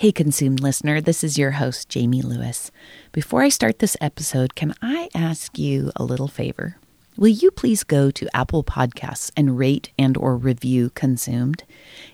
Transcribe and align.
Hey, 0.00 0.12
consumed 0.12 0.60
listener, 0.60 1.02
this 1.02 1.22
is 1.22 1.36
your 1.36 1.50
host, 1.50 1.90
Jamie 1.90 2.22
Lewis. 2.22 2.70
Before 3.12 3.42
I 3.42 3.50
start 3.50 3.80
this 3.80 3.98
episode, 4.00 4.54
can 4.54 4.72
I 4.80 5.10
ask 5.14 5.58
you 5.58 5.92
a 5.94 6.04
little 6.04 6.26
favor? 6.26 6.78
Will 7.18 7.28
you 7.28 7.50
please 7.50 7.84
go 7.84 8.10
to 8.10 8.34
Apple 8.34 8.64
Podcasts 8.64 9.30
and 9.36 9.58
rate 9.58 9.90
and 9.98 10.16
or 10.16 10.38
review 10.38 10.88
Consumed? 10.94 11.64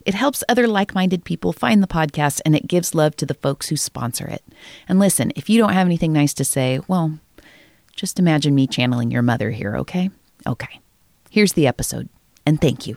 It 0.04 0.14
helps 0.14 0.42
other 0.48 0.66
like-minded 0.66 1.24
people 1.24 1.52
find 1.52 1.80
the 1.80 1.86
podcast 1.86 2.40
and 2.44 2.56
it 2.56 2.66
gives 2.66 2.92
love 2.92 3.14
to 3.18 3.24
the 3.24 3.34
folks 3.34 3.68
who 3.68 3.76
sponsor 3.76 4.26
it. 4.26 4.42
And 4.88 4.98
listen, 4.98 5.30
if 5.36 5.48
you 5.48 5.60
don't 5.60 5.72
have 5.72 5.86
anything 5.86 6.12
nice 6.12 6.34
to 6.34 6.44
say, 6.44 6.80
well, 6.88 7.20
just 7.94 8.18
imagine 8.18 8.56
me 8.56 8.66
channeling 8.66 9.12
your 9.12 9.22
mother 9.22 9.52
here, 9.52 9.76
okay? 9.76 10.10
Okay. 10.44 10.80
Here's 11.30 11.52
the 11.52 11.68
episode. 11.68 12.08
And 12.44 12.60
thank 12.60 12.88
you. 12.88 12.96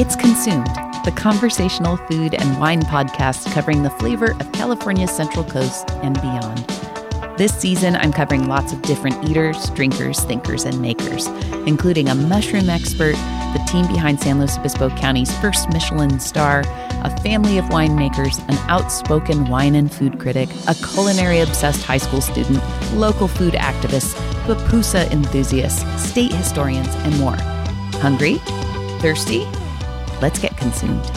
It's 0.00 0.14
Consumed, 0.14 0.68
the 1.04 1.12
conversational 1.16 1.96
food 1.96 2.32
and 2.32 2.60
wine 2.60 2.82
podcast 2.82 3.52
covering 3.52 3.82
the 3.82 3.90
flavor 3.90 4.30
of 4.38 4.52
California's 4.52 5.10
Central 5.10 5.44
Coast 5.44 5.90
and 6.04 6.14
beyond. 6.22 6.58
This 7.36 7.52
season, 7.52 7.96
I'm 7.96 8.12
covering 8.12 8.46
lots 8.46 8.72
of 8.72 8.80
different 8.82 9.28
eaters, 9.28 9.70
drinkers, 9.70 10.20
thinkers, 10.20 10.64
and 10.64 10.80
makers, 10.80 11.26
including 11.66 12.08
a 12.08 12.14
mushroom 12.14 12.70
expert, 12.70 13.14
the 13.14 13.64
team 13.66 13.88
behind 13.88 14.20
San 14.20 14.38
Luis 14.38 14.56
Obispo 14.56 14.88
County's 14.90 15.36
first 15.40 15.68
Michelin 15.70 16.20
star, 16.20 16.60
a 17.02 17.20
family 17.22 17.58
of 17.58 17.64
winemakers, 17.64 18.38
an 18.48 18.70
outspoken 18.70 19.46
wine 19.46 19.74
and 19.74 19.92
food 19.92 20.20
critic, 20.20 20.48
a 20.68 20.76
culinary 20.76 21.40
obsessed 21.40 21.82
high 21.82 21.98
school 21.98 22.20
student, 22.20 22.62
local 22.94 23.26
food 23.26 23.54
activists, 23.54 24.14
pupusa 24.44 25.10
enthusiasts, 25.10 25.82
state 26.00 26.32
historians, 26.32 26.94
and 26.98 27.18
more. 27.18 27.36
Hungry? 28.00 28.36
Thirsty? 29.00 29.44
Let's 30.20 30.38
get 30.38 30.56
consumed. 30.56 31.10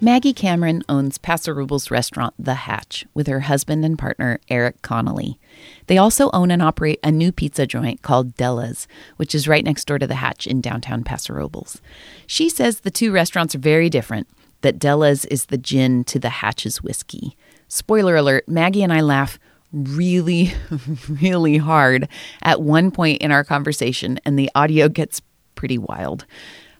Maggie 0.00 0.32
Cameron 0.32 0.84
owns 0.88 1.18
Paso 1.18 1.52
restaurant 1.90 2.32
The 2.38 2.54
Hatch 2.54 3.04
with 3.14 3.26
her 3.26 3.40
husband 3.40 3.84
and 3.84 3.98
partner 3.98 4.38
Eric 4.48 4.80
Connolly. 4.80 5.40
They 5.88 5.98
also 5.98 6.30
own 6.32 6.52
and 6.52 6.62
operate 6.62 7.00
a 7.02 7.10
new 7.10 7.32
pizza 7.32 7.66
joint 7.66 8.00
called 8.00 8.36
Della's, 8.36 8.86
which 9.16 9.34
is 9.34 9.48
right 9.48 9.64
next 9.64 9.86
door 9.86 9.98
to 9.98 10.06
The 10.06 10.14
Hatch 10.14 10.46
in 10.46 10.60
downtown 10.60 11.02
Paso 11.02 11.34
Robles. 11.34 11.82
She 12.28 12.48
says 12.48 12.80
the 12.80 12.92
two 12.92 13.10
restaurants 13.10 13.56
are 13.56 13.58
very 13.58 13.90
different, 13.90 14.28
that 14.60 14.78
Della's 14.78 15.24
is 15.24 15.46
the 15.46 15.58
gin 15.58 16.04
to 16.04 16.20
The 16.20 16.30
Hatch's 16.30 16.80
whiskey. 16.80 17.36
Spoiler 17.66 18.14
alert, 18.14 18.48
Maggie 18.48 18.84
and 18.84 18.92
I 18.92 19.00
laugh 19.00 19.38
really, 19.72 20.52
really 21.08 21.58
hard 21.58 22.08
at 22.42 22.62
one 22.62 22.90
point 22.90 23.22
in 23.22 23.32
our 23.32 23.44
conversation, 23.44 24.18
and 24.24 24.38
the 24.38 24.50
audio 24.54 24.88
gets 24.88 25.22
pretty 25.54 25.78
wild. 25.78 26.24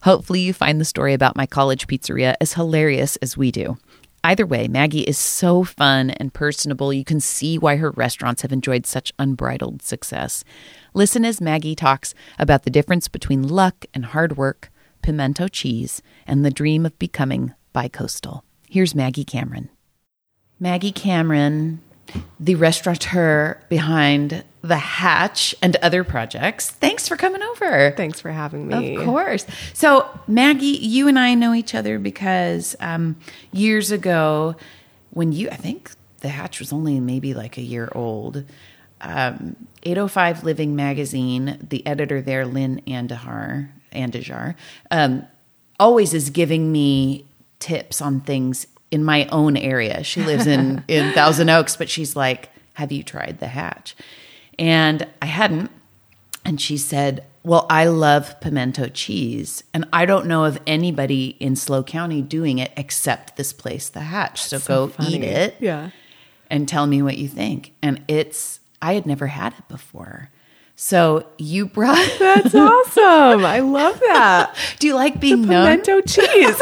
Hopefully, 0.03 0.41
you 0.41 0.53
find 0.53 0.81
the 0.81 0.85
story 0.85 1.13
about 1.13 1.37
my 1.37 1.47
college 1.47 1.87
pizzeria 1.87 2.35
as 2.41 2.55
hilarious 2.55 3.17
as 3.17 3.37
we 3.37 3.51
do. 3.51 3.77
Either 4.25 4.47
way, 4.47 4.67
Maggie 4.67 5.03
is 5.03 5.17
so 5.17 5.65
fun 5.65 6.11
and 6.11 6.35
personable. 6.35 6.93
You 6.93 7.05
can 7.05 7.21
see 7.21 7.57
why 7.57 7.77
her 7.77 7.93
restaurants 7.93 8.43
have 8.43 8.53
enjoyed 8.53 8.85
such 8.85 9.13
unbridled 9.19 9.81
success. 9.83 10.45
Listen 10.93 11.25
as 11.25 11.41
Maggie 11.41 11.77
talks 11.77 12.15
about 12.39 12.65
the 12.65 12.71
difference 12.71 13.07
between 13.07 13.47
luck 13.47 13.87
and 13.95 14.07
hard 14.07 14.37
work, 14.37 14.71
pimento 15.03 15.47
cheese, 15.47 16.03
and 16.27 16.45
the 16.45 16.51
dream 16.51 16.85
of 16.85 16.99
becoming 16.99 17.55
bicoastal. 17.75 18.43
Here's 18.69 18.95
Maggie 18.95 19.25
Cameron. 19.25 19.71
Maggie 20.59 20.93
Cameron 20.93 21.81
the 22.41 22.55
restaurateur 22.55 23.61
behind 23.69 24.45
The 24.63 24.77
Hatch 24.77 25.55
and 25.63 25.77
other 25.77 26.05
projects. 26.05 26.71
Thanks 26.71 27.09
for 27.09 27.17
coming 27.17 27.43
over. 27.43 27.93
Thanks 27.97 28.21
for 28.21 28.31
having 28.31 28.69
me. 28.69 28.97
Of 28.97 29.05
course. 29.05 29.47
So, 29.75 30.09
Maggie, 30.27 30.67
you 30.67 31.09
and 31.09 31.19
I 31.19 31.35
know 31.35 31.55
each 31.55 31.75
other 31.75 31.99
because 31.99 32.77
um, 32.81 33.17
years 33.53 33.91
ago, 33.91 34.57
when 35.11 35.33
you, 35.33 35.49
I 35.51 35.57
think 35.57 35.91
The 36.21 36.29
Hatch 36.29 36.61
was 36.61 36.73
only 36.73 37.01
maybe 37.01 37.35
like 37.35 37.57
a 37.57 37.63
year 37.63 37.91
old, 37.95 38.45
um, 39.01 39.57
805 39.83 40.45
Living 40.45 40.75
Magazine, 40.75 41.59
the 41.69 41.87
editor 41.87 42.21
there, 42.21 42.45
Lynn 42.47 42.83
Andujar, 42.87 43.69
Andujar 43.93 44.55
um, 44.91 45.27
always 45.79 46.13
is 46.15 46.31
giving 46.31 46.71
me 46.73 47.25
tips 47.59 48.01
on 48.01 48.21
things 48.21 48.67
in 48.91 49.05
my 49.05 49.27
own 49.27 49.57
area. 49.57 50.03
She 50.03 50.23
lives 50.23 50.47
in 50.47 50.83
in 50.89 51.13
Thousand 51.13 51.49
Oaks, 51.51 51.77
but 51.77 51.89
she's 51.89 52.15
like, 52.17 52.49
"Have 52.75 52.91
you 52.93 53.03
tried 53.03 53.39
the 53.41 53.49
Hatch?" 53.49 53.95
And 54.59 55.07
I 55.23 55.27
hadn't. 55.27 55.71
And 56.45 56.61
she 56.61 56.79
said, 56.79 57.25
"Well, 57.43 57.67
I 57.69 57.87
love 57.87 58.41
pimento 58.41 58.89
cheese, 58.89 59.63
and 59.75 59.87
I 59.93 60.07
don't 60.07 60.27
know 60.27 60.45
of 60.45 60.59
anybody 60.67 61.37
in 61.41 61.57
SLO 61.57 61.83
County 61.83 62.23
doing 62.23 62.59
it 62.59 62.73
except 62.77 63.37
this 63.37 63.53
place, 63.53 63.89
the 63.91 64.01
Hatch. 64.01 64.43
So, 64.43 64.59
so 64.59 64.87
go 64.87 64.93
funny. 64.93 65.17
eat 65.17 65.25
it, 65.25 65.57
Yeah. 65.61 65.91
and 66.49 66.67
tell 66.69 66.87
me 66.87 67.03
what 67.03 67.19
you 67.19 67.29
think." 67.29 67.73
And 67.83 68.03
it's 68.09 68.61
I 68.81 68.95
had 68.95 69.05
never 69.05 69.27
had 69.27 69.53
it 69.59 69.69
before. 69.69 70.31
So 70.81 71.27
you 71.39 71.67
brought 71.67 71.99
That's 72.21 72.55
awesome. 72.55 73.45
I 73.45 73.59
love 73.61 73.99
that. 74.01 74.55
Do 74.79 74.87
you 74.87 74.95
like 74.95 75.19
being 75.21 75.43
known? 75.43 75.67
Pimento 75.83 76.01
cheese. 76.03 76.61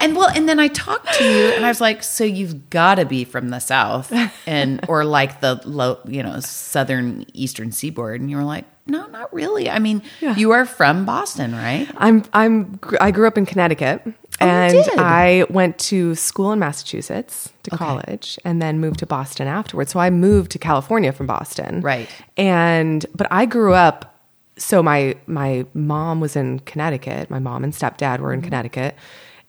And 0.00 0.16
well, 0.16 0.28
and 0.28 0.48
then 0.48 0.58
I 0.60 0.68
talked 0.68 1.12
to 1.14 1.24
you, 1.24 1.52
and 1.54 1.64
I 1.64 1.68
was 1.68 1.80
like, 1.80 2.02
"So 2.02 2.24
you've 2.24 2.70
got 2.70 2.96
to 2.96 3.04
be 3.04 3.24
from 3.24 3.50
the 3.50 3.58
south, 3.58 4.12
and 4.46 4.84
or 4.88 5.04
like 5.04 5.40
the 5.40 5.60
low, 5.64 5.98
you 6.06 6.22
know, 6.22 6.40
southern 6.40 7.24
eastern 7.32 7.72
seaboard." 7.72 8.20
And 8.20 8.30
you 8.30 8.36
were 8.36 8.44
like, 8.44 8.64
"No, 8.86 9.06
not 9.06 9.32
really. 9.32 9.68
I 9.70 9.78
mean, 9.78 10.02
Yeah. 10.20 10.36
you 10.36 10.52
are 10.52 10.64
from 10.66 11.04
Boston, 11.04 11.52
right?" 11.54 11.88
I'm 11.96 12.24
I'm 12.32 12.78
I 13.00 13.10
grew 13.10 13.26
up 13.26 13.36
in 13.38 13.46
Connecticut 13.46 14.02
Oh, 14.40 14.46
you 14.46 14.80
and? 14.80 14.88
I 14.98 15.44
went 15.50 15.78
to 15.90 16.14
school 16.14 16.52
in 16.52 16.58
Massachusetts 16.58 17.50
to 17.64 17.74
Okay. 17.74 17.84
college 17.84 18.38
and 18.44 18.60
then 18.62 18.80
moved 18.80 18.98
to 19.00 19.06
Boston 19.06 19.46
afterwards. 19.46 19.92
So 19.92 20.00
I 20.00 20.10
moved 20.10 20.50
to 20.52 20.58
California 20.58 21.12
from 21.12 21.26
Boston. 21.26 21.80
Right. 21.80 22.08
And 22.36 23.04
but 23.14 23.26
I 23.30 23.44
grew 23.46 23.74
up 23.74 24.08
so 24.56 24.82
my 24.82 25.16
my 25.26 25.64
mom 25.74 26.20
was 26.20 26.34
in 26.36 26.60
Connecticut. 26.60 27.30
My 27.30 27.38
mom 27.38 27.62
and 27.64 27.72
stepdad 27.72 28.18
were 28.20 28.32
in 28.32 28.40
Mm-hmm. 28.40 28.48
Connecticut. 28.48 28.96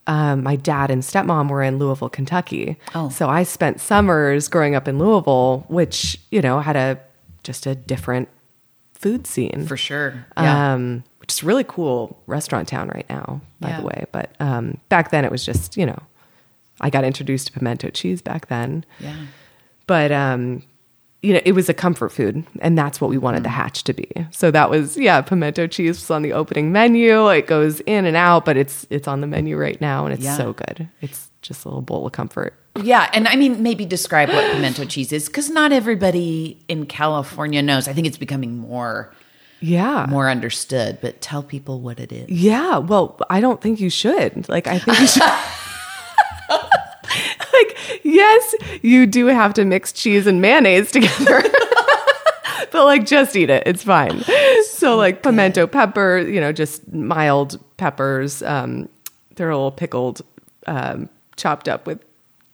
Um, 0.06 0.44
my 0.44 0.56
dad 0.58 0.92
and 0.92 1.02
stepmom 1.02 1.50
were 1.50 1.64
in 1.64 1.80
Louisville, 1.80 2.10
Kentucky. 2.10 2.78
Oh. 2.94 3.10
So 3.10 3.30
I 3.30 3.44
spent 3.44 3.80
summers 3.80 4.50
growing 4.50 4.76
up 4.76 4.88
in 4.88 5.00
Louisville, 5.00 5.66
which, 5.70 6.20
you 6.30 6.42
know, 6.42 6.60
had 6.60 6.76
a 6.76 7.00
just 7.44 7.66
a 7.66 7.74
different 7.76 8.28
food 8.94 9.26
scene 9.28 9.66
For 9.68 9.78
sure. 9.78 10.26
Yeah. 10.38 10.74
um, 10.74 11.04
which 11.20 11.32
is 11.34 11.44
really 11.44 11.64
cool 11.64 12.22
restaurant 12.28 12.68
town 12.68 12.90
right 12.90 13.06
now, 13.10 13.42
by 13.62 13.70
Yeah. 13.70 13.80
the 13.82 13.86
way. 13.88 14.06
But 14.12 14.32
um, 14.42 14.78
back 14.90 15.12
then 15.12 15.24
it 15.26 15.32
was 15.32 15.46
just, 15.46 15.78
you 15.78 15.86
know, 15.86 16.00
I 16.82 16.90
got 16.90 17.04
introduced 17.06 17.48
to 17.48 17.54
pimento 17.54 17.90
cheese 17.90 18.22
back 18.22 18.48
then. 18.48 18.84
yeah. 19.00 19.16
But, 19.88 20.12
um, 20.12 20.64
you 21.24 21.34
know, 21.34 21.42
it 21.46 21.54
was 21.54 21.70
a 21.70 21.74
comfort 21.74 22.10
food, 22.12 22.44
and 22.60 22.78
that's 22.78 23.00
what 23.02 23.10
we 23.10 23.18
wanted 23.18 23.40
Mm. 23.40 23.44
the 23.44 23.50
hatch 23.50 23.84
to 23.86 23.94
be. 23.94 24.08
So 24.32 24.52
that 24.52 24.70
was, 24.70 24.98
yeah, 24.98 25.22
pimento 25.22 25.66
cheese 25.68 25.96
was 26.02 26.12
on 26.12 26.22
the 26.22 26.34
opening 26.34 26.72
menu. 26.72 27.30
It 27.30 27.48
goes 27.48 27.80
in 27.82 28.06
and 28.06 28.16
out, 28.16 28.44
but 28.46 28.58
it's 28.58 28.86
it's 28.90 29.08
on 29.08 29.22
the 29.22 29.28
menu 29.28 29.58
right 29.58 29.80
now, 29.82 30.06
and 30.06 30.14
it's 30.14 30.24
Yeah. 30.26 30.38
so 30.38 30.54
good. 30.54 30.90
It's 31.02 31.30
just 31.42 31.66
a 31.66 31.70
little 31.70 31.82
bowl 31.82 32.06
of 32.06 32.12
comfort. 32.12 32.54
Yeah, 32.82 33.10
and 33.14 33.28
I 33.28 33.36
mean, 33.36 33.64
maybe 33.64 33.86
describe 33.86 34.30
what 34.30 34.52
pimento 34.52 34.86
cheese 34.86 35.12
is, 35.14 35.28
because 35.28 35.50
not 35.50 35.72
everybody 35.72 36.58
in 36.68 36.86
California 36.88 37.62
knows. 37.62 37.88
I 37.88 37.94
think 37.94 38.06
it's 38.08 38.18
becoming 38.18 38.58
more 38.58 39.14
Yeah, 39.66 40.08
more 40.10 40.30
understood. 40.30 40.98
But 41.02 41.22
tell 41.22 41.42
people 41.42 41.80
what 41.80 41.98
it 42.00 42.12
is. 42.12 42.30
Yeah, 42.30 42.80
well, 42.80 43.18
I 43.30 43.40
don't 43.40 43.62
think 43.62 43.80
you 43.80 43.90
should. 43.90 44.50
Like, 44.50 44.68
I 44.68 44.78
think 44.80 45.00
you 45.00 45.08
should. 45.08 45.24
yes, 48.14 48.56
you 48.82 49.06
do 49.06 49.28
have 49.28 49.54
to 49.56 49.66
mix 49.66 49.92
cheese 49.92 50.28
and 50.28 50.42
mayonnaise 50.42 50.92
together. 50.92 51.42
but 52.72 52.86
like 52.86 53.06
just 53.06 53.36
eat 53.36 53.50
it. 53.50 53.64
It's 53.66 53.84
fine. 53.84 54.24
So 54.66 54.96
like 54.96 55.24
pimento 55.24 55.68
pepper, 55.68 56.20
you 56.20 56.40
know, 56.40 56.52
just 56.52 56.92
mild 56.92 57.60
peppers. 57.78 58.42
Um, 58.44 58.90
they're 59.36 59.50
a 59.50 59.56
little 59.56 59.72
pickled, 59.72 60.22
um, 60.68 61.10
chopped 61.36 61.68
up 61.68 61.88
with 61.88 62.04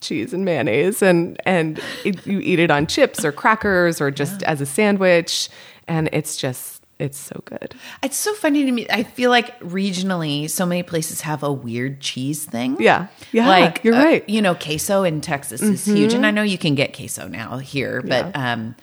cheese 0.02 0.34
and 0.34 0.46
mayonnaise, 0.46 1.02
and 1.02 1.40
and 1.46 1.80
it, 2.06 2.26
you 2.26 2.40
eat 2.40 2.60
it 2.60 2.72
on 2.72 2.88
chips 2.88 3.26
or 3.26 3.32
crackers 3.32 4.00
or 4.00 4.12
just 4.12 4.44
as 4.44 4.62
a 4.62 4.66
sandwich, 4.66 5.50
and 5.88 6.10
it's 6.14 6.38
just 6.38 6.79
it's 7.00 7.18
so 7.18 7.42
good. 7.46 7.74
It's 8.04 8.18
so 8.18 8.34
funny 8.34 8.66
to 8.66 8.72
me. 8.72 8.86
I 8.90 9.04
feel 9.04 9.30
like 9.30 9.58
regionally, 9.62 10.50
so 10.50 10.66
many 10.66 10.84
places 10.84 11.22
have 11.22 11.44
a 11.44 11.52
weird 11.52 12.02
cheese 12.02 12.44
thing. 12.46 12.76
Yeah. 12.80 13.08
Yeah, 13.32 13.48
like 13.48 13.84
you're 13.84 13.96
uh, 13.96 14.04
right. 14.04 14.22
Mm-hmm. 14.24 14.32
You 14.32 14.42
know, 14.42 14.54
queso 14.56 15.04
in 15.04 15.22
Texas 15.22 15.62
is 15.62 15.86
huge, 15.86 16.14
and 16.14 16.26
I 16.26 16.32
know 16.32 16.42
you 16.44 16.58
can 16.58 16.76
get 16.76 16.94
queso 16.96 17.28
now 17.28 17.58
here, 17.58 18.02
but 18.02 18.36
um, 18.36 18.76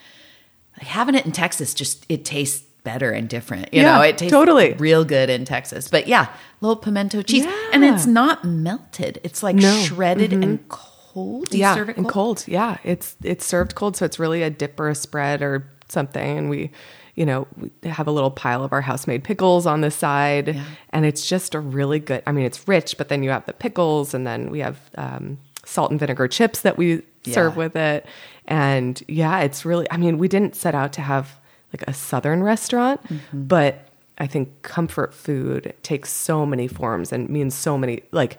having 0.78 1.14
it 1.14 1.26
in 1.26 1.32
Texas 1.32 1.74
just 1.74 2.06
it 2.08 2.24
tastes 2.24 2.64
better 2.84 3.10
and 3.10 3.28
different. 3.28 3.74
You 3.74 3.82
Yeah, 3.82 3.96
know, 3.96 4.02
it 4.02 4.16
tastes 4.16 4.32
totally. 4.32 4.72
real 4.74 5.04
good 5.04 5.28
in 5.28 5.44
Texas. 5.44 5.88
But 5.88 6.06
yeah, 6.06 6.28
little 6.60 6.76
pimento 6.76 7.22
cheese, 7.22 7.46
and 7.72 7.84
it's 7.84 8.06
not 8.06 8.44
melted; 8.44 9.20
it's 9.24 9.42
like 9.42 9.56
No. 9.56 9.62
Mm-hmm. 9.62 9.94
shredded 9.94 10.32
and 10.32 10.68
cold. 10.68 10.92
cold? 11.12 11.48
Do 11.50 11.56
you 11.56 11.62
yeah, 11.62 11.74
serve 11.74 11.88
it 11.88 11.96
and 11.96 12.08
cold. 12.08 12.44
Yeah, 12.46 12.76
it's 12.84 13.16
it's 13.22 13.44
served 13.44 13.74
cold, 13.74 13.96
so 13.96 14.04
it's 14.04 14.18
really 14.18 14.42
a 14.42 14.50
dip 14.50 14.78
or 14.78 14.88
a 14.88 14.94
spread 14.94 15.42
or 15.42 15.66
something. 15.88 16.38
And 16.38 16.50
we, 16.50 16.70
you 17.16 17.26
know, 17.26 17.46
we 17.58 17.70
have 17.88 18.06
a 18.06 18.10
little 18.12 18.30
pile 18.30 18.62
of 18.62 18.72
our 18.72 18.82
house 18.82 19.06
made 19.06 19.24
pickles 19.24 19.66
on 19.66 19.80
the 19.80 19.90
side, 19.90 20.48
Yeah. 20.54 20.64
and 20.90 21.04
it's 21.04 21.26
just 21.26 21.54
a 21.54 21.60
really 21.60 21.98
good. 21.98 22.22
I 22.26 22.32
mean, 22.32 22.44
it's 22.44 22.68
rich, 22.68 22.96
but 22.98 23.08
then 23.08 23.22
you 23.22 23.30
have 23.30 23.44
the 23.46 23.52
pickles, 23.54 24.14
and 24.14 24.26
then 24.26 24.50
we 24.50 24.60
have 24.60 24.78
um, 24.96 25.38
salt 25.64 25.90
and 25.90 25.98
vinegar 25.98 26.28
chips 26.28 26.60
that 26.60 26.76
we 26.76 27.02
serve 27.24 27.56
with 27.56 27.74
it. 27.74 28.06
And 28.46 29.02
yeah, 29.08 29.40
it's 29.40 29.64
really. 29.64 29.90
I 29.90 29.96
mean, 29.96 30.18
we 30.18 30.28
didn't 30.28 30.54
set 30.54 30.74
out 30.74 30.92
to 30.92 31.00
have 31.00 31.40
like 31.72 31.82
a 31.88 31.92
southern 31.94 32.42
restaurant, 32.42 33.02
Mm-hmm. 33.08 33.44
but 33.46 33.88
I 34.18 34.26
think 34.26 34.62
comfort 34.62 35.12
food 35.12 35.74
takes 35.82 36.10
so 36.10 36.46
many 36.46 36.68
forms 36.68 37.12
and 37.12 37.28
means 37.28 37.54
so 37.54 37.76
many 37.76 38.02
like 38.12 38.38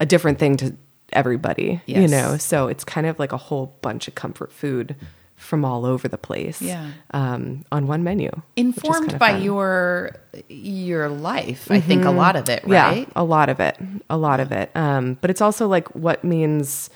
a 0.00 0.06
different 0.06 0.38
thing 0.38 0.56
to 0.58 0.74
everybody. 1.12 1.80
You 1.86 2.06
know, 2.08 2.36
so 2.36 2.68
it's 2.68 2.84
kind 2.84 3.06
of 3.06 3.18
like 3.18 3.32
a 3.32 3.36
whole 3.36 3.74
bunch 3.82 4.06
of 4.08 4.14
comfort 4.14 4.52
food 4.52 4.94
from 5.38 5.64
all 5.64 5.86
over 5.86 6.08
the 6.08 6.18
place. 6.18 6.60
Yeah. 6.60 6.90
Um, 7.12 7.64
on 7.72 7.86
one 7.86 8.02
menu. 8.04 8.30
Informed 8.56 9.18
by 9.18 9.32
fun. 9.32 9.42
your 9.42 10.16
your 10.48 11.08
life, 11.08 11.70
I 11.70 11.80
think 11.80 12.04
a 12.04 12.10
lot 12.10 12.36
of 12.36 12.48
it, 12.50 12.64
Yeah, 12.66 12.88
right? 12.90 13.08
a 13.16 13.24
lot 13.24 13.48
of 13.48 13.60
it. 13.60 13.78
A 14.10 14.16
lot 14.18 14.40
of 14.40 14.52
it. 14.52 14.70
Um, 14.74 15.16
but 15.20 15.30
it's 15.30 15.40
also 15.40 15.66
like 15.68 15.88
what 15.94 16.22
means 16.24 16.90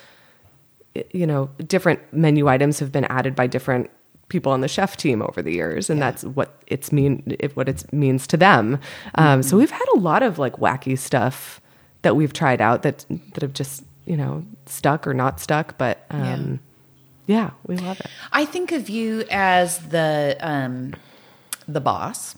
you 1.14 1.26
know, 1.26 1.48
different 1.66 2.00
menu 2.12 2.48
items 2.48 2.78
have 2.78 2.92
been 2.92 3.06
added 3.06 3.34
by 3.34 3.46
different 3.46 3.90
people 4.28 4.52
on 4.52 4.60
the 4.60 4.68
chef 4.68 4.96
team 4.96 5.22
over 5.22 5.40
the 5.42 5.52
years 5.52 5.88
and 5.90 6.00
that's 6.00 6.24
what 6.24 6.62
it's 6.66 6.90
mean 6.90 7.22
it, 7.38 7.54
what 7.56 7.68
it 7.68 7.90
means 7.92 8.26
to 8.26 8.36
them 8.36 8.78
um, 9.16 9.24
Mm-hmm. 9.40 9.42
so 9.42 9.58
we've 9.58 9.70
had 9.70 9.84
a 9.94 9.98
lot 9.98 10.22
of 10.22 10.38
like 10.38 10.56
wacky 10.56 10.96
stuff 10.98 11.60
that 12.00 12.16
we've 12.16 12.32
tried 12.32 12.60
out 12.62 12.80
that 12.82 13.04
that 13.34 13.42
have 13.42 13.52
just 13.52 13.84
you 14.06 14.16
know 14.16 14.42
stuck 14.64 15.06
or 15.06 15.12
not 15.12 15.38
stuck 15.38 15.76
but 15.76 16.06
um, 16.10 16.60
yeah. 17.26 17.50
we 17.66 17.76
love 17.76 18.00
it 18.00 18.06
I 18.32 18.44
think 18.44 18.72
of 18.72 18.88
you 18.88 19.24
as 19.30 19.78
the 19.78 20.36
um, 20.40 20.94
the 21.68 21.80
boss, 21.80 22.34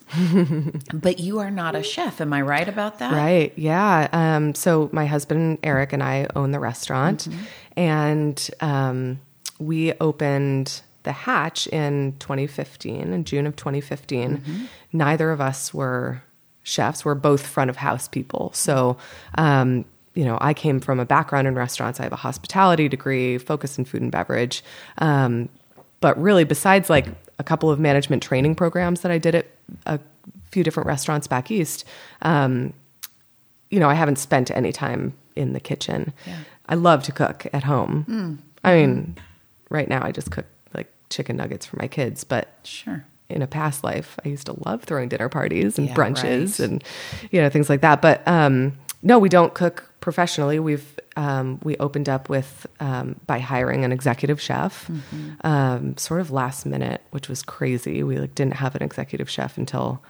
but 0.93 1.19
you 1.19 1.39
are 1.39 1.51
not 1.51 1.75
a 1.75 1.83
chef. 1.83 2.21
Am 2.21 2.33
I 2.33 2.43
right 2.43 2.69
about 2.69 2.99
that? 2.99 3.13
Right. 3.13 3.53
Yeah. 3.57 4.09
Um, 4.13 4.55
so 4.55 4.89
my 4.93 5.07
husband 5.07 5.59
Eric 5.63 5.93
and 5.93 6.03
I 6.03 6.27
own 6.35 6.51
the 6.51 6.61
restaurant, 6.61 7.29
and 7.77 8.51
um, 8.61 9.21
we 9.59 9.93
opened 9.95 10.83
the 11.05 11.13
Hatch 11.13 11.67
in 11.69 12.17
2015, 12.19 13.13
in 13.13 13.25
June 13.25 13.47
of 13.47 13.57
2015. 13.57 14.69
Neither 14.93 15.31
of 15.31 15.41
us 15.41 15.75
were 15.75 16.23
chefs. 16.63 17.05
We're 17.05 17.15
both 17.15 17.47
front 17.47 17.71
of 17.71 17.77
house 17.77 18.09
people. 18.09 18.53
So. 18.55 18.97
Um, 19.37 19.85
you 20.15 20.25
know, 20.25 20.39
I 20.41 20.55
came 20.55 20.81
from 20.81 21.01
a 21.01 21.05
background 21.05 21.47
in 21.49 21.55
restaurants. 21.55 22.01
I 22.01 22.05
have 22.05 22.13
a 22.13 22.17
hospitality 22.17 22.89
degree, 22.89 23.39
focused 23.39 23.79
in 23.79 23.85
food 23.85 24.03
and 24.03 24.13
beverage. 24.13 24.63
Um, 24.99 25.49
but 26.01 26.21
really, 26.21 26.45
besides 26.45 26.89
like 26.89 27.07
a 27.39 27.45
couple 27.45 27.71
of 27.71 27.81
management 27.81 28.23
training 28.23 28.55
programs 28.55 29.01
that 29.01 29.11
I 29.11 29.19
did 29.19 29.35
at 29.35 29.47
a 29.87 29.99
few 30.51 30.63
different 30.63 30.87
restaurants 30.87 31.27
back 31.27 31.51
east, 31.51 31.85
um, 32.23 32.73
you 33.71 33.81
know, 33.81 33.89
I 33.89 33.95
haven't 33.95 34.17
spent 34.19 34.51
any 34.51 34.71
time 34.73 35.15
in 35.35 35.53
the 35.53 35.61
kitchen. 35.61 36.13
Yeah. 36.27 36.37
I 36.69 36.77
love 36.77 37.03
to 37.05 37.13
cook 37.13 37.47
at 37.53 37.65
home. 37.65 38.39
I 38.63 38.75
mean, 38.77 39.17
right 39.69 39.89
now 39.89 40.03
I 40.05 40.13
just 40.13 40.31
cook 40.31 40.47
like 40.75 40.87
chicken 41.11 41.37
nuggets 41.37 41.67
for 41.67 41.77
my 41.77 41.89
kids, 41.89 42.23
but 42.25 42.49
Sure. 42.63 43.05
in 43.29 43.43
a 43.43 43.47
past 43.47 43.83
life, 43.83 44.17
I 44.25 44.29
used 44.29 44.47
to 44.47 44.55
love 44.65 44.85
throwing 44.85 45.09
dinner 45.09 45.29
parties 45.29 45.77
and 45.79 45.89
Yeah, 45.89 45.95
brunches 45.95 46.61
right. 46.61 46.69
and 46.71 46.85
you 47.33 47.41
know 47.43 47.49
things 47.51 47.69
like 47.69 47.81
that. 47.81 48.01
But 48.01 48.27
um, 48.29 48.75
no, 49.03 49.19
we 49.19 49.29
don't 49.29 49.53
cook 49.55 49.91
professionally. 50.05 50.59
We've 50.61 51.01
um, 51.17 51.59
we 51.65 51.77
opened 51.79 52.09
up 52.11 52.29
with 52.29 52.67
um, 52.79 53.17
by 53.27 53.39
hiring 53.39 53.85
an 53.85 53.91
executive 53.91 54.41
chef, 54.41 54.87
Mm-hmm. 54.89 55.47
um, 55.47 55.97
sort 55.97 56.21
of 56.21 56.31
last 56.31 56.67
minute, 56.67 57.01
which 57.11 57.29
was 57.29 57.43
crazy. 57.43 58.03
We 58.03 58.19
like 58.19 58.35
didn't 58.35 58.55
have 58.57 58.75
an 58.77 58.83
executive 58.83 59.29
chef 59.31 59.57
until 59.59 60.03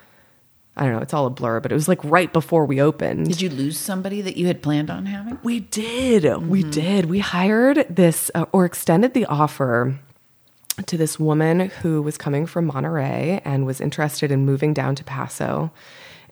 I 0.76 0.82
don't 0.82 0.94
know. 0.94 0.98
It's 0.98 1.14
all 1.14 1.26
a 1.26 1.30
blur, 1.30 1.60
but 1.60 1.70
it 1.70 1.76
was 1.76 1.86
like 1.86 2.02
right 2.02 2.32
before 2.32 2.66
we 2.66 2.80
opened. 2.82 3.28
Did 3.28 3.40
you 3.40 3.48
lose 3.48 3.78
somebody 3.78 4.20
that 4.22 4.36
you 4.36 4.48
had 4.48 4.60
planned 4.60 4.90
on 4.90 5.06
having? 5.06 5.38
We 5.44 5.60
did. 5.60 6.24
We 6.48 6.64
did. 6.64 7.04
We 7.06 7.20
hired 7.20 7.86
this 7.88 8.28
uh, 8.34 8.46
or 8.50 8.64
extended 8.64 9.14
the 9.14 9.24
offer 9.26 9.96
to 10.86 10.96
this 10.96 11.20
woman 11.20 11.70
who 11.82 12.02
was 12.02 12.18
coming 12.18 12.46
from 12.46 12.64
Monterey 12.66 13.40
and 13.44 13.64
was 13.64 13.80
interested 13.80 14.32
in 14.32 14.44
moving 14.44 14.74
down 14.74 14.96
to 14.96 15.04
Paso. 15.04 15.70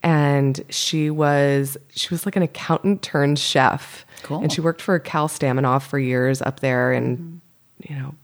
And 0.03 0.65
she 0.69 1.11
was 1.11 1.77
she 1.91 2.09
was 2.11 2.27
like 2.27 2.37
an 2.37 2.43
accountant 2.43 3.03
turned 3.03 3.39
chef. 3.39 4.05
Cool. 4.23 4.41
And 4.43 4.53
she 4.53 4.61
worked 4.61 4.83
for 4.83 4.99
Cal 4.99 5.29
Stamenov 5.29 5.83
for 5.83 5.99
years 5.99 6.43
up 6.43 6.61
there 6.61 6.93
and 6.93 7.41
you 7.79 7.97
know 7.97 8.15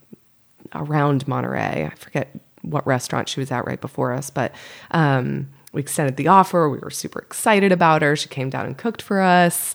around 0.74 1.26
Monterey. 1.28 1.88
I 1.90 1.94
forget 1.96 2.34
what 2.62 2.86
restaurant 2.86 3.28
she 3.28 3.40
was 3.40 3.50
at 3.50 3.66
right 3.66 3.80
before 3.80 4.12
us, 4.12 4.30
but 4.30 4.52
um, 4.90 5.48
we 5.72 5.80
extended 5.80 6.16
the 6.16 6.28
offer. 6.28 6.68
We 6.68 6.78
were 6.78 6.90
super 6.90 7.20
excited 7.20 7.72
about 7.72 8.02
her. 8.02 8.16
She 8.16 8.28
came 8.28 8.50
down 8.50 8.66
and 8.66 8.76
cooked 8.76 9.02
for 9.02 9.20
us. 9.20 9.74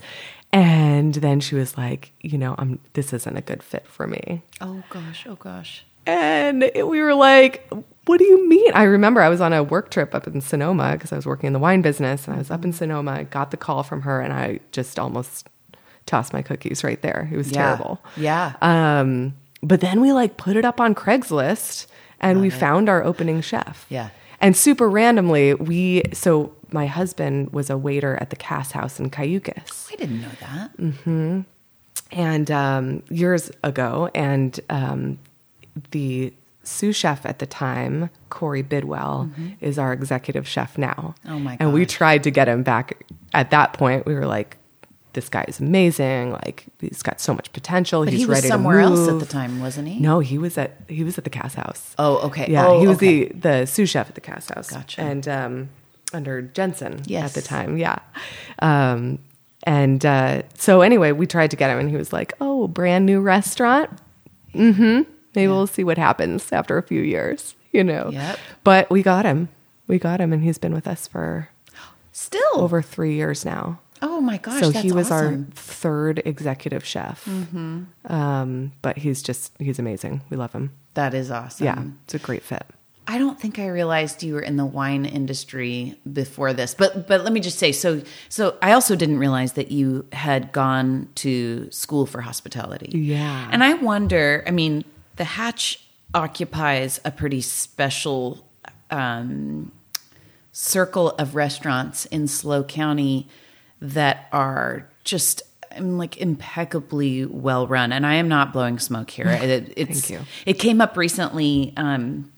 And 0.52 1.16
then 1.16 1.40
she 1.40 1.56
was 1.56 1.78
like, 1.78 2.12
you 2.22 2.38
know, 2.38 2.54
I'm, 2.60 2.80
this 2.94 3.12
isn't 3.12 3.38
a 3.38 3.42
good 3.42 3.64
fit 3.64 3.88
for 3.88 4.06
me. 4.06 4.44
Oh 4.62 4.84
gosh, 4.90 5.26
oh 5.28 5.36
gosh. 5.36 5.86
And 6.06 6.64
it- 6.64 6.88
we 6.88 7.02
were 7.02 7.14
like, 7.14 7.70
what 8.06 8.18
do 8.18 8.26
you 8.26 8.48
mean? 8.50 8.72
I 8.74 8.84
remember 8.84 9.22
I 9.22 9.30
was 9.30 9.40
on 9.42 9.54
a 9.54 9.64
work 9.64 9.90
trip 9.90 10.14
up 10.14 10.28
in 10.28 10.42
Sonoma 10.42 10.94
because 10.94 11.14
I 11.14 11.16
was 11.16 11.26
working 11.26 11.48
in 11.48 11.54
the 11.54 11.60
wine 11.60 11.82
business 11.82 12.28
and 12.28 12.36
I 12.36 12.40
was 12.40 12.52
up 12.52 12.66
in 12.66 12.74
Sonoma. 12.74 13.24
Got 13.26 13.52
the 13.52 13.58
call 13.58 13.82
from 13.84 14.02
her 14.02 14.20
and 14.22 14.34
I 14.34 14.60
just 14.72 15.00
almost 15.00 15.48
tossed 16.06 16.34
my 16.34 16.42
cookies 16.42 16.84
right 16.84 17.02
there. 17.02 17.30
It 17.32 17.38
was 17.38 17.52
Yeah. 17.52 17.64
terrible. 17.66 18.02
Yeah. 18.18 18.54
Um, 18.62 19.36
but 19.62 19.80
then 19.80 20.02
we 20.02 20.12
like 20.12 20.36
put 20.36 20.58
it 20.58 20.66
up 20.66 20.82
on 20.82 20.94
Craigslist 20.94 21.88
and 22.20 22.42
we 22.42 22.50
found 22.50 22.90
our 22.90 23.02
opening 23.04 23.40
chef. 23.40 23.86
Yeah. 23.88 24.10
And 24.42 24.58
super 24.58 24.90
randomly, 24.90 25.54
we, 25.54 26.04
so 26.12 26.54
my 26.74 26.86
husband 26.88 27.54
was 27.54 27.70
a 27.70 27.78
waiter 27.78 28.18
at 28.20 28.30
the 28.30 28.36
Cass 28.36 28.72
House 28.74 29.00
in 29.00 29.10
Cayucos 29.10 29.90
I 29.94 29.96
didn't 29.96 30.22
know 30.22 30.28
that. 30.42 30.78
Mm-hmm. 30.78 31.42
and 32.12 32.52
um, 32.52 33.04
years 33.10 33.50
ago, 33.64 34.10
and 34.14 34.60
um, 34.70 35.20
the 35.92 36.34
sous 36.64 36.96
chef 36.96 37.26
at 37.26 37.40
the 37.40 37.46
time, 37.46 38.10
Corey 38.30 38.62
Bidwell, 38.62 39.30
is 39.60 39.78
our 39.78 39.92
executive 39.94 40.48
chef 40.48 40.78
now. 40.78 41.16
Mm-hmm. 41.26 41.32
Oh 41.34 41.40
my 41.40 41.58
And 41.60 41.74
we 41.74 41.86
tried 41.86 42.24
to 42.24 42.32
get 42.32 42.48
him 42.48 42.64
back. 42.64 43.04
At 43.34 43.52
that 43.52 43.74
point, 43.74 44.06
we 44.06 44.14
were 44.14 44.26
like, 44.28 44.58
"This 45.14 45.28
guy 45.30 45.44
is 45.48 45.60
amazing! 45.60 46.32
Like 46.32 46.66
he's 46.80 47.02
got 47.04 47.20
so 47.20 47.34
much 47.34 47.52
potential. 47.52 48.04
But 48.06 48.14
he's 48.14 48.22
he 48.22 48.26
was 48.28 48.38
ready 48.38 48.48
somewhere 48.48 48.78
to 48.80 48.84
else 48.86 49.10
at 49.10 49.20
the 49.20 49.26
time, 49.26 49.60
wasn't 49.60 49.88
he? 49.90 50.00
No, 50.00 50.20
he 50.20 50.38
was 50.38 50.58
at 50.58 50.78
he 50.88 51.04
was 51.04 51.18
at 51.18 51.24
the 51.24 51.30
Cass 51.30 51.56
House. 51.56 51.96
Oh, 51.98 52.18
okay. 52.28 52.50
Yeah, 52.50 52.68
Oh, 52.68 52.80
he 52.80 52.88
was 52.88 52.98
okay. 52.98 53.26
the 53.30 53.40
the 53.62 53.66
sous 53.66 53.90
chef 53.90 54.08
at 54.10 54.16
the 54.16 54.22
Cass 54.22 54.50
House. 54.50 54.70
Gotcha. 54.70 55.02
And 55.02 55.28
um, 55.28 55.70
under 56.14 56.42
Jensen 56.44 57.02
Yes. 57.06 57.26
at 57.26 57.34
the 57.34 57.48
time. 57.48 57.78
Yeah. 57.78 57.98
Um, 58.60 59.20
and 59.64 60.06
uh, 60.06 60.44
so 60.58 60.82
anyway, 60.82 61.12
we 61.14 61.26
tried 61.26 61.50
to 61.52 61.58
get 61.58 61.70
him, 61.72 61.80
and 61.80 61.90
he 61.90 61.98
was 61.98 62.14
like, 62.14 62.34
"Oh, 62.40 62.68
brand 62.68 63.06
new 63.06 63.20
restaurant. 63.20 63.90
Mm-hmm. 64.54 65.10
Maybe 65.36 65.48
we'll 65.48 65.68
see 65.68 65.84
what 65.84 65.98
happens 65.98 66.52
after 66.52 66.78
a 66.78 66.84
few 66.84 67.02
years." 67.02 67.56
You 67.72 67.84
know. 67.84 68.10
Yep. 68.12 68.40
But 68.64 68.90
we 68.90 69.02
got 69.02 69.26
him. 69.26 69.50
We 69.88 70.00
got 70.00 70.22
him, 70.22 70.32
and 70.32 70.44
he's 70.44 70.58
been 70.58 70.74
with 70.74 70.88
us 70.88 71.08
for 71.08 71.50
Still. 72.12 72.42
over 72.54 72.82
three 72.82 73.16
years 73.16 73.44
now. 73.44 73.80
oh 74.02 74.22
my 74.22 74.38
gosh. 74.38 74.60
so 74.62 74.70
he 74.70 74.92
was 74.92 75.10
our 75.12 75.38
third 75.56 76.22
executive 76.26 76.86
chef. 76.86 77.26
Mm-hmm. 77.26 77.84
Um, 78.14 78.72
but 78.82 78.98
he's 78.98 79.22
just 79.24 79.52
he's 79.60 79.80
amazing. 79.80 80.22
We 80.30 80.38
love 80.38 80.54
him. 80.54 80.72
That 80.94 81.14
is 81.14 81.32
awesome. 81.32 81.66
Yeah, 81.66 81.84
it's 82.06 82.14
a 82.14 82.20
great 82.20 82.44
fit. 82.44 82.64
I 83.06 83.18
don't 83.18 83.38
think 83.38 83.60
I 83.60 83.68
realized 83.68 84.24
you 84.24 84.36
were 84.36 84.42
in 84.42 84.56
the 84.56 84.66
wine 84.66 85.06
industry 85.06 85.98
before 86.12 86.54
this. 86.54 86.74
But 86.76 87.08
but 87.08 87.24
let 87.24 87.34
me 87.34 87.40
just 87.42 87.58
say 87.60 87.72
so 87.74 88.02
so 88.30 88.58
I 88.62 88.72
also 88.74 88.96
didn't 88.96 89.18
realize 89.18 89.54
that 89.54 89.72
you 89.72 90.06
had 90.14 90.52
gone 90.52 91.10
to 91.16 91.70
school 91.72 92.06
for 92.06 92.22
hospitality. 92.22 92.98
Yeah. 92.98 93.50
And 93.52 93.64
I 93.64 93.74
wonder, 93.74 94.44
I 94.48 94.52
mean, 94.52 94.86
the 95.16 95.24
Hatch 95.24 95.80
occupies 96.14 97.00
a 97.04 97.12
pretty 97.12 97.42
special 97.42 98.48
um, 98.92 99.72
circle 100.52 101.10
of 101.12 101.36
restaurants 101.36 102.06
in 102.06 102.28
SLO 102.28 102.64
County 102.64 103.28
that 103.82 104.28
are 104.32 104.90
just 105.04 105.44
I 105.76 105.80
mean, 105.80 105.98
like 105.98 106.18
impeccably 106.18 107.26
well 107.26 107.66
run. 107.68 107.92
And 107.92 108.06
I 108.06 108.16
am 108.16 108.28
not 108.28 108.54
blowing 108.54 108.80
smoke 108.80 109.10
here. 109.10 109.26
It, 109.44 109.74
it's, 109.76 110.08
Thank 110.08 110.22
you. 110.22 110.28
It 110.46 110.54
came 110.54 110.82
up 110.82 110.96
recently. 110.96 111.74
Um, 111.78 112.32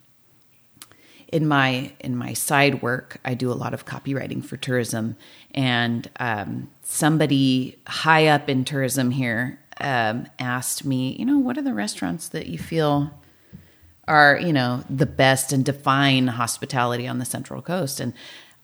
in 1.28 1.48
my 1.48 1.92
in 2.00 2.16
my 2.16 2.34
side 2.34 2.82
work, 2.82 3.18
I 3.26 3.34
do 3.34 3.52
a 3.52 3.54
lot 3.54 3.74
of 3.74 3.86
copywriting 3.86 4.46
for 4.46 4.58
tourism, 4.58 5.18
and 5.54 6.10
um, 6.20 6.70
somebody 6.84 7.78
high 7.88 8.28
up 8.28 8.48
in 8.48 8.64
tourism 8.64 9.12
here 9.12 9.60
um, 9.82 10.28
asked 10.40 10.86
me, 10.86 11.16
you 11.20 11.26
know, 11.26 11.38
what 11.38 11.58
are 11.58 11.62
the 11.62 11.74
restaurants 11.74 12.28
that 12.30 12.48
you 12.48 12.58
feel 12.58 13.12
are 14.08 14.38
you 14.40 14.54
know 14.54 14.84
the 14.88 15.06
best 15.08 15.52
and 15.52 15.66
define 15.66 16.28
hospitality 16.28 17.08
on 17.08 17.20
the 17.20 17.26
Central 17.26 17.62
Coast? 17.62 18.00
And 18.00 18.14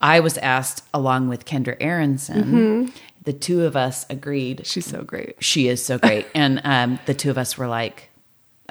I 0.00 0.20
was 0.20 0.38
asked, 0.38 0.84
along 0.94 1.28
with 1.28 1.44
Kendra 1.44 1.76
Aronson, 1.80 2.92
the 3.24 3.32
two 3.32 3.64
of 3.64 3.76
us 3.76 4.04
agreed 4.10 4.66
She's 4.66 4.86
so 4.86 5.02
great. 5.02 5.36
she 5.38 5.68
is 5.68 5.84
so 5.84 5.98
great. 5.98 6.26
and 6.34 6.60
um, 6.64 6.98
the 7.06 7.14
two 7.14 7.30
of 7.30 7.38
us 7.38 7.56
were 7.58 7.68
like, 7.68 8.10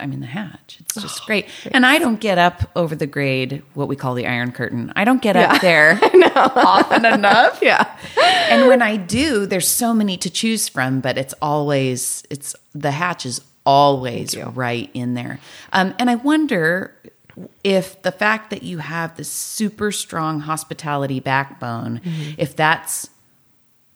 I'm 0.02 0.12
in 0.14 0.20
the 0.20 0.26
hatch. 0.28 0.78
It's 0.80 0.98
Oh, 0.98 1.02
just 1.02 1.26
great. 1.26 1.48
And 1.72 1.86
I 1.86 2.00
don't 2.00 2.20
get 2.20 2.38
up 2.38 2.70
over 2.76 2.96
the 2.96 3.06
grade, 3.08 3.62
what 3.76 3.88
we 3.88 3.96
call 3.96 4.14
the 4.16 4.26
Iron 4.28 4.52
Curtain. 4.52 4.92
I 4.96 5.04
don't 5.06 5.22
get 5.22 5.36
Yeah. 5.36 5.54
up 5.54 5.62
there 5.62 6.00
often 6.36 7.06
enough. 7.06 7.60
Yeah. 7.62 7.86
And 8.50 8.68
when 8.68 8.82
I 8.82 8.98
do, 8.98 9.46
there's 9.46 9.68
so 9.68 9.94
many 9.94 10.18
to 10.18 10.30
choose 10.30 10.68
from, 10.68 11.00
but 11.00 11.18
it's 11.18 11.34
always, 11.42 12.24
it's 12.30 12.56
the 12.74 12.92
hatch 12.92 13.26
is 13.26 13.40
always 13.66 14.36
right 14.38 14.90
in 14.94 15.14
there. 15.14 15.40
Um, 15.72 15.94
and 16.00 16.10
I 16.10 16.16
wonder 16.16 16.96
if 17.64 18.02
the 18.02 18.12
fact 18.12 18.50
that 18.50 18.64
you 18.64 18.80
have 18.80 19.16
this 19.16 19.30
super 19.30 19.92
strong 19.92 20.42
hospitality 20.42 21.20
backbone, 21.20 22.02
Mm-hmm. 22.04 22.32
if 22.38 22.56
that's 22.56 23.10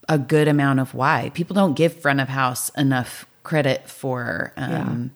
a 0.07 0.17
good 0.19 0.47
amount 0.47 0.79
of 0.79 0.93
why 0.93 1.31
people 1.33 1.55
don't 1.55 1.73
give 1.75 1.99
front 1.99 2.19
of 2.21 2.29
house 2.29 2.69
enough 2.77 3.25
credit 3.43 3.89
for 3.89 4.53
um, 4.55 5.11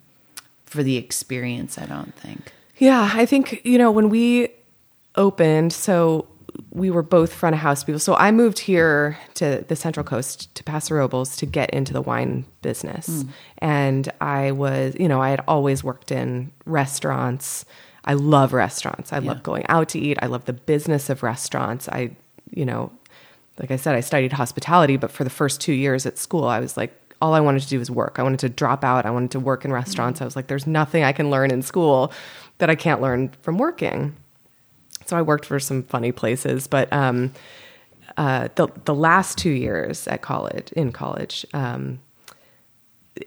for 0.70 0.84
the 0.84 0.98
experience. 0.98 1.78
I 1.78 1.86
don't 1.86 2.14
think. 2.16 2.54
Yeah, 2.78 3.10
I 3.14 3.26
think, 3.26 3.62
you 3.66 3.78
know, 3.78 3.92
when 3.92 4.10
we 4.10 4.50
opened, 5.16 5.74
so 5.74 6.28
we 6.72 6.90
were 6.90 7.04
both 7.04 7.34
front 7.34 7.54
of 7.54 7.60
house 7.60 7.84
people. 7.84 8.00
So 8.00 8.16
I 8.16 8.32
moved 8.32 8.60
here 8.60 9.18
to 9.36 9.66
the 9.68 9.76
Central 9.76 10.04
Coast 10.04 10.54
to 10.56 10.64
Paso 10.64 10.96
Robles 10.96 11.36
to 11.38 11.46
get 11.46 11.70
into 11.72 11.92
the 11.92 12.02
wine 12.02 12.46
business. 12.62 13.08
Hmm. 13.08 13.30
And 13.58 14.12
I 14.22 14.52
was, 14.52 14.96
you 15.00 15.08
know, 15.08 15.22
I 15.22 15.32
had 15.32 15.44
always 15.48 15.84
worked 15.84 16.12
in 16.12 16.52
restaurants. 16.66 17.66
I 18.06 18.14
love 18.14 18.54
restaurants. 18.54 19.12
I 19.12 19.20
love 19.20 19.44
going 19.44 19.66
out 19.68 19.90
to 19.90 20.00
eat. 20.00 20.18
I 20.22 20.28
love 20.28 20.46
the 20.46 20.54
business 20.54 21.10
of 21.10 21.22
restaurants. 21.22 21.90
I, 21.90 22.16
you 22.50 22.66
know, 22.66 22.92
like 23.60 23.72
I 23.72 23.76
said, 23.76 23.94
I 23.96 24.00
studied 24.00 24.32
hospitality, 24.34 24.96
but 24.96 25.12
for 25.12 25.24
the 25.24 25.30
first 25.30 25.60
two 25.60 25.74
years 25.74 26.06
at 26.06 26.18
school, 26.18 26.46
I 26.46 26.60
was 26.60 26.78
like, 26.78 26.94
all 27.22 27.34
I 27.34 27.40
wanted 27.40 27.62
to 27.64 27.68
do 27.68 27.80
was 27.80 27.92
work. 27.92 28.18
I 28.18 28.24
wanted 28.24 28.40
to 28.42 28.50
drop 28.50 28.84
out. 28.84 29.06
I 29.06 29.12
wanted 29.12 29.32
to 29.32 29.40
work 29.40 29.66
in 29.66 29.72
restaurants. 29.72 30.22
I 30.22 30.26
was 30.26 30.36
like, 30.36 30.48
there's 30.48 30.68
nothing 30.68 31.04
I 31.04 31.12
can 31.12 31.30
learn 31.30 31.52
in 31.52 31.62
school 31.62 32.14
that 32.60 32.70
I 32.70 32.76
can't 32.76 33.02
learn 33.02 33.32
from 33.42 33.58
working. 33.58 34.16
So 35.06 35.18
I 35.18 35.22
worked 35.22 35.46
for 35.46 35.60
some 35.60 35.84
funny 35.84 36.12
places, 36.12 36.68
but 36.68 36.92
um, 36.94 37.34
uh, 38.18 38.50
the 38.56 38.68
the 38.86 38.94
last 38.94 39.38
two 39.38 39.50
years 39.50 40.08
at 40.08 40.22
college, 40.22 40.72
in 40.74 40.92
college, 40.92 41.46
um, 41.54 42.00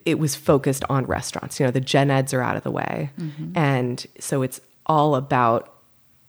it 0.04 0.18
was 0.18 0.34
focused 0.36 0.84
on 0.88 1.04
restaurants. 1.06 1.58
You 1.58 1.66
know, 1.66 1.72
the 1.72 1.80
gen 1.80 2.10
eds 2.10 2.32
are 2.32 2.40
out 2.42 2.56
of 2.56 2.62
the 2.62 2.70
way, 2.70 3.10
and 3.54 4.06
so 4.20 4.42
it's 4.42 4.60
all 4.86 5.16
about 5.16 5.71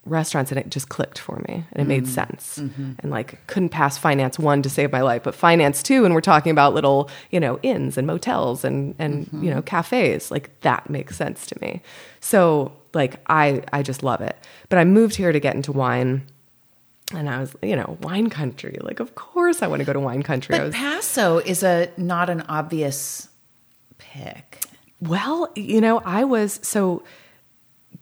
restaurants 0.05 0.51
and 0.51 0.60
it 0.60 0.69
just 0.69 0.89
clicked 0.89 1.17
for 1.17 1.41
me 1.48 1.65
and 1.72 1.81
it 1.81 1.86
made 1.86 2.03
mm-hmm. 2.03 2.12
sense. 2.12 2.60
Mm-hmm. 2.60 2.93
And 3.00 3.12
like 3.12 3.45
couldn't 3.48 3.69
pass 3.69 3.98
finance 3.98 4.38
one 4.38 4.62
to 4.62 4.69
save 4.69 4.91
my 4.91 5.01
life 5.01 5.24
but 5.24 5.33
finance 5.33 5.81
two 5.81 6.05
and 6.05 6.13
we're 6.13 6.22
talking 6.22 6.51
about 6.51 6.74
little 6.74 7.10
you 7.31 7.39
know 7.39 7.60
inns 7.63 7.98
and 7.98 8.05
motels 8.05 8.65
and 8.65 8.95
and 9.00 9.27
you 9.31 9.39
mm-hmm. 9.39 9.50
know 9.50 9.62
cafes 9.62 10.29
like 10.29 10.60
that 10.62 10.89
makes 10.89 11.15
sense 11.15 11.45
to 11.48 11.57
me. 11.62 11.81
So 12.19 12.74
like 12.93 13.22
i 13.27 13.63
i 13.72 13.81
just 13.81 14.03
love 14.03 14.22
it. 14.22 14.38
But 14.69 14.79
i 14.79 14.83
moved 14.83 15.15
here 15.15 15.31
to 15.31 15.39
get 15.39 15.55
into 15.55 15.72
wine 15.72 16.24
and 17.13 17.29
i 17.29 17.39
was 17.39 17.55
you 17.62 17.75
know 17.75 17.98
wine 18.01 18.29
country. 18.29 18.77
Like 18.81 19.00
of 19.00 19.15
course 19.15 19.62
i 19.62 19.67
want 19.67 19.79
to 19.79 19.86
go 19.86 19.93
to 19.93 20.00
wine 20.00 20.24
country. 20.24 20.57
But 20.57 20.65
was 20.65 20.75
Paso 20.75 21.38
is 21.38 21.63
a 21.63 21.89
not 21.98 22.29
an 22.29 22.41
obvious 22.50 23.29
pick. 23.98 24.60
Well, 25.00 25.51
you 25.55 25.81
know, 25.81 26.01
I 26.05 26.24
was 26.24 26.60
so 26.63 27.03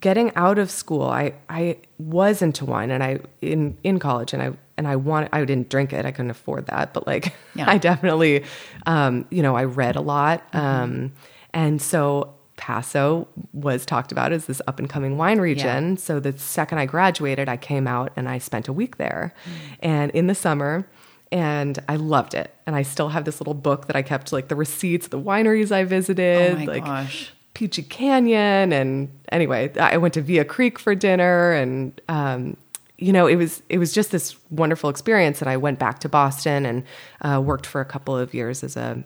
getting 0.00 0.34
out 0.36 0.58
of 0.58 0.70
school. 0.70 1.02
I 1.02 1.34
I 1.48 1.78
was 1.98 2.42
into 2.42 2.64
wine, 2.64 2.90
and 2.90 3.02
I 3.02 3.20
in 3.40 3.76
in 3.82 3.98
college, 3.98 4.32
and 4.32 4.42
I 4.42 4.52
and 4.76 4.88
I 4.88 4.96
wanted. 4.96 5.30
I 5.32 5.44
didn't 5.44 5.68
drink 5.68 5.92
it. 5.92 6.04
I 6.04 6.10
couldn't 6.10 6.30
afford 6.30 6.66
that, 6.66 6.92
but 6.92 7.06
like 7.06 7.34
Yeah. 7.54 7.64
I 7.70 7.78
definitely, 7.78 8.44
um, 8.86 9.26
you 9.30 9.42
know, 9.42 9.56
I 9.56 9.64
read 9.64 9.96
a 9.96 10.00
lot, 10.00 10.42
um, 10.54 11.12
and 11.52 11.80
so. 11.80 12.34
Paso 12.58 13.26
was 13.52 13.84
talked 13.84 14.12
about 14.12 14.30
as 14.30 14.44
this 14.44 14.62
up 14.68 14.78
and 14.78 14.88
coming 14.88 15.16
wine 15.16 15.40
region. 15.40 15.96
So 15.96 16.20
the 16.20 16.38
second 16.38 16.78
I 16.78 16.86
graduated, 16.86 17.48
I 17.48 17.56
came 17.56 17.88
out 17.88 18.12
and 18.14 18.28
I 18.28 18.38
spent 18.38 18.68
a 18.68 18.72
week 18.72 18.98
there, 18.98 19.34
and 19.80 20.12
in 20.12 20.28
the 20.28 20.34
summer, 20.34 20.86
and 21.32 21.78
I 21.88 21.96
loved 21.96 22.34
it. 22.34 22.54
And 22.66 22.76
I 22.76 22.82
still 22.82 23.08
have 23.08 23.24
this 23.24 23.40
little 23.40 23.54
book 23.54 23.86
that 23.86 23.96
I 23.96 24.02
kept 24.02 24.32
like 24.32 24.46
the 24.46 24.54
receipts, 24.54 25.06
of 25.06 25.10
the 25.10 25.18
wineries 25.18 25.72
I 25.72 25.82
visited, 25.82 26.52
Oh 26.52 26.56
my 26.56 26.64
like 26.66 26.84
gosh. 26.84 27.32
Peachy 27.54 27.82
Canyon, 27.82 28.72
and 28.72 29.10
anyway, 29.30 29.72
I 29.78 29.96
went 29.98 30.14
to 30.14 30.22
Villa 30.22 30.44
Creek 30.44 30.78
for 30.78 30.94
dinner, 30.94 31.52
and 31.52 32.00
um, 32.08 32.56
you 32.98 33.12
know, 33.12 33.26
it 33.26 33.36
was 33.36 33.62
it 33.68 33.78
was 33.78 33.92
just 33.92 34.10
this 34.10 34.36
wonderful 34.50 34.88
experience. 34.88 35.40
And 35.40 35.50
I 35.50 35.56
went 35.56 35.78
back 35.78 35.98
to 36.00 36.08
Boston 36.08 36.64
and 36.64 36.84
uh, 37.20 37.40
worked 37.40 37.66
for 37.66 37.80
a 37.80 37.84
couple 37.84 38.16
of 38.16 38.32
years 38.32 38.64
as 38.64 38.76
a 38.76 39.04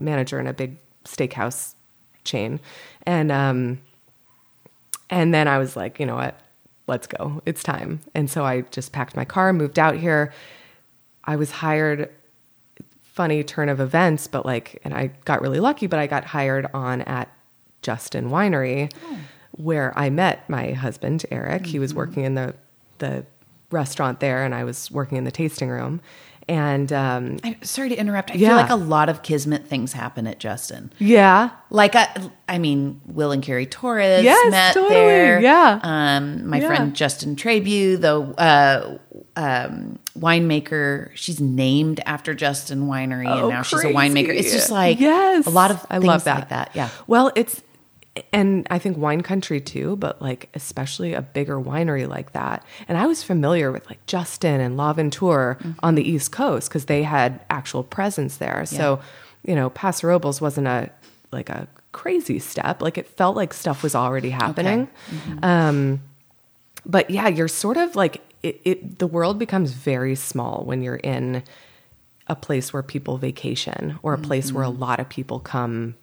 manager 0.00 0.38
in 0.38 0.46
a 0.46 0.52
big 0.52 0.76
steakhouse 1.04 1.74
chain, 2.24 2.60
and 3.04 3.32
um, 3.32 3.80
and 5.10 5.34
then 5.34 5.48
I 5.48 5.58
was 5.58 5.76
like, 5.76 5.98
you 5.98 6.06
know 6.06 6.16
what, 6.16 6.38
let's 6.86 7.06
go, 7.06 7.42
it's 7.46 7.62
time. 7.62 8.00
And 8.14 8.30
so 8.30 8.44
I 8.44 8.62
just 8.62 8.92
packed 8.92 9.16
my 9.16 9.24
car, 9.24 9.52
moved 9.52 9.78
out 9.78 9.96
here. 9.96 10.32
I 11.24 11.36
was 11.36 11.50
hired 11.50 12.10
funny 13.02 13.42
turn 13.42 13.68
of 13.68 13.80
events, 13.80 14.26
but 14.26 14.46
like, 14.46 14.80
and 14.84 14.94
I 14.94 15.08
got 15.24 15.42
really 15.42 15.60
lucky, 15.60 15.86
but 15.86 15.98
I 15.98 16.06
got 16.06 16.24
hired 16.24 16.68
on 16.72 17.02
at 17.02 17.28
Justin 17.82 18.30
Winery, 18.30 18.92
where 19.52 19.92
I 19.98 20.10
met 20.10 20.48
my 20.48 20.72
husband 20.72 21.24
Eric. 21.30 21.66
He 21.66 21.78
was 21.78 21.94
working 21.94 22.24
in 22.24 22.34
the 22.34 22.54
the 22.98 23.24
restaurant 23.70 24.20
there, 24.20 24.44
and 24.44 24.54
I 24.54 24.64
was 24.64 24.90
working 24.90 25.18
in 25.18 25.24
the 25.24 25.30
tasting 25.30 25.68
room. 25.68 26.00
And 26.50 26.90
um, 26.94 27.36
I'm 27.44 27.62
sorry 27.62 27.90
to 27.90 27.94
interrupt. 27.94 28.30
I 28.30 28.34
Yeah. 28.36 28.48
feel 28.48 28.56
like 28.56 28.70
a 28.70 28.74
lot 28.76 29.10
of 29.10 29.22
kismet 29.22 29.66
things 29.68 29.92
happen 29.92 30.26
at 30.26 30.38
Justin. 30.38 30.90
yeah, 30.98 31.50
Like 31.68 31.94
I, 31.94 32.08
I 32.48 32.56
mean, 32.56 33.02
Will 33.04 33.32
and 33.32 33.42
Carrie 33.42 33.66
Torres 33.66 34.24
Yes, 34.24 34.50
met 34.50 34.72
totally, 34.72 34.94
there. 34.94 35.40
yeah. 35.40 35.78
Um, 35.82 36.46
my 36.48 36.58
Yeah. 36.58 36.66
friend 36.68 36.96
Justin 36.96 37.36
Trebu, 37.36 38.00
the 38.00 38.14
uh, 38.40 38.96
um, 39.36 39.98
winemaker, 40.18 41.10
she's 41.14 41.38
named 41.38 42.00
after 42.06 42.32
Justin 42.32 42.86
Winery, 42.86 43.26
and 43.30 43.40
Oh, 43.40 43.48
now 43.50 43.60
she's 43.62 43.84
a 43.84 43.88
winemaker. 43.88 44.30
It's 44.34 44.50
just 44.50 44.70
like 44.70 44.98
yes, 44.98 45.44
a 45.46 45.50
lot 45.50 45.70
of 45.70 45.84
I 45.90 45.98
love 45.98 46.24
that. 46.24 46.34
like 46.36 46.48
that. 46.48 46.70
Yeah. 46.72 46.88
Well, 47.06 47.30
it's 47.36 47.62
and 48.32 48.66
I 48.70 48.78
think 48.78 48.96
wine 48.96 49.22
country 49.22 49.60
too, 49.60 49.96
but 49.96 50.20
like 50.22 50.48
especially 50.54 51.14
a 51.14 51.22
bigger 51.22 51.56
winery 51.60 52.08
like 52.08 52.32
that. 52.32 52.64
And 52.88 52.96
I 52.98 53.06
was 53.06 53.22
familiar 53.22 53.70
with 53.72 53.86
like 53.88 54.04
Justin 54.06 54.60
and 54.60 54.76
L'Aventure 54.76 55.56
Mm-hmm. 55.60 55.72
on 55.82 55.94
the 55.94 56.02
East 56.08 56.32
Coast 56.32 56.68
because 56.68 56.84
they 56.86 57.02
had 57.02 57.40
actual 57.50 57.82
presence 57.82 58.36
there. 58.38 58.64
So, 58.66 59.00
you 59.44 59.54
know, 59.54 59.70
Paso 59.70 60.06
Robles 60.08 60.40
wasn't 60.40 60.66
a 60.66 60.90
like 61.32 61.48
a 61.50 61.68
crazy 61.92 62.38
step. 62.38 62.80
Like 62.82 62.96
it 62.98 63.06
felt 63.06 63.36
like 63.36 63.52
stuff 63.52 63.82
was 63.82 63.94
already 63.94 64.30
happening. 64.30 64.88
Mm-hmm. 65.10 65.44
Um, 65.44 66.02
but 66.86 67.10
yeah, 67.10 67.28
you're 67.28 67.48
sort 67.48 67.76
of 67.76 67.96
like 67.96 68.22
it, 68.42 68.60
it. 68.64 68.98
The 68.98 69.06
world 69.06 69.38
becomes 69.38 69.72
very 69.72 70.14
small 70.14 70.62
when 70.64 70.80
you're 70.82 70.96
in 70.96 71.42
a 72.28 72.36
place 72.36 72.72
where 72.72 72.82
people 72.82 73.16
vacation 73.18 73.98
or 74.02 74.12
a 74.14 74.18
place 74.18 74.52
where 74.52 74.64
a 74.64 74.68
Mm-hmm. 74.68 74.80
lot 74.82 75.00
of 75.00 75.08
people 75.08 75.40
come 75.40 75.94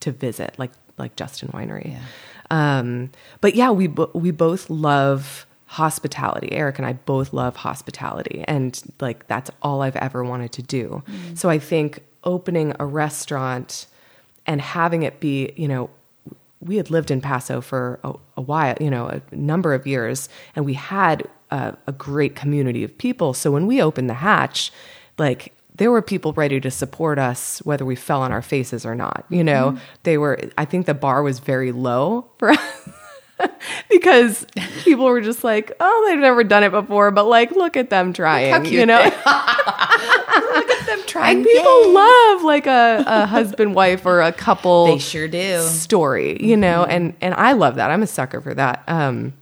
to 0.00 0.10
visit, 0.12 0.54
like 0.58 0.70
like 1.00 1.16
Justin 1.16 1.48
Winery. 1.48 1.96
Um, 2.50 3.10
but 3.40 3.54
yeah, 3.54 3.70
we 3.70 3.86
bo- 3.88 4.10
we 4.14 4.30
both 4.30 4.70
love 4.70 5.46
hospitality. 5.66 6.52
Eric 6.52 6.78
and 6.78 6.86
I 6.86 6.94
both 6.94 7.32
love 7.32 7.56
hospitality, 7.56 8.44
and 8.46 8.80
like 9.00 9.26
that's 9.26 9.50
all 9.62 9.82
I've 9.82 9.96
ever 9.96 10.24
wanted 10.24 10.52
to 10.52 10.62
do. 10.62 11.02
So 11.34 11.48
I 11.48 11.58
think 11.58 12.00
opening 12.24 12.74
a 12.78 12.86
restaurant 12.86 13.86
and 14.46 14.60
having 14.60 15.02
it 15.04 15.20
be, 15.20 15.52
you 15.56 15.68
know, 15.68 15.90
we 16.60 16.76
had 16.76 16.90
lived 16.90 17.10
in 17.10 17.20
Paso 17.20 17.60
for 17.60 17.98
a, 18.04 18.12
a 18.36 18.40
while, 18.40 18.76
you 18.80 18.90
know, 18.90 19.06
a 19.06 19.22
number 19.34 19.72
of 19.74 19.86
years, 19.86 20.28
and 20.54 20.64
we 20.64 20.74
had 20.74 21.26
a, 21.50 21.76
a 21.86 21.92
great 21.92 22.34
community 22.36 22.84
of 22.84 22.96
people. 22.98 23.32
So 23.32 23.50
when 23.50 23.66
we 23.66 23.80
opened 23.80 24.10
the 24.10 24.14
hatch, 24.14 24.72
like 25.18 25.52
there 25.76 25.90
were 25.90 26.02
people 26.02 26.32
ready 26.32 26.60
to 26.60 26.70
support 26.70 27.18
us 27.18 27.60
whether 27.60 27.84
we 27.84 27.96
fell 27.96 28.22
on 28.22 28.32
our 28.32 28.42
faces 28.42 28.84
or 28.84 28.94
not. 28.94 29.24
You 29.28 29.44
know, 29.44 29.78
they 30.02 30.18
were. 30.18 30.38
I 30.58 30.64
think 30.64 30.86
the 30.86 30.94
bar 30.94 31.22
was 31.22 31.38
very 31.38 31.72
low 31.72 32.30
for 32.38 32.50
us. 32.50 32.88
because 33.90 34.46
people 34.84 35.06
were 35.06 35.20
just 35.20 35.42
like, 35.44 35.72
oh, 35.80 36.06
they've 36.08 36.18
never 36.18 36.44
done 36.44 36.62
it 36.62 36.70
before, 36.70 37.10
but 37.10 37.24
like, 37.24 37.50
look 37.52 37.76
at 37.76 37.88
them 37.90 38.12
trying, 38.12 38.62
cute 38.64 38.74
you 38.74 38.86
know. 38.86 39.00
Look 40.54 40.70
at 40.70 40.86
them 40.86 41.00
trying. 41.06 41.36
And 41.38 41.46
people 41.46 41.92
love 41.92 42.42
like 42.42 42.66
a, 42.66 43.04
a 43.06 43.26
husband 43.26 43.74
wife 43.74 44.04
or 44.06 44.20
a 44.20 44.32
couple 44.32 44.86
They 44.86 44.98
sure 44.98 45.28
do. 45.28 45.60
story, 45.62 46.42
you 46.42 46.56
know, 46.56 46.84
and 46.84 47.14
and 47.20 47.34
I 47.34 47.52
love 47.52 47.76
that. 47.76 47.90
I'm 47.90 48.02
a 48.02 48.06
sucker 48.06 48.40
for 48.40 48.54
that. 48.54 48.82
Um 48.88 49.34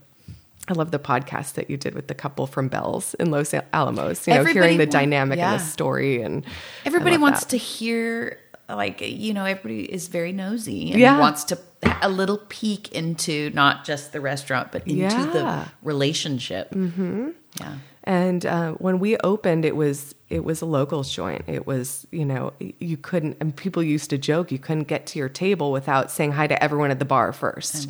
I 0.69 0.73
love 0.73 0.91
the 0.91 0.99
podcast 0.99 1.53
that 1.53 1.69
you 1.69 1.77
did 1.77 1.95
with 1.95 2.07
the 2.07 2.13
couple 2.15 2.45
from 2.45 2.67
Bells 2.67 3.15
in 3.15 3.31
Los 3.31 3.53
Alamos, 3.73 4.27
you 4.27 4.33
know, 4.33 4.39
Everybody 4.41 4.65
hearing 4.65 4.77
the 4.77 4.85
dynamic 4.85 5.39
yeah. 5.39 5.55
of 5.55 5.59
the 5.59 5.65
story 5.65 6.21
and 6.21 6.45
Everybody 6.85 7.17
wants 7.17 7.39
that. 7.41 7.49
to 7.49 7.57
hear, 7.57 8.37
like, 8.69 9.01
you 9.01 9.33
know, 9.33 9.45
everybody 9.45 9.91
is 9.91 10.07
very 10.09 10.31
nosy 10.31 10.91
and 10.91 10.99
Yeah. 11.01 11.19
wants 11.19 11.43
to 11.45 11.57
a 12.01 12.09
little 12.09 12.37
peek 12.49 12.91
into 12.91 13.49
not 13.53 13.85
just 13.85 14.11
the 14.11 14.19
restaurant, 14.21 14.71
but 14.71 14.81
into 14.85 14.95
Yeah. 15.01 15.25
the 15.31 15.65
relationship. 15.81 16.71
Mm-hmm. 16.71 17.29
Yeah. 17.59 17.73
And 18.03 18.45
uh, 18.45 18.71
when 18.73 18.99
we 18.99 19.17
opened, 19.17 19.65
it 19.65 19.75
was 19.75 20.13
it 20.29 20.43
was 20.43 20.61
a 20.61 20.65
locals 20.65 21.11
joint. 21.11 21.43
It 21.47 21.65
was 21.65 22.05
you 22.11 22.25
know 22.25 22.53
you 22.59 22.97
couldn't. 22.97 23.37
And 23.39 23.55
people 23.55 23.81
used 23.81 24.09
to 24.11 24.17
joke 24.17 24.51
you 24.51 24.59
couldn't 24.59 24.87
get 24.87 25.05
to 25.07 25.19
your 25.19 25.29
table 25.29 25.71
without 25.71 26.11
saying 26.11 26.33
hi 26.33 26.47
to 26.47 26.61
everyone 26.63 26.91
at 26.91 26.99
the 26.99 27.05
bar 27.05 27.33
first. 27.33 27.89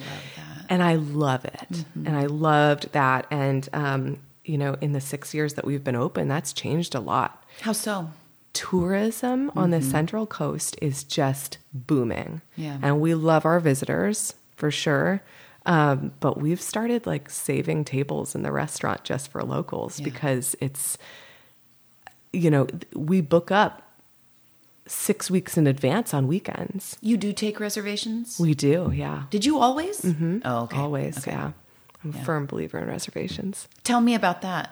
And 0.70 0.82
I 0.84 0.96
love 0.96 1.44
it. 1.46 1.68
Mm-hmm. 1.72 2.08
And 2.08 2.16
I 2.16 2.28
loved 2.28 2.92
that. 2.94 3.26
And 3.32 3.68
um, 3.74 4.20
you 4.46 4.58
know, 4.58 4.76
in 4.82 4.94
the 4.94 5.02
six 5.02 5.34
years 5.34 5.56
that 5.56 5.66
we've 5.66 5.84
been 5.84 5.96
open, 5.96 6.28
that's 6.28 6.54
changed 6.54 6.96
a 6.96 7.00
lot. 7.00 7.44
How 7.62 7.72
so? 7.74 8.12
Tourism 8.54 9.52
on 9.56 9.70
the 9.72 9.82
Central 9.82 10.26
Coast 10.26 10.76
is 10.82 11.04
just 11.04 11.58
booming. 11.74 12.42
Yeah. 12.56 12.78
And 12.82 13.00
we 13.00 13.14
love 13.14 13.46
our 13.46 13.60
visitors 13.60 14.34
for 14.56 14.72
sure. 14.72 15.22
Um, 15.66 16.14
but 16.20 16.40
we've 16.40 16.62
started 16.62 17.06
like 17.06 17.30
saving 17.30 17.86
tables 17.86 18.34
in 18.36 18.42
the 18.44 18.52
restaurant 18.52 19.04
just 19.04 19.32
for 19.32 19.44
locals 19.44 20.00
Yeah. 20.00 20.06
because 20.06 20.56
it's, 20.62 20.98
you 22.34 22.50
know, 22.50 22.68
we 22.96 23.22
book 23.22 23.52
up 23.52 23.89
six 24.90 25.30
weeks 25.30 25.58
in 25.58 25.68
advance 25.68 26.14
on 26.14 26.28
weekends. 26.28 26.98
You 27.02 27.16
do 27.18 27.32
take 27.34 27.60
reservations? 27.60 28.40
We 28.40 28.54
do, 28.54 28.92
yeah. 28.94 29.24
Did 29.30 29.46
you 29.46 29.60
always? 29.60 30.02
Mm-hmm. 30.02 30.40
Oh, 30.44 30.64
okay. 30.64 30.78
Always, 30.78 31.18
Okay. 31.20 31.32
yeah. 31.32 31.52
I'm 32.04 32.12
a 32.12 32.24
firm 32.24 32.46
believer 32.46 32.80
in 32.80 32.88
reservations. 32.88 33.68
Tell 33.84 34.02
me 34.02 34.16
about 34.16 34.42
that. 34.42 34.72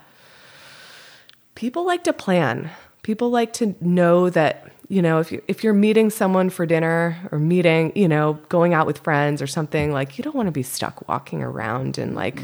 people 1.56 1.86
like 1.86 2.04
to 2.06 2.14
plan. 2.14 2.70
People 3.04 3.30
like 3.30 3.54
to 3.54 3.76
know 3.82 4.30
that, 4.30 4.72
you 4.90 5.02
know, 5.02 5.20
if 5.20 5.32
you 5.32 5.42
if 5.48 5.64
you're 5.64 5.74
meeting 5.74 6.10
someone 6.10 6.50
for 6.50 6.66
dinner 6.66 7.18
or 7.32 7.40
meeting, 7.40 7.92
you 7.96 8.08
know, 8.08 8.34
going 8.50 8.74
out 8.74 8.86
with 8.88 8.98
friends 9.00 9.42
or 9.42 9.48
something, 9.48 9.92
like 9.92 10.18
you 10.18 10.24
don't 10.24 10.36
want 10.36 10.48
to 10.48 10.52
be 10.52 10.64
stuck 10.64 11.08
walking 11.08 11.42
around 11.44 11.98
and 11.98 12.16
like 12.16 12.42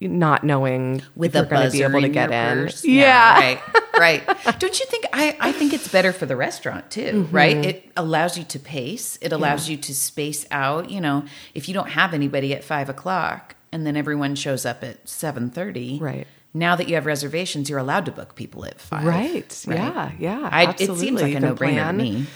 not 0.00 0.44
knowing 0.44 1.02
With 1.16 1.34
if 1.34 1.34
you're 1.34 1.44
going 1.46 1.66
to 1.70 1.72
be 1.76 1.82
able 1.82 2.00
to 2.02 2.08
get 2.08 2.30
in. 2.30 2.64
purse? 2.66 2.84
Yeah. 2.84 3.34
right, 3.38 3.60
right. 3.98 4.22
Don't 4.60 4.78
you 4.78 4.86
think? 4.86 5.06
I 5.12 5.36
I 5.40 5.52
think 5.52 5.72
it's 5.72 5.88
better 5.88 6.12
for 6.12 6.26
the 6.26 6.36
restaurant 6.36 6.90
too, 6.90 7.00
Mm-hmm. 7.24 7.34
right? 7.36 7.56
It 7.56 7.90
allows 7.96 8.38
you 8.38 8.44
to 8.44 8.58
pace. 8.58 9.18
It 9.20 9.32
allows 9.32 9.68
you 9.68 9.76
to 9.76 9.94
space 9.94 10.46
out. 10.50 10.90
You 10.90 11.00
know, 11.00 11.24
if 11.54 11.68
you 11.68 11.74
don't 11.74 11.90
have 11.90 12.14
anybody 12.14 12.54
at 12.54 12.62
five 12.62 12.88
o'clock 12.88 13.56
and 13.72 13.84
then 13.86 13.96
everyone 13.96 14.34
shows 14.36 14.64
up 14.64 14.84
at 14.84 15.08
seven 15.08 15.50
thirty, 15.50 15.98
Right. 15.98 16.26
Now 16.54 16.76
that 16.76 16.88
you 16.88 16.94
have 16.94 17.04
reservations, 17.04 17.68
you're 17.68 17.78
allowed 17.78 18.06
to 18.06 18.12
book 18.12 18.34
people 18.34 18.64
at 18.64 18.80
five. 18.80 19.04
Right. 19.04 19.64
Yeah. 19.68 20.12
Yeah. 20.18 20.48
I, 20.50 20.74
it 20.78 20.96
seems 20.96 21.20
like 21.20 21.32
You 21.32 21.36
a 21.36 21.40
no 21.40 21.54
brainer 21.54 21.86
to 21.88 21.92
me. 21.92 22.26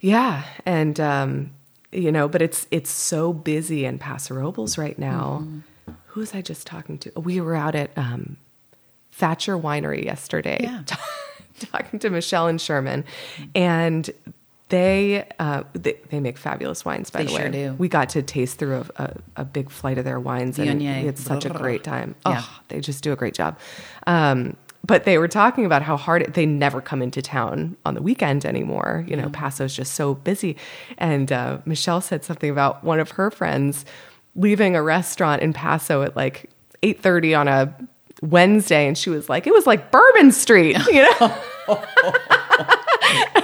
Yeah, 0.00 0.44
and 0.64 0.98
um, 1.00 1.50
you 1.90 2.12
know, 2.12 2.28
but 2.28 2.42
it's 2.42 2.66
it's 2.70 2.90
so 2.90 3.32
busy 3.32 3.84
in 3.84 3.98
Paso 3.98 4.34
Robles 4.34 4.76
right 4.78 4.98
now. 4.98 5.40
Mm-hmm. 5.42 5.58
Who 6.16 6.20
was 6.20 6.34
I 6.34 6.40
just 6.40 6.66
talking 6.66 6.96
to? 7.00 7.12
We 7.14 7.42
were 7.42 7.54
out 7.54 7.74
at 7.74 7.90
um, 7.94 8.38
Thacher 9.12 9.58
Winery 9.58 10.02
yesterday, 10.02 10.60
Yeah. 10.62 10.82
talking 11.60 11.98
to 11.98 12.08
Michelle 12.08 12.46
and 12.46 12.58
Sherman, 12.58 13.04
and 13.54 14.08
they 14.70 15.28
uh, 15.38 15.64
they, 15.74 15.98
they 16.08 16.20
make 16.20 16.38
fabulous 16.38 16.86
wines. 16.86 17.10
By 17.10 17.18
They 17.18 17.26
the 17.26 17.34
way, 17.34 17.40
sure 17.42 17.50
do. 17.50 17.72
we 17.74 17.88
got 17.90 18.08
to 18.10 18.22
taste 18.22 18.58
through 18.58 18.86
a, 18.96 19.02
a, 19.02 19.16
a 19.42 19.44
big 19.44 19.68
flight 19.68 19.98
of 19.98 20.06
their 20.06 20.18
wines, 20.18 20.58
and 20.58 20.80
Viognier. 20.80 21.00
we 21.02 21.06
had 21.06 21.18
such 21.18 21.44
a 21.44 21.50
great 21.50 21.84
time. 21.84 22.14
Yeah. 22.24 22.40
Oh, 22.42 22.60
they 22.68 22.80
just 22.80 23.04
do 23.04 23.12
a 23.12 23.16
great 23.16 23.34
job. 23.34 23.58
Um, 24.06 24.56
but 24.86 25.04
they 25.04 25.18
were 25.18 25.28
talking 25.28 25.66
about 25.66 25.82
how 25.82 25.98
hard 25.98 26.22
it, 26.22 26.32
they 26.32 26.46
never 26.46 26.80
come 26.80 27.02
into 27.02 27.20
town 27.20 27.76
on 27.84 27.92
the 27.92 28.00
weekend 28.00 28.46
anymore. 28.46 29.04
You 29.06 29.16
know, 29.16 29.28
Paso's 29.28 29.76
just 29.76 29.92
so 29.92 30.14
busy. 30.14 30.56
And 30.96 31.30
uh, 31.30 31.58
Michelle 31.66 32.00
said 32.00 32.24
something 32.24 32.48
about 32.48 32.84
one 32.84 33.00
of 33.00 33.10
her 33.12 33.30
friends 33.30 33.84
leaving 34.36 34.76
a 34.76 34.82
restaurant 34.82 35.42
in 35.42 35.52
Paso 35.52 36.02
at 36.02 36.14
like 36.14 36.50
eight 36.82 37.00
thirty 37.00 37.34
on 37.34 37.48
a 37.48 37.74
Wednesday, 38.22 38.86
and 38.86 38.96
she 38.96 39.10
was 39.10 39.28
like, 39.28 39.46
"It 39.46 39.52
was 39.52 39.66
like 39.66 39.90
Bourbon 39.90 40.32
Street," 40.32 40.76
you 40.86 41.02
know. 41.02 41.38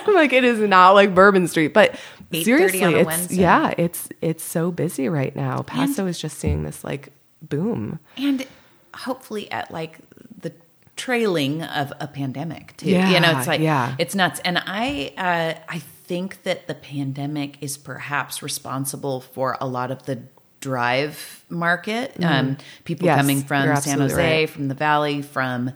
I'm 0.05 0.15
like, 0.15 0.33
it 0.33 0.45
is 0.45 0.59
not 0.61 0.91
like 0.91 1.15
Bourbon 1.15 1.49
Street, 1.49 1.73
but 1.73 1.99
seriously, 2.33 2.95
it's 2.95 3.07
Wednesday. 3.07 3.37
yeah, 3.37 3.75
it's 3.77 4.09
it's 4.21 4.45
so 4.45 4.71
busy 4.71 5.09
right 5.09 5.35
now. 5.35 5.63
Paso 5.63 6.07
is 6.07 6.19
just 6.19 6.39
seeing 6.39 6.63
this 6.63 6.85
like 6.85 7.11
boom. 7.43 7.99
and 8.17 8.47
hopefully 8.95 9.51
at 9.51 9.71
like 9.71 9.99
the 10.41 10.53
trailing 10.97 11.63
of 11.63 11.93
a 12.01 12.07
pandemic 12.07 12.77
too. 12.77 12.91
Yeah, 12.91 13.11
you 13.11 13.21
know, 13.21 13.39
it's 13.39 13.47
like 13.47 13.61
yeah. 13.61 13.95
it's 13.99 14.15
nuts. 14.15 14.41
And 14.45 14.59
I 14.59 15.13
uh, 15.17 15.61
I 15.69 15.79
think 15.79 16.43
that 16.43 16.67
the 16.67 16.75
pandemic 16.75 17.57
is 17.61 17.77
perhaps 17.77 18.43
responsible 18.43 19.21
for 19.21 19.57
a 19.61 19.67
lot 19.67 19.91
of 19.91 20.05
the 20.05 20.23
drive 20.63 21.45
market. 21.51 22.17
Um, 22.25 22.57
people 22.85 23.07
Mm-hmm. 23.07 23.17
Yes, 23.17 23.21
coming 23.21 23.43
from 23.43 23.77
San 23.77 23.99
Jose, 24.01 24.41
right. 24.41 24.49
from 24.49 24.69
the 24.69 24.75
Valley, 24.75 25.21
from 25.21 25.73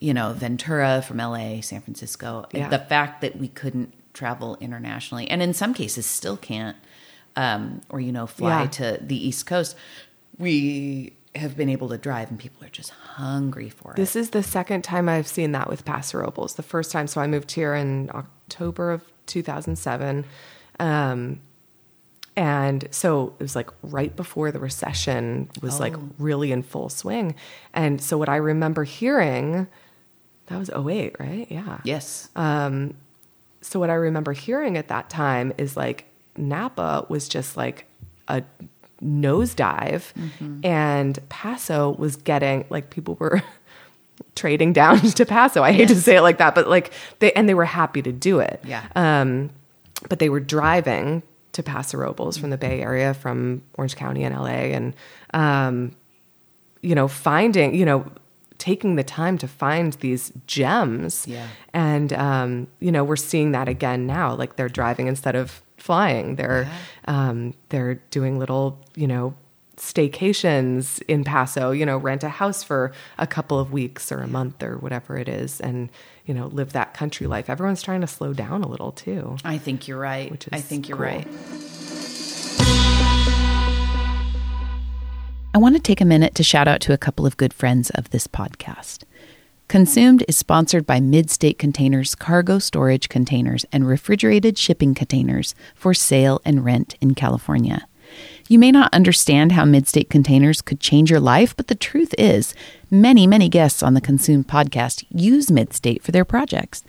you 0.00 0.12
know 0.12 0.32
Ventura, 0.32 1.02
from 1.06 1.18
LA, 1.18 1.60
San 1.60 1.80
Francisco. 1.82 2.46
Yeah. 2.52 2.68
The 2.68 2.80
fact 2.80 3.20
that 3.20 3.36
we 3.36 3.46
couldn't 3.48 3.92
travel 4.14 4.56
internationally, 4.60 5.28
and 5.30 5.40
in 5.42 5.54
some 5.54 5.74
cases 5.74 6.06
still 6.06 6.36
can't, 6.36 6.76
um, 7.36 7.80
or 7.88 8.00
you 8.00 8.10
know, 8.12 8.26
fly 8.26 8.62
Yeah. 8.62 8.68
to 8.70 8.98
the 9.00 9.28
East 9.28 9.46
Coast. 9.46 9.76
We 10.38 11.12
have 11.36 11.56
been 11.56 11.68
able 11.68 11.88
to 11.90 11.98
drive, 11.98 12.30
and 12.30 12.38
people 12.38 12.64
are 12.66 12.70
just 12.70 12.90
hungry 12.90 13.68
for 13.68 13.92
it. 13.92 13.96
This 13.96 14.16
is 14.16 14.30
the 14.30 14.42
second 14.42 14.82
time 14.82 15.08
I've 15.08 15.26
seen 15.28 15.52
that 15.52 15.68
with 15.68 15.84
Paso 15.84 16.18
Robles. 16.18 16.54
The 16.54 16.62
first 16.62 16.90
time, 16.92 17.06
so 17.08 17.20
I 17.20 17.26
moved 17.26 17.52
here 17.52 17.74
in 17.74 18.10
October 18.14 18.90
of 18.92 19.02
2007. 19.26 20.24
Um, 20.80 21.40
and 22.36 22.88
so 22.90 23.34
it 23.38 23.42
was 23.42 23.54
like 23.54 23.70
right 23.82 24.14
before 24.16 24.50
the 24.50 24.58
recession 24.58 25.48
was 25.62 25.78
like 25.80 25.96
Oh. 25.96 26.08
really 26.18 26.50
in 26.52 26.62
full 26.62 26.88
swing. 26.88 27.34
And 27.72 28.00
so 28.00 28.18
what 28.18 28.28
I 28.28 28.36
remember 28.36 28.82
hearing, 28.84 29.68
that 30.46 30.58
was 30.58 30.68
08, 30.70 31.16
right? 31.20 31.46
Yeah. 31.50 31.78
yes, 31.84 32.28
So 32.34 33.80
what 33.80 33.88
I 33.90 33.94
remember 33.94 34.32
hearing 34.32 34.76
at 34.76 34.88
that 34.88 35.08
time 35.10 35.52
is 35.58 35.76
like 35.76 36.06
Napa 36.36 37.06
was 37.08 37.28
just 37.28 37.56
like 37.56 37.86
a 38.28 38.42
nosedive 39.02 40.12
and 40.62 41.18
Paso 41.28 41.94
was 41.98 42.16
getting 42.16 42.64
like 42.70 42.90
people 42.90 43.16
were 43.20 43.42
trading 44.34 44.72
down 44.72 45.00
to 45.18 45.24
Paso. 45.26 45.62
I 45.62 45.72
hate 45.72 45.88
to 45.88 45.94
say 45.94 46.16
it 46.16 46.22
like 46.22 46.38
that, 46.38 46.54
but 46.54 46.68
like 46.68 46.92
they 47.20 47.32
and 47.32 47.48
they 47.48 47.54
were 47.54 47.64
happy 47.64 48.02
to 48.02 48.12
do 48.12 48.40
it. 48.40 48.60
Yeah. 48.64 48.84
Um 48.96 49.50
but 50.08 50.18
they 50.18 50.28
were 50.28 50.40
driving 50.40 51.22
to 51.54 51.62
Paso 51.62 51.98
Robles 51.98 52.36
from 52.36 52.50
the 52.50 52.58
Bay 52.58 52.80
Area 52.80 53.14
from 53.14 53.62
Orange 53.74 53.96
County 53.96 54.22
and 54.22 54.34
LA 54.34 54.74
and 54.76 54.94
um 55.32 55.96
you 56.82 56.94
know 56.94 57.08
finding, 57.08 57.74
you 57.74 57.84
know 57.84 58.06
taking 58.58 58.96
the 58.96 59.04
time 59.04 59.36
to 59.38 59.48
find 59.48 59.94
these 59.94 60.32
gems. 60.46 61.26
Yeah. 61.26 61.48
and 61.72 62.12
um, 62.12 62.68
you 62.80 62.92
know 62.92 63.04
we're 63.04 63.16
seeing 63.16 63.52
that 63.52 63.68
again 63.68 64.06
now. 64.06 64.34
Like 64.34 64.56
they're 64.56 64.68
driving 64.68 65.06
instead 65.06 65.34
of 65.34 65.62
flying. 65.76 66.36
They're 66.36 66.70
um, 67.06 67.54
they're 67.70 67.96
doing 68.10 68.38
little 68.38 68.80
you 68.94 69.06
know 69.06 69.34
staycations 69.76 71.02
in 71.08 71.24
paso 71.24 71.72
you 71.72 71.84
know 71.84 71.98
rent 71.98 72.22
a 72.22 72.28
house 72.28 72.62
for 72.62 72.92
a 73.18 73.26
couple 73.26 73.58
of 73.58 73.72
weeks 73.72 74.12
or 74.12 74.20
a 74.20 74.28
month 74.28 74.62
or 74.62 74.78
whatever 74.78 75.16
it 75.16 75.28
is. 75.28 75.60
And 75.60 75.90
you 76.24 76.34
know 76.34 76.46
live 76.48 76.72
that 76.72 76.94
country 76.94 77.26
life 77.26 77.50
everyone's 77.50 77.82
trying 77.82 78.00
to 78.00 78.06
slow 78.06 78.32
down 78.32 78.62
a 78.62 78.68
little 78.68 78.92
too 78.92 79.36
I 79.44 79.58
think 79.58 79.88
you're 79.88 79.98
right. 79.98 80.30
Which 80.30 80.46
is 80.46 80.52
I 80.52 80.60
think 80.60 80.88
you're 80.88 80.96
cool. 80.96 81.06
right. 81.06 81.26
I 85.54 85.58
want 85.58 85.76
to 85.76 85.80
take 85.80 86.00
a 86.00 86.04
minute 86.04 86.34
to 86.34 86.42
shout 86.42 86.66
out 86.66 86.80
to 86.82 86.92
a 86.92 86.98
couple 86.98 87.26
of 87.26 87.36
good 87.36 87.54
friends 87.54 87.90
of 87.90 88.10
this 88.10 88.26
podcast. 88.26 89.04
Consumed 89.68 90.24
is 90.26 90.36
sponsored 90.36 90.84
by 90.84 90.98
Midstate 90.98 91.58
Containers 91.58 92.14
cargo 92.14 92.58
storage 92.58 93.08
containers 93.08 93.64
and 93.72 93.86
refrigerated 93.86 94.58
shipping 94.58 94.94
containers 94.94 95.54
for 95.74 95.94
sale 95.94 96.40
and 96.44 96.64
rent 96.64 96.96
in 97.00 97.14
California. 97.14 97.86
You 98.48 98.58
may 98.58 98.70
not 98.72 98.92
understand 98.92 99.52
how 99.52 99.64
Midstate 99.64 100.10
Containers 100.10 100.60
could 100.60 100.80
change 100.80 101.10
your 101.10 101.20
life, 101.20 101.56
but 101.56 101.68
the 101.68 101.74
truth 101.74 102.14
is, 102.18 102.54
many, 102.94 103.26
many 103.26 103.48
guests 103.48 103.82
on 103.82 103.94
the 103.94 104.00
Consumed 104.00 104.46
podcast 104.46 105.04
use 105.10 105.46
Midstate 105.46 106.00
for 106.00 106.12
their 106.12 106.24
projects. 106.24 106.84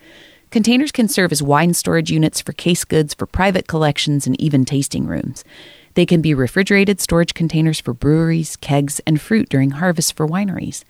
Containers 0.51 0.91
can 0.91 1.07
serve 1.07 1.31
as 1.31 1.41
wine 1.41 1.73
storage 1.73 2.11
units 2.11 2.39
for 2.39 2.53
case 2.53 2.85
goods 2.85 3.13
for 3.13 3.25
private 3.25 3.67
collections 3.67 4.27
and 4.27 4.39
even 4.39 4.65
tasting 4.65 5.07
rooms. 5.07 5.43
They 5.95 6.05
can 6.05 6.21
be 6.21 6.33
refrigerated 6.33 7.01
storage 7.01 7.33
containers 7.33 7.79
for 7.79 7.93
breweries, 7.93 8.55
kegs, 8.55 9.01
and 9.07 9.19
fruit 9.19 9.49
during 9.49 9.71
harvest 9.71 10.15
for 10.15 10.27
wineries. 10.27 10.83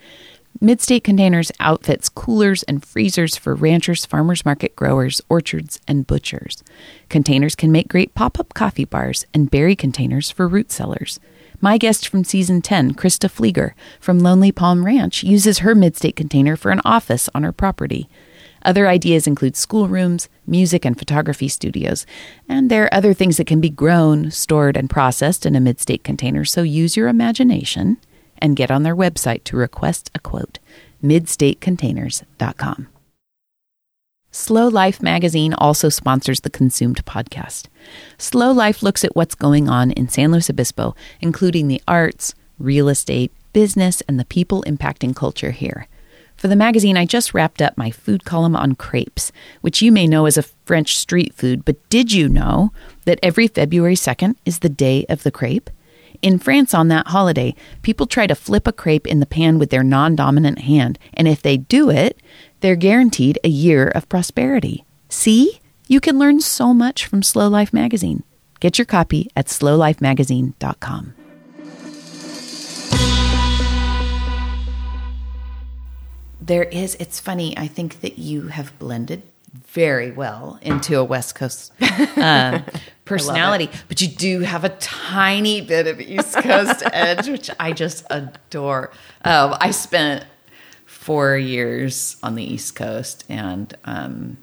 Midstate 0.61 1.03
Containers 1.03 1.51
outfits 1.59 2.09
coolers 2.09 2.63
and 2.63 2.83
freezers 2.83 3.35
for 3.37 3.55
ranchers, 3.55 4.05
farmers 4.05 4.45
market 4.45 4.75
growers, 4.75 5.21
orchards, 5.29 5.79
and 5.87 6.07
butchers. 6.07 6.63
Containers 7.09 7.55
can 7.55 7.71
make 7.71 7.87
great 7.87 8.15
pop 8.15 8.39
up 8.39 8.53
coffee 8.53 8.85
bars 8.85 9.25
and 9.33 9.51
berry 9.51 9.75
containers 9.75 10.29
for 10.29 10.47
root 10.47 10.71
cellars. 10.71 11.19
My 11.65 11.79
guest 11.79 12.07
from 12.07 12.23
season 12.23 12.61
10, 12.61 12.93
Krista 12.93 13.27
Flieger 13.27 13.71
from 13.99 14.19
Lonely 14.19 14.51
Palm 14.51 14.85
Ranch, 14.85 15.23
uses 15.23 15.57
her 15.57 15.73
Midstate 15.73 16.15
container 16.15 16.55
for 16.55 16.69
an 16.69 16.79
office 16.85 17.27
on 17.33 17.41
her 17.41 17.51
property. 17.51 18.07
Other 18.61 18.87
ideas 18.87 19.25
include 19.25 19.55
schoolrooms, 19.55 20.29
music 20.45 20.85
and 20.85 20.95
photography 20.95 21.47
studios, 21.47 22.05
and 22.47 22.69
there 22.69 22.83
are 22.83 22.93
other 22.93 23.15
things 23.15 23.37
that 23.37 23.47
can 23.47 23.61
be 23.61 23.71
grown, 23.71 24.29
stored, 24.29 24.77
and 24.77 24.91
processed 24.91 25.43
in 25.43 25.55
a 25.55 25.59
midstate 25.59 26.03
container, 26.03 26.45
so 26.45 26.61
use 26.61 26.95
your 26.95 27.07
imagination 27.07 27.97
and 28.37 28.55
get 28.55 28.69
on 28.69 28.83
their 28.83 28.95
website 28.95 29.43
to 29.45 29.57
request 29.57 30.11
a 30.13 30.19
quote. 30.19 30.59
midstatecontainers.com. 31.03 32.89
SLO 34.35 34.67
Life 34.67 35.01
magazine 35.01 35.53
also 35.53 35.87
sponsors 35.87 36.41
the 36.41 36.49
Consumed 36.49 37.05
podcast. 37.05 37.67
SLO 38.17 38.51
Life 38.51 38.83
looks 38.83 39.05
at 39.05 39.15
what's 39.15 39.33
going 39.33 39.69
on 39.69 39.91
in 39.91 40.09
San 40.09 40.29
Luis 40.29 40.49
Obispo, 40.49 40.93
including 41.21 41.69
the 41.69 41.81
arts, 41.87 42.35
real 42.59 42.89
estate, 42.89 43.31
business, 43.53 44.01
and 44.09 44.19
the 44.19 44.25
people 44.25 44.61
impacting 44.67 45.15
culture 45.15 45.51
here. 45.51 45.87
For 46.35 46.49
the 46.49 46.55
magazine, 46.57 46.97
I 46.97 47.05
just 47.05 47.33
wrapped 47.33 47.61
up 47.61 47.77
my 47.77 47.91
food 47.91 48.25
column 48.25 48.57
on 48.57 48.75
crepes, 48.75 49.31
which 49.61 49.81
you 49.81 49.89
may 49.89 50.05
know 50.05 50.25
as 50.25 50.37
a 50.37 50.43
French 50.65 50.97
street 50.97 51.33
food, 51.33 51.63
but 51.63 51.77
did 51.87 52.11
you 52.11 52.27
know 52.27 52.73
that 53.05 53.19
every 53.23 53.47
February 53.47 53.95
2nd 53.95 54.35
is 54.43 54.59
the 54.59 54.67
day 54.67 55.05
of 55.07 55.23
the 55.23 55.31
crepe? 55.31 55.69
In 56.21 56.39
France, 56.39 56.73
on 56.73 56.89
that 56.89 57.07
holiday, 57.07 57.55
people 57.83 58.05
try 58.05 58.27
to 58.27 58.35
flip 58.35 58.67
a 58.67 58.73
crepe 58.73 59.07
in 59.07 59.19
the 59.19 59.25
pan 59.25 59.59
with 59.59 59.69
their 59.69 59.83
non 59.83 60.15
dominant 60.15 60.59
hand, 60.59 60.99
and 61.13 61.27
if 61.27 61.41
they 61.41 61.55
do 61.55 61.89
it, 61.89 62.19
they're 62.65 62.75
guaranteed 62.75 63.37
a 63.43 63.47
year 63.47 63.87
of 63.89 64.09
prosperity. 64.09 64.83
See? 65.07 65.59
You 65.87 66.01
can 66.01 66.17
learn 66.17 66.41
so 66.41 66.73
much 66.73 67.05
from 67.05 67.21
SLO 67.21 67.47
Life 67.47 67.71
Magazine. 67.71 68.23
Get 68.59 68.79
your 68.79 68.87
copy 68.87 69.29
at 69.35 69.45
slolifemagazine.com. 69.45 71.13
There 76.41 76.63
is, 76.63 76.95
it's 76.95 77.19
funny, 77.19 77.55
I 77.55 77.67
think 77.67 78.01
that 78.01 78.17
you 78.17 78.47
have 78.47 78.77
blended 78.79 79.21
very 79.53 80.09
well 80.09 80.57
into 80.63 80.97
a 80.97 81.03
West 81.03 81.35
Coast 81.35 81.71
uh, 82.17 82.61
personality, 83.05 83.69
but 83.87 84.01
you 84.01 84.07
do 84.07 84.39
have 84.39 84.63
a 84.63 84.69
tiny 84.69 85.61
bit 85.61 85.85
of 85.85 86.01
East 86.01 86.33
Coast 86.37 86.81
edge, 86.91 87.29
which 87.29 87.51
I 87.59 87.73
just 87.73 88.07
adore. 88.09 88.89
Um, 89.23 89.55
I 89.61 89.69
spent 89.69 90.25
four 91.05 91.37
years 91.37 92.17
on 92.23 92.33
the 92.35 92.43
East 92.43 92.75
Coast, 92.75 93.23
and 93.29 93.73
um, 93.85 94.37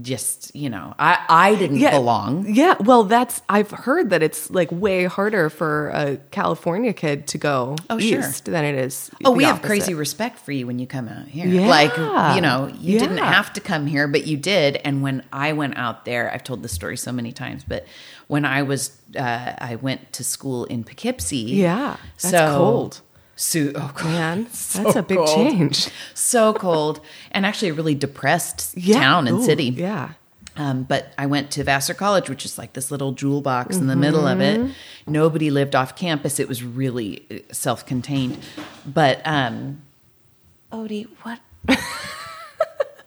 just 0.00 0.54
you 0.56 0.70
know, 0.70 0.94
I 0.98 1.18
I 1.28 1.54
didn't 1.54 1.76
Yeah. 1.76 1.90
belong. 1.90 2.46
Yeah, 2.48 2.74
well, 2.80 3.04
that's 3.04 3.42
I've 3.48 3.70
heard 3.70 4.08
that 4.10 4.22
it's 4.22 4.50
like 4.50 4.70
way 4.72 5.04
harder 5.04 5.50
for 5.50 5.90
a 5.90 6.16
California 6.30 6.92
kid 6.94 7.26
to 7.28 7.38
go 7.38 7.76
Oh, 7.90 7.98
sure. 7.98 8.20
east 8.20 8.46
than 8.46 8.64
it 8.64 8.74
is. 8.74 9.10
Oh, 9.24 9.32
we 9.32 9.44
the 9.44 9.50
have 9.52 9.60
crazy 9.62 9.92
respect 9.94 10.38
for 10.38 10.50
you 10.52 10.66
when 10.66 10.78
you 10.78 10.86
come 10.86 11.08
out 11.08 11.26
here. 11.28 11.46
Yeah. 11.46 11.68
Like, 11.68 11.94
you 12.36 12.40
know, 12.40 12.72
you 12.80 12.98
didn't 12.98 13.18
have 13.18 13.52
to 13.52 13.60
come 13.60 13.86
here, 13.86 14.08
but 14.08 14.26
you 14.26 14.36
did. 14.38 14.76
And 14.84 15.02
when 15.02 15.22
I 15.32 15.52
went 15.52 15.76
out 15.76 16.04
there, 16.06 16.32
I've 16.32 16.42
told 16.44 16.62
this 16.62 16.72
story 16.72 16.96
so 16.96 17.12
many 17.12 17.30
times, 17.32 17.62
but 17.62 17.84
when 18.28 18.44
I 18.46 18.62
was, 18.62 18.96
uh, 19.14 19.52
I 19.58 19.76
went 19.76 20.12
to 20.14 20.24
school 20.24 20.64
in 20.64 20.84
Poughkeepsie. 20.84 21.36
Yeah, 21.36 21.96
that's 22.22 22.30
so, 22.30 22.56
cold. 22.56 23.00
So, 23.36 23.72
oh, 23.74 23.92
God, 23.94 24.04
Man, 24.04 24.46
so 24.52 24.82
that's 24.84 24.96
a 24.96 25.02
big 25.02 25.18
cold. 25.18 25.28
change. 25.30 25.88
So 26.14 26.52
cold. 26.54 27.00
And 27.32 27.44
actually 27.46 27.70
a 27.70 27.74
really 27.74 27.94
depressed 27.94 28.76
Yeah. 28.76 29.00
town 29.00 29.26
and 29.28 29.38
Ooh, 29.38 29.42
city. 29.44 29.64
Yeah. 29.64 30.10
Um, 30.54 30.82
but 30.82 31.14
I 31.16 31.24
went 31.24 31.50
to 31.52 31.64
Vassar 31.64 31.94
College, 31.94 32.28
which 32.28 32.44
is 32.44 32.58
like 32.58 32.74
this 32.74 32.90
little 32.90 33.12
jewel 33.12 33.40
box 33.40 33.76
in 33.78 33.86
the 33.86 33.96
middle 33.96 34.26
of 34.26 34.40
it. 34.42 34.70
Nobody 35.06 35.50
lived 35.50 35.74
off 35.74 35.96
campus. 35.96 36.38
It 36.38 36.46
was 36.46 36.62
really 36.62 37.24
uh, 37.30 37.38
self-contained. 37.52 38.38
But 38.84 39.22
um, 39.24 39.80
Odie, 40.70 41.08
what? 41.22 41.40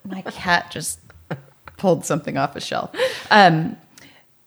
My 0.04 0.22
cat 0.22 0.70
just 0.72 0.98
pulled 1.76 2.04
something 2.04 2.36
off 2.36 2.56
a 2.56 2.60
shelf. 2.60 2.90
Um, 3.30 3.76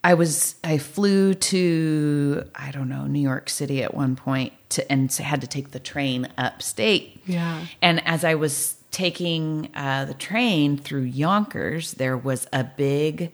I 0.03 0.13
was 0.13 0.55
I 0.63 0.77
flew 0.77 1.33
to 1.33 2.43
I 2.55 2.71
don't 2.71 2.89
know 2.89 3.05
New 3.05 3.21
York 3.21 3.49
City 3.49 3.83
at 3.83 3.93
one 3.93 4.15
point 4.15 4.53
to 4.69 4.89
and 4.91 5.12
had 5.12 5.41
to 5.41 5.47
take 5.47 5.71
the 5.71 5.79
train 5.79 6.27
upstate. 6.38 7.21
Yeah. 7.25 7.65
And 7.81 8.05
as 8.07 8.23
I 8.23 8.35
was 8.35 8.75
taking 8.91 9.69
uh, 9.75 10.05
the 10.05 10.13
train 10.13 10.77
through 10.77 11.01
Yonkers, 11.01 11.93
there 11.93 12.17
was 12.17 12.47
a 12.53 12.63
big 12.63 13.31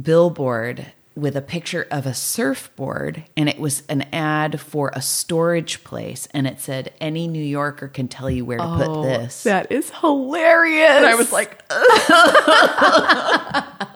billboard 0.00 0.92
with 1.14 1.34
a 1.34 1.40
picture 1.40 1.86
of 1.90 2.04
a 2.04 2.12
surfboard, 2.12 3.24
and 3.38 3.48
it 3.48 3.58
was 3.58 3.82
an 3.88 4.02
ad 4.12 4.60
for 4.60 4.90
a 4.92 5.00
storage 5.00 5.82
place, 5.82 6.28
and 6.32 6.46
it 6.46 6.60
said, 6.60 6.92
"Any 7.00 7.26
New 7.26 7.42
Yorker 7.42 7.88
can 7.88 8.06
tell 8.06 8.28
you 8.30 8.44
where 8.44 8.58
to 8.58 8.76
put 8.76 9.02
this." 9.02 9.46
Oh, 9.46 9.50
That 9.50 9.72
is 9.72 9.90
hilarious. 10.00 10.90
and 10.90 11.06
I 11.06 11.14
was 11.14 11.32
like, 11.32 11.62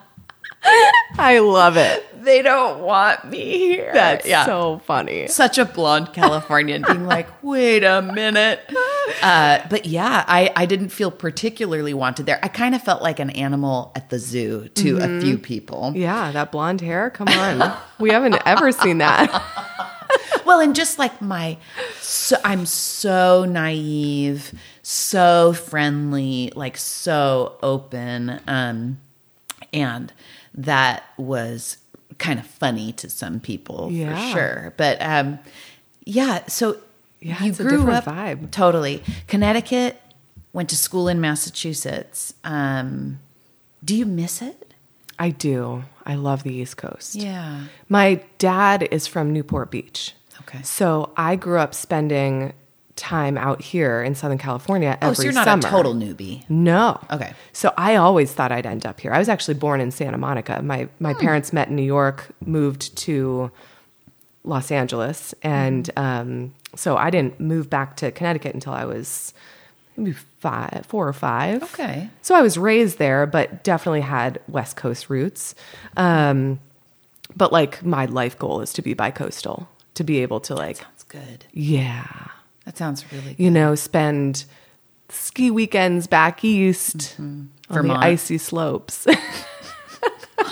I 1.17 1.39
love 1.39 1.75
it. 1.77 2.05
"They 2.23 2.41
don't 2.43 2.81
want 2.81 3.25
me 3.25 3.57
here." 3.59 3.91
That's 3.93 4.27
Yeah. 4.27 4.45
so 4.45 4.79
funny. 4.85 5.27
such 5.27 5.57
a 5.57 5.65
blonde 5.65 6.13
Californian 6.13 6.83
being 6.87 7.05
like, 7.05 7.27
wait 7.43 7.83
a 7.83 8.01
minute. 8.01 8.59
Uh, 9.23 9.59
but 9.69 9.85
yeah, 9.85 10.23
I, 10.27 10.51
I 10.55 10.65
didn't 10.67 10.89
feel 10.89 11.09
particularly 11.11 11.93
wanted 11.93 12.25
there. 12.27 12.39
I 12.43 12.47
kind 12.47 12.75
of 12.75 12.81
felt 12.83 13.01
like 13.01 13.19
an 13.19 13.31
animal 13.31 13.91
at 13.95 14.09
the 14.09 14.19
zoo 14.19 14.67
to 14.75 14.97
a 14.99 15.19
few 15.21 15.37
people. 15.37 15.93
Yeah, 15.95 16.31
that 16.31 16.51
blonde 16.51 16.81
hair. 16.81 17.09
Come 17.09 17.27
on. 17.29 17.75
we 17.99 18.11
haven't 18.11 18.37
ever 18.45 18.71
seen 18.71 18.99
that. 18.99 19.29
Well, 20.43 20.59
and 20.59 20.75
just 20.75 20.99
like 20.99 21.21
my, 21.21 21.57
so, 22.01 22.35
I'm 22.43 22.65
so 22.65 23.45
naive, 23.45 24.53
so 24.81 25.53
friendly, 25.53 26.51
like 26.55 26.75
so 26.75 27.57
open. 27.63 28.41
Um, 28.47 28.99
and 29.71 30.11
that 30.53 31.03
was 31.17 31.77
kind 32.17 32.39
of 32.39 32.45
funny 32.45 32.91
to 32.93 33.09
some 33.09 33.39
people 33.39 33.89
Yeah. 33.91 34.15
for 34.15 34.37
sure. 34.37 34.73
But 34.77 35.01
um, 35.01 35.39
yeah, 36.05 36.45
so 36.47 36.77
Yeah, 37.19 37.41
you 37.43 37.49
it's 37.51 37.59
a 37.59 37.63
grew 37.63 37.77
different 37.85 38.07
up 38.07 38.13
vibe. 38.15 38.51
totally 38.51 39.03
Connecticut. 39.27 39.99
Went 40.53 40.69
to 40.69 40.75
school 40.75 41.07
in 41.07 41.21
Massachusetts. 41.21 42.33
Um, 42.43 43.19
do 43.83 43.95
you 43.95 44.05
miss 44.05 44.41
it? 44.41 44.73
I 45.17 45.29
do. 45.29 45.83
I 46.05 46.15
love 46.15 46.43
the 46.43 46.53
East 46.53 46.75
Coast. 46.77 47.15
Yeah. 47.15 47.65
My 47.87 48.21
dad 48.37 48.83
is 48.91 49.07
from 49.07 49.31
Newport 49.31 49.71
Beach. 49.71 50.13
Okay. 50.41 50.61
So 50.63 51.13
I 51.15 51.35
grew 51.37 51.57
up 51.59 51.73
spending 51.73 52.53
time 53.01 53.37
out 53.37 53.61
here 53.61 54.01
in 54.03 54.13
Southern 54.15 54.37
California 54.37 54.97
every 55.01 55.09
Oh, 55.09 55.13
so 55.13 55.23
you're 55.23 55.33
not 55.33 55.45
summer. 55.45 55.67
a 55.67 55.69
total 55.69 55.93
newbie. 55.93 56.47
No. 56.49 56.99
Okay. 57.11 57.33
So 57.51 57.73
I 57.77 57.95
always 57.95 58.31
thought 58.31 58.51
I'd 58.51 58.65
end 58.67 58.85
up 58.85 58.99
here. 59.01 59.11
I 59.11 59.17
was 59.19 59.27
actually 59.27 59.55
born 59.55 59.81
in 59.81 59.91
Santa 59.91 60.17
Monica. 60.17 60.61
My 60.61 60.87
my 60.99 61.13
parents 61.15 61.51
met 61.51 61.67
in 61.69 61.75
New 61.75 61.81
York, 61.83 62.27
moved 62.45 62.95
to 62.97 63.51
Los 64.43 64.71
Angeles, 64.71 65.33
and 65.43 65.89
um, 65.97 66.53
so 66.75 66.95
I 66.97 67.09
didn't 67.09 67.39
move 67.39 67.69
back 67.69 67.95
to 67.97 68.11
Connecticut 68.11 68.53
until 68.53 68.73
I 68.73 68.85
was 68.85 69.33
maybe 69.97 70.13
five, 70.39 70.85
four 70.87 71.07
or 71.07 71.13
five. 71.13 71.63
Okay. 71.63 72.09
So 72.21 72.33
I 72.35 72.41
was 72.41 72.57
raised 72.57 72.97
there, 72.97 73.25
but 73.25 73.63
definitely 73.63 74.01
had 74.01 74.39
West 74.47 74.75
Coast 74.77 75.09
roots. 75.09 75.53
Um, 75.97 76.59
but 77.35 77.51
like 77.51 77.83
my 77.85 78.05
life 78.05 78.37
goal 78.39 78.61
is 78.61 78.73
to 78.73 78.81
be 78.81 78.93
bi-coastal, 78.93 79.67
to 79.95 80.03
be 80.03 80.19
able 80.19 80.39
to 80.41 80.55
like, 80.55 80.77
Sounds 80.77 81.03
good. 81.07 81.45
yeah, 81.51 82.27
That 82.71 82.77
sounds 82.77 83.11
really 83.11 83.33
good. 83.33 83.43
you 83.43 83.51
know, 83.51 83.75
spend 83.75 84.45
ski 85.09 85.51
weekends 85.51 86.07
back 86.07 86.41
east 86.45 87.17
on 87.19 87.51
Vermont. 87.69 87.99
the 87.99 88.05
icy 88.05 88.37
slopes. 88.37 89.05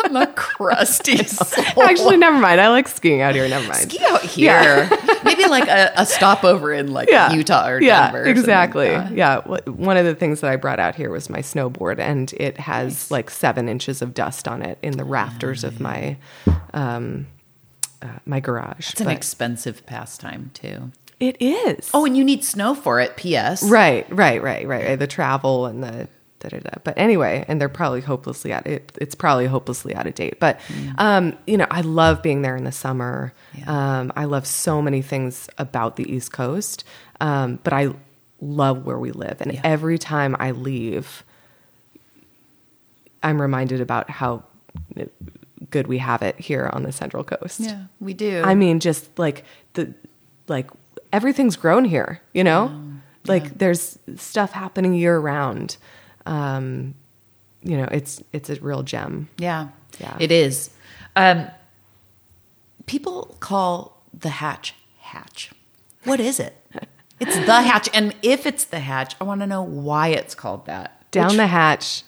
on 0.05 0.13
the 0.13 0.27
crusty 0.36 1.13
Actually, 1.82 2.17
never 2.17 2.38
mind. 2.38 2.60
I 2.60 2.67
like 2.67 2.89
skiing 2.89 3.21
out 3.21 3.36
here. 3.36 3.47
Never 3.47 3.65
mind. 3.67 3.89
ski 3.89 4.03
out 4.03 4.21
here. 4.21 4.89
Maybe 5.23 5.45
like 5.47 5.69
a, 5.69 5.93
a 5.95 6.05
stopover 6.05 6.73
in 6.73 6.91
like 6.91 7.10
yeah. 7.10 7.32
Utah 7.32 7.69
or 7.69 7.82
yeah, 7.82 8.12
Denver. 8.12 8.23
or 8.23 8.27
exactly. 8.27 8.88
Yeah. 8.88 9.10
Yeah. 9.12 9.38
One 9.69 9.95
of 9.95 10.05
the 10.05 10.13
things 10.13 10.41
that 10.41 10.51
I 10.51 10.58
brought 10.58 10.79
out 10.79 10.95
here 10.95 11.10
was 11.10 11.29
my 11.29 11.39
snowboard, 11.39 11.99
and 11.99 12.34
it 12.34 12.58
has 12.60 13.10
like 13.10 13.29
seven 13.29 13.69
inches 13.69 14.01
of 14.01 14.13
dust 14.13 14.45
on 14.45 14.62
it 14.62 14.77
in 14.82 14.97
the 14.97 15.05
rafters 15.05 15.63
of 15.63 15.79
my 15.79 16.17
um, 16.73 17.27
uh, 18.01 18.08
my 18.25 18.39
garage. 18.39 18.91
It's 18.91 19.01
an 19.01 19.10
expensive 19.10 19.86
pastime 19.86 20.51
too. 20.53 20.91
It 21.19 21.38
is. 21.41 21.89
Oh, 21.93 22.05
and 22.05 22.15
you 22.17 22.23
need 22.23 22.43
snow 22.43 22.73
for 22.75 22.99
it. 22.99 23.15
P.S. 23.17 23.63
right, 23.63 24.05
right, 24.10 24.41
right, 24.41 24.67
right, 24.67 24.86
right. 24.88 24.99
The 24.99 25.08
travel 25.08 25.65
and 25.65 25.84
the. 25.84 26.08
Da, 26.39 26.47
da, 26.47 26.60
da. 26.60 26.69
But 26.86 26.93
anyway, 26.97 27.43
and 27.49 27.60
they're 27.60 27.67
probably 27.67 27.99
hopelessly 27.99 28.53
out. 28.53 28.65
It, 28.65 28.93
it's 29.01 29.13
probably 29.13 29.45
hopelessly 29.45 29.93
out 29.93 30.08
of 30.08 30.15
date. 30.15 30.39
But 30.39 30.58
um, 30.97 31.38
you 31.45 31.58
know, 31.58 31.67
I 31.69 31.82
love 31.82 32.23
being 32.23 32.43
there 32.43 32.55
in 32.55 32.63
the 32.63 32.71
summer. 32.71 33.34
Yeah. 33.53 33.99
Um, 33.99 34.13
I 34.15 34.23
love 34.23 34.47
so 34.47 34.82
many 34.82 35.01
things 35.01 35.49
about 35.58 35.97
the 35.97 36.10
East 36.10 36.32
Coast. 36.32 36.86
Um, 37.19 37.60
but 37.65 37.73
I 37.73 37.89
love 38.39 38.86
where 38.86 38.97
we 38.97 39.12
live, 39.12 39.41
and 39.41 39.51
Yeah. 39.51 39.60
every 39.65 39.97
time 39.97 40.34
I 40.39 40.51
leave, 40.51 41.25
I'm 43.21 43.41
reminded 43.41 43.82
about 43.82 44.10
how 44.10 44.43
good 45.71 45.88
we 45.88 45.97
have 45.97 46.21
it 46.21 46.39
here 46.39 46.69
on 46.71 46.84
the 46.84 46.93
Central 46.93 47.25
Coast. 47.25 47.60
Yeah, 47.60 47.84
we 47.99 48.13
do. 48.13 48.41
I 48.45 48.55
mean, 48.55 48.79
just 48.79 49.19
like 49.19 49.43
the 49.73 49.93
like 50.47 50.69
everything's 51.13 51.56
grown 51.56 51.86
here, 51.86 52.22
you 52.34 52.43
know? 52.43 52.84
like 53.28 53.58
there's 53.60 54.00
stuff 54.15 54.52
happening 54.54 54.93
year 54.93 55.19
round. 55.19 55.78
Um, 56.26 56.95
you 57.62 57.78
know, 57.78 57.88
it's 57.91 58.24
it's 58.34 58.50
a 58.50 58.56
real 58.62 58.82
gem. 58.84 59.28
yeah, 59.38 59.67
Yeah. 60.00 60.15
it 60.19 60.32
is. 60.32 60.69
Um, 61.15 61.48
people 62.86 63.36
call 63.39 64.02
the 64.17 64.30
hatch 64.30 64.74
hatch. 65.00 65.52
What 66.06 66.19
is 66.19 66.39
it? 66.39 66.56
It's 67.22 67.36
the 67.36 67.62
hatch. 67.62 67.89
And 67.93 68.15
if 68.22 68.45
it's 68.45 68.63
the 68.63 68.80
hatch, 68.80 69.13
I 69.19 69.26
want 69.26 69.41
to 69.41 69.48
know 69.48 69.62
why 69.62 70.08
it's 70.08 70.34
called 70.34 70.67
that. 70.67 71.04
Down 71.12 71.28
Which- 71.28 71.36
the 71.36 71.48
hatch. 71.48 72.04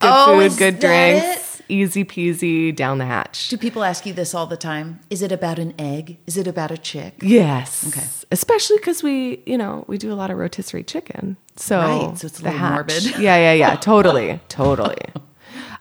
Good 0.00 0.10
Oh, 0.12 0.48
food, 0.48 0.58
good 0.58 0.80
drinks. 0.80 1.47
Easy 1.68 2.04
peasy 2.04 2.74
down 2.74 2.98
the 2.98 3.04
hatch. 3.04 3.48
Do 3.48 3.56
people 3.58 3.84
ask 3.84 4.06
you 4.06 4.12
this 4.14 4.34
all 4.34 4.46
the 4.46 4.56
time? 4.56 5.00
Is 5.10 5.20
it 5.22 5.30
about 5.32 5.58
an 5.58 5.74
egg? 5.78 6.18
Is 6.26 6.36
it 6.36 6.46
about 6.46 6.70
a 6.70 6.78
chick? 6.78 7.14
Yes. 7.22 7.86
Okay. 7.88 8.06
Especially 8.30 8.76
because 8.78 9.02
we, 9.02 9.42
you 9.46 9.58
know, 9.58 9.84
we 9.86 9.98
do 9.98 10.12
a 10.12 10.14
lot 10.14 10.30
of 10.30 10.38
rotisserie 10.38 10.82
chicken. 10.84 11.36
So, 11.56 11.78
Right, 11.78 12.18
so 12.18 12.26
it's 12.26 12.40
a 12.40 12.44
little 12.44 12.58
hatch- 12.58 12.74
morbid. 12.74 13.04
Yeah, 13.20 13.36
yeah, 13.36 13.52
yeah. 13.52 13.76
Totally, 13.76 14.40
totally. 14.48 14.96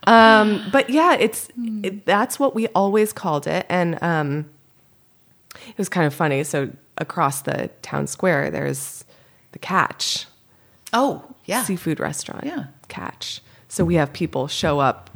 Um, 0.05 0.63
but 0.71 0.89
yeah, 0.89 1.15
it's 1.15 1.49
it, 1.83 2.05
that's 2.05 2.39
what 2.39 2.55
we 2.55 2.67
always 2.69 3.11
called 3.11 3.45
it, 3.47 3.65
and 3.69 4.01
um, 4.01 4.49
it 5.67 5.77
was 5.77 5.89
kind 5.89 6.07
of 6.07 6.13
funny. 6.13 6.43
So 6.45 6.69
across 6.97 7.41
the 7.41 7.69
town 7.81 8.07
square, 8.07 8.49
there's 8.49 9.03
the 9.51 9.59
Catch 9.59 10.25
Oh, 10.93 11.23
yeah. 11.45 11.63
seafood 11.63 11.99
restaurant. 11.99 12.45
Yeah. 12.45 12.65
Catch. 12.87 13.41
So 13.67 13.83
we 13.83 13.95
have 13.95 14.13
people 14.13 14.47
show 14.47 14.79
up 14.79 15.09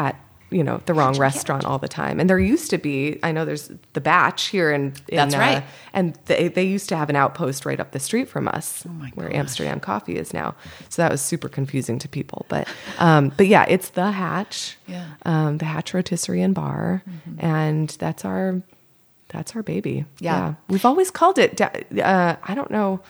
at 0.00 0.16
you 0.50 0.64
know 0.64 0.80
the 0.86 0.94
wrong 0.94 1.16
restaurant 1.18 1.64
all 1.64 1.78
the 1.78 1.86
time, 1.88 2.18
and 2.18 2.28
there 2.28 2.38
used 2.38 2.70
to 2.70 2.78
be. 2.78 3.20
I 3.22 3.30
know 3.30 3.44
there's 3.44 3.70
the 3.92 4.00
Batch 4.00 4.46
here 4.46 4.72
in. 4.72 4.94
in 5.08 5.16
That's 5.16 5.34
uh, 5.34 5.38
right. 5.38 5.62
and 5.92 6.18
they 6.24 6.48
they 6.48 6.64
used 6.64 6.88
to 6.88 6.96
have 6.96 7.08
an 7.08 7.16
outpost 7.16 7.64
right 7.64 7.78
up 7.78 7.92
the 7.92 8.00
street 8.00 8.28
from 8.28 8.48
us, 8.48 8.84
Oh 8.84 8.92
my 8.92 9.10
where. 9.14 9.34
Amsterdam 9.34 9.78
Coffee 9.78 10.16
is 10.16 10.34
now. 10.34 10.56
So 10.88 11.02
that 11.02 11.10
was 11.12 11.20
super 11.20 11.48
confusing 11.48 11.98
to 12.00 12.08
people, 12.08 12.46
but 12.48 12.66
um, 12.98 13.32
but 13.36 13.46
yeah, 13.46 13.64
it's 13.68 13.90
the 13.90 14.10
Hatch. 14.10 14.76
Yeah. 14.88 15.06
Um, 15.24 15.58
the 15.58 15.66
Hatch 15.66 15.94
Rotisserie 15.94 16.42
and 16.42 16.54
Bar, 16.54 17.04
and 17.38 17.88
that's 18.00 18.24
our 18.24 18.60
that's 19.28 19.54
our 19.54 19.62
baby. 19.62 20.04
Yeah. 20.18 20.54
we've 20.68 20.84
always 20.84 21.10
called 21.12 21.38
it. 21.38 21.60
Uh, 21.60 22.36
I 22.42 22.54
don't 22.56 22.70
know. 22.72 23.00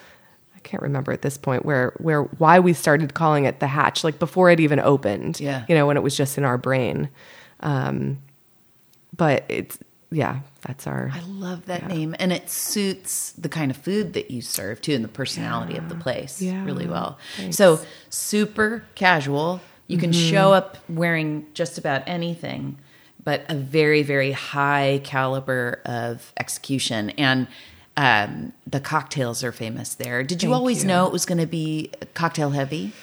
I 0.70 0.72
can't 0.78 0.82
remember 0.84 1.10
at 1.10 1.22
this 1.22 1.36
point 1.36 1.64
where 1.64 1.94
where 1.98 2.22
why 2.22 2.60
we 2.60 2.72
started 2.74 3.12
calling 3.14 3.44
it 3.44 3.58
the 3.58 3.66
hatch, 3.66 4.04
like 4.04 4.20
before 4.20 4.50
it 4.50 4.60
even 4.60 4.78
opened. 4.78 5.40
Yeah. 5.40 5.64
you 5.68 5.74
know, 5.74 5.84
when 5.84 5.96
it 5.96 6.02
was 6.04 6.16
just 6.16 6.38
in 6.38 6.44
our 6.44 6.56
brain. 6.58 7.08
Um, 7.58 8.22
but 9.16 9.44
it's 9.48 9.78
yeah, 10.12 10.40
that's 10.62 10.86
our 10.86 11.10
I 11.12 11.20
love 11.26 11.66
that 11.66 11.88
name. 11.88 12.14
And 12.20 12.32
it 12.32 12.48
suits 12.50 13.32
the 13.32 13.48
kind 13.48 13.72
of 13.72 13.76
food 13.76 14.12
that 14.12 14.30
you 14.30 14.42
serve 14.42 14.80
too 14.80 14.94
and 14.94 15.02
the 15.02 15.08
personality 15.08 15.76
of 15.76 15.88
the 15.88 15.94
place 15.96 16.40
Yeah. 16.40 16.64
really 16.64 16.86
well. 16.86 17.18
Thanks. 17.36 17.56
So, 17.56 17.80
super 18.08 18.84
casual. 18.94 19.60
You 19.88 19.98
can 19.98 20.10
Mm-hmm. 20.12 20.30
show 20.30 20.52
up 20.52 20.78
wearing 20.88 21.46
just 21.54 21.78
about 21.78 22.02
anything, 22.06 22.78
but 23.24 23.44
a 23.48 23.56
very, 23.56 24.02
very 24.04 24.30
high 24.32 25.00
caliber 25.02 25.80
of 25.84 26.32
execution. 26.38 27.10
And 27.10 27.48
um, 28.00 28.54
the 28.66 28.80
cocktails 28.80 29.44
are 29.44 29.52
famous 29.52 29.94
there. 29.94 30.22
Did 30.22 30.42
you 30.42 30.48
Thank 30.48 30.58
always 30.58 30.82
you. 30.82 30.88
know 30.88 31.06
it 31.06 31.12
was 31.12 31.26
going 31.26 31.36
to 31.36 31.46
be 31.46 31.90
cocktail 32.14 32.48
heavy? 32.48 32.94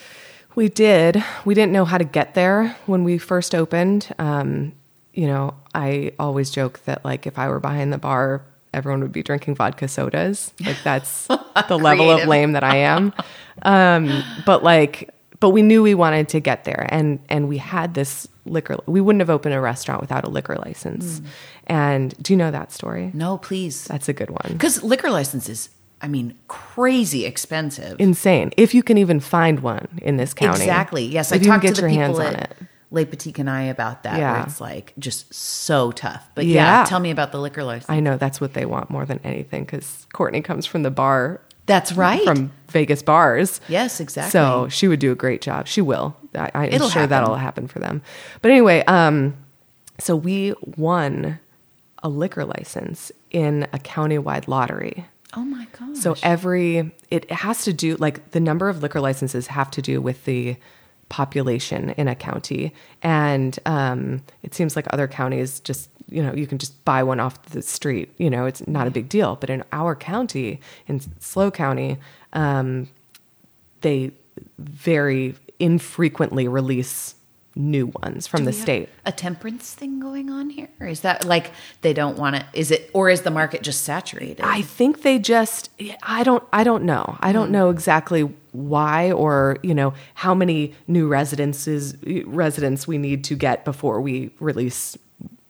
We 0.56 0.70
did. 0.70 1.24
We 1.46 1.54
didn't 1.54 1.72
know 1.72 1.86
how 1.86 2.00
to 2.00 2.04
get 2.04 2.34
there 2.34 2.76
when 2.88 3.04
we 3.04 3.20
first 3.20 3.54
opened. 3.54 4.12
Um, 4.18 4.74
you 5.14 5.28
know, 5.28 5.54
I 5.76 6.14
always 6.18 6.50
joke 6.50 6.84
that 6.86 7.06
like 7.06 7.28
if 7.28 7.38
I 7.38 7.48
were 7.48 7.60
behind 7.60 7.94
the 7.94 8.00
bar, 8.00 8.44
everyone 8.74 9.02
would 9.02 9.12
be 9.12 9.22
drinking 9.22 9.54
vodka 9.54 9.88
sodas. 9.88 10.52
Like 10.60 10.82
that's 10.84 11.28
the 11.68 11.78
level 11.78 12.10
of 12.10 12.28
lame 12.28 12.54
that 12.54 12.64
I 12.64 12.78
am. 12.78 13.14
Um, 13.62 14.24
but 14.48 14.64
like, 14.64 15.14
but 15.40 15.52
we 15.52 15.62
knew 15.62 15.84
we 15.84 15.94
wanted 15.94 16.30
to 16.30 16.40
get 16.40 16.64
there, 16.64 16.88
and 16.90 17.20
and 17.30 17.48
we 17.48 17.58
had 17.58 17.94
this 17.94 18.28
liquor. 18.46 18.78
We 18.86 19.02
wouldn't 19.02 19.22
have 19.22 19.30
opened 19.30 19.54
a 19.54 19.62
restaurant 19.62 20.02
without 20.02 20.24
a 20.24 20.30
liquor 20.30 20.56
license. 20.56 21.22
And 21.68 22.16
do 22.24 22.34
you 22.34 22.38
know 22.38 22.50
that 22.52 22.72
story? 22.72 23.12
No, 23.14 23.38
please. 23.38 23.86
That's 23.86 24.08
a 24.10 24.14
good 24.14 24.30
one. 24.30 24.54
Because 24.54 24.82
liquor 24.84 25.10
licenses, 25.10 25.70
I 26.02 26.08
mean, 26.08 26.36
crazy 26.48 27.26
expensive. 27.26 28.00
Insane. 28.00 28.52
If 28.56 28.74
you 28.74 28.84
can 28.84 28.98
even 28.98 29.20
find 29.20 29.60
one 29.60 30.00
in 30.02 30.18
this 30.18 30.34
county. 30.34 30.62
Exactly. 30.62 31.06
Yes, 31.06 31.32
If 31.32 31.42
I 31.42 31.46
talked 31.46 31.68
to 31.68 31.82
the 31.82 31.88
people 31.90 32.22
at. 32.22 32.56
Les 32.90 33.04
Petites 33.04 33.36
Canailles 33.36 33.70
about 33.70 34.04
that. 34.04 34.18
Yeah. 34.18 34.46
It's 34.46 34.62
like 34.62 34.94
just 34.98 35.34
so 35.34 35.92
tough. 35.92 36.26
But 36.36 36.46
yeah, 36.46 36.80
Yeah. 36.80 36.86
tell 36.86 37.02
me 37.02 37.12
about 37.12 37.34
the 37.34 37.40
liquor 37.42 37.66
license. 37.66 37.90
I 37.90 38.00
know 38.00 38.16
that's 38.16 38.40
what 38.40 38.54
they 38.54 38.66
want 38.66 38.90
more 38.90 39.06
than 39.06 39.20
anything 39.26 39.66
because 39.66 40.08
Courtney 40.14 40.40
comes 40.42 40.66
from 40.66 40.84
the 40.84 40.92
bar 40.92 41.42
That's 41.68 41.94
right. 41.94 42.24
from 42.24 42.52
Vegas 42.70 43.02
bars. 43.04 43.62
yes, 43.70 44.00
exactly. 44.00 44.32
So 44.32 44.68
she 44.70 44.88
would 44.88 45.00
do 45.00 45.12
a 45.12 45.16
great 45.16 45.42
job. 45.42 45.68
She 45.68 45.82
will. 45.82 46.16
I, 46.36 46.50
I'm 46.56 46.64
It'll 46.74 46.90
sure 46.90 47.02
happen. 47.04 47.10
that'll 47.12 47.36
happen 47.36 47.68
for 47.68 47.78
them. 47.80 48.02
But 48.42 48.52
anyway, 48.52 48.84
um, 48.88 49.36
so 50.00 50.16
we 50.16 50.54
won 50.76 51.40
a 52.04 52.10
liquor 52.10 52.44
license 52.46 53.12
in 53.32 53.64
a 53.74 53.80
countywide 53.80 54.48
lottery. 54.48 55.06
oh 55.36 55.44
my 55.46 55.68
gosh. 55.78 55.98
So 55.98 56.16
every 56.24 56.92
it 57.12 57.30
has 57.32 57.64
to 57.66 57.74
do 57.74 57.96
like 57.98 58.32
the 58.32 58.40
number 58.40 58.70
of 58.70 58.82
liquor 58.84 59.00
licenses 59.02 59.48
have 59.48 59.70
to 59.72 59.82
do 59.82 60.02
with 60.02 60.24
the 60.26 60.56
population 61.10 61.92
in 61.92 62.08
a 62.08 62.16
county, 62.16 62.74
and 63.02 63.58
um, 63.66 64.22
it 64.44 64.54
seems 64.54 64.76
like 64.76 64.86
other 64.92 65.08
counties 65.08 65.60
just 65.62 65.90
you 66.10 66.24
know 66.24 66.34
you 66.34 66.48
can 66.48 66.58
just 66.58 66.84
buy 66.86 67.04
one 67.04 67.20
off 67.20 67.42
the 67.48 67.62
street. 67.62 68.14
You 68.18 68.30
know, 68.30 68.46
it's 68.46 68.66
not 68.68 68.88
a 68.88 68.92
big 68.92 69.10
deal. 69.10 69.36
But 69.36 69.50
in 69.50 69.64
our 69.72 69.96
county, 69.96 70.60
in 70.88 71.02
SLO 71.20 71.52
County, 71.52 71.98
um, 72.34 72.90
they 73.82 74.12
very 74.58 75.36
infrequently 75.60 76.48
release 76.48 77.16
new 77.58 77.88
ones 77.88 78.28
from 78.28 78.46
the 78.46 78.52
We 78.52 78.56
have 78.58 78.64
state. 78.64 78.90
A 79.06 79.12
temperance 79.12 79.74
thing 79.74 80.00
going 80.00 80.30
on 80.30 80.50
here? 80.50 80.70
Or 80.80 80.88
is 80.88 81.02
that 81.02 81.26
like 81.26 81.52
they 81.82 81.94
don't 81.94 82.18
want 82.18 82.36
it? 82.36 82.46
Is 82.54 82.72
it, 82.72 82.90
or 82.94 83.10
is 83.10 83.22
the 83.22 83.32
market 83.32 83.64
just 83.64 83.84
saturated? 83.84 84.42
I 84.42 84.62
think 84.62 85.02
they 85.02 85.20
just 85.20 85.70
I 86.04 86.24
don't 86.24 86.44
I 86.54 86.64
don't 86.64 86.84
know. 86.84 87.18
I 87.20 87.32
don't 87.32 87.52
know 87.52 87.70
exactly 87.70 88.22
why 88.52 89.12
or, 89.12 89.58
you 89.64 89.74
know, 89.74 89.94
how 90.14 90.34
many 90.34 90.74
new 90.88 91.08
residences 91.08 91.96
residents 92.26 92.88
we 92.88 92.98
need 92.98 93.24
to 93.26 93.36
get 93.36 93.66
before 93.66 94.02
we 94.02 94.32
release 94.40 94.98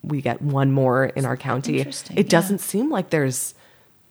we 0.08 0.20
get 0.22 0.42
one 0.42 0.72
more 0.72 1.04
in 1.06 1.24
our 1.24 1.36
county. 1.36 1.78
It 1.80 2.10
yeah. 2.10 2.22
doesn't 2.24 2.58
seem 2.58 2.90
like 2.90 3.10
there's 3.10 3.54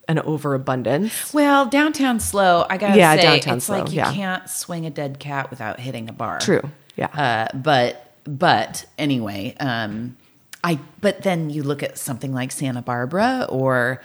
an 0.08 0.20
overabundance. 0.20 1.34
well, 1.34 1.66
downtown 1.66 2.20
SLO. 2.20 2.66
I 2.70 2.78
gotta 2.78 2.98
Yeah, 2.98 3.16
say, 3.16 3.22
downtown 3.24 3.58
it's 3.58 3.66
slow, 3.66 3.80
like 3.80 3.90
you 3.92 3.98
yeah. 3.98 4.14
can't 4.14 4.50
swing 4.50 4.86
a 4.86 4.90
dead 4.90 5.20
cat 5.20 5.50
without 5.50 5.80
hitting 5.80 6.08
a 6.08 6.14
bar. 6.14 6.40
True. 6.40 6.62
Yeah. 6.96 7.08
Uh, 7.08 7.58
but 7.58 8.14
but 8.24 8.86
anyway, 8.98 9.56
um, 9.60 10.16
I 10.64 10.80
but 11.02 11.24
then 11.24 11.50
you 11.50 11.64
look 11.64 11.84
at 11.84 11.98
something 11.98 12.34
like 12.34 12.52
Santa 12.52 12.82
Barbara 12.82 13.46
or 13.50 14.02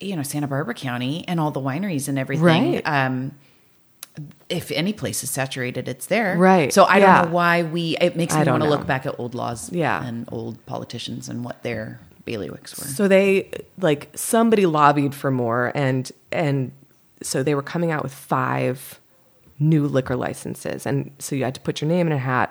you 0.00 0.14
know 0.16 0.22
Santa 0.22 0.46
Barbara 0.46 0.74
County 0.74 1.24
and 1.26 1.40
all 1.40 1.50
the 1.50 1.60
wineries 1.60 2.08
and 2.08 2.18
everything. 2.18 2.74
Right. 2.74 2.82
Um, 2.86 3.32
if 4.54 4.70
any 4.70 4.92
place 4.92 5.22
is 5.24 5.30
saturated, 5.30 5.88
it's 5.88 6.06
there. 6.06 6.36
Right. 6.38 6.72
So 6.72 6.84
I 6.84 6.98
Yeah. 6.98 7.20
don't 7.22 7.28
know 7.30 7.34
why 7.34 7.62
we. 7.64 7.96
It 8.00 8.16
makes 8.16 8.34
me 8.34 8.44
want 8.44 8.62
to 8.62 8.68
look 8.68 8.86
back 8.86 9.04
at 9.06 9.14
old 9.18 9.34
laws. 9.34 9.70
Yeah. 9.72 10.04
And 10.04 10.28
old 10.32 10.64
politicians 10.66 11.28
and 11.28 11.44
what 11.44 11.62
their 11.62 12.00
bailiwicks 12.26 12.78
were. 12.78 12.86
So 12.86 13.08
they 13.08 13.50
like 13.78 14.08
somebody 14.14 14.64
lobbied 14.66 15.14
for 15.14 15.30
more 15.30 15.72
and 15.74 16.10
and 16.32 16.72
so 17.22 17.42
they 17.42 17.54
were 17.54 17.62
coming 17.62 17.90
out 17.90 18.02
with 18.02 18.14
five 18.14 18.98
new 19.58 19.86
liquor 19.86 20.16
licenses 20.16 20.86
and 20.86 21.10
so 21.18 21.36
you 21.36 21.44
had 21.44 21.54
to 21.54 21.60
put 21.60 21.80
your 21.80 21.88
name 21.88 22.06
in 22.06 22.12
a 22.12 22.18
hat. 22.18 22.50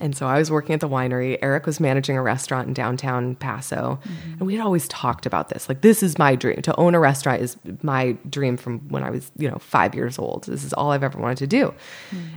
And 0.00 0.16
so 0.16 0.26
I 0.26 0.38
was 0.38 0.50
working 0.50 0.74
at 0.74 0.80
the 0.80 0.88
winery. 0.88 1.38
Eric 1.42 1.66
was 1.66 1.80
managing 1.80 2.16
a 2.16 2.22
restaurant 2.22 2.68
in 2.68 2.74
downtown 2.74 3.34
Paso. 3.34 3.98
And 4.38 4.42
we 4.42 4.54
had 4.54 4.64
always 4.64 4.86
talked 4.88 5.26
about 5.26 5.48
this. 5.48 5.68
Like 5.68 5.80
this 5.80 6.02
is 6.02 6.18
my 6.18 6.36
dream. 6.36 6.62
To 6.62 6.76
own 6.76 6.94
a 6.94 7.00
restaurant 7.00 7.42
is 7.42 7.56
my 7.82 8.16
dream 8.28 8.56
from 8.56 8.80
when 8.88 9.02
I 9.02 9.10
was, 9.10 9.30
you 9.36 9.50
know, 9.50 9.58
5 9.58 9.94
years 9.94 10.18
old. 10.18 10.44
This 10.44 10.62
is 10.64 10.72
all 10.72 10.92
I've 10.92 11.02
ever 11.02 11.18
wanted 11.18 11.38
to 11.38 11.46
do. 11.48 11.74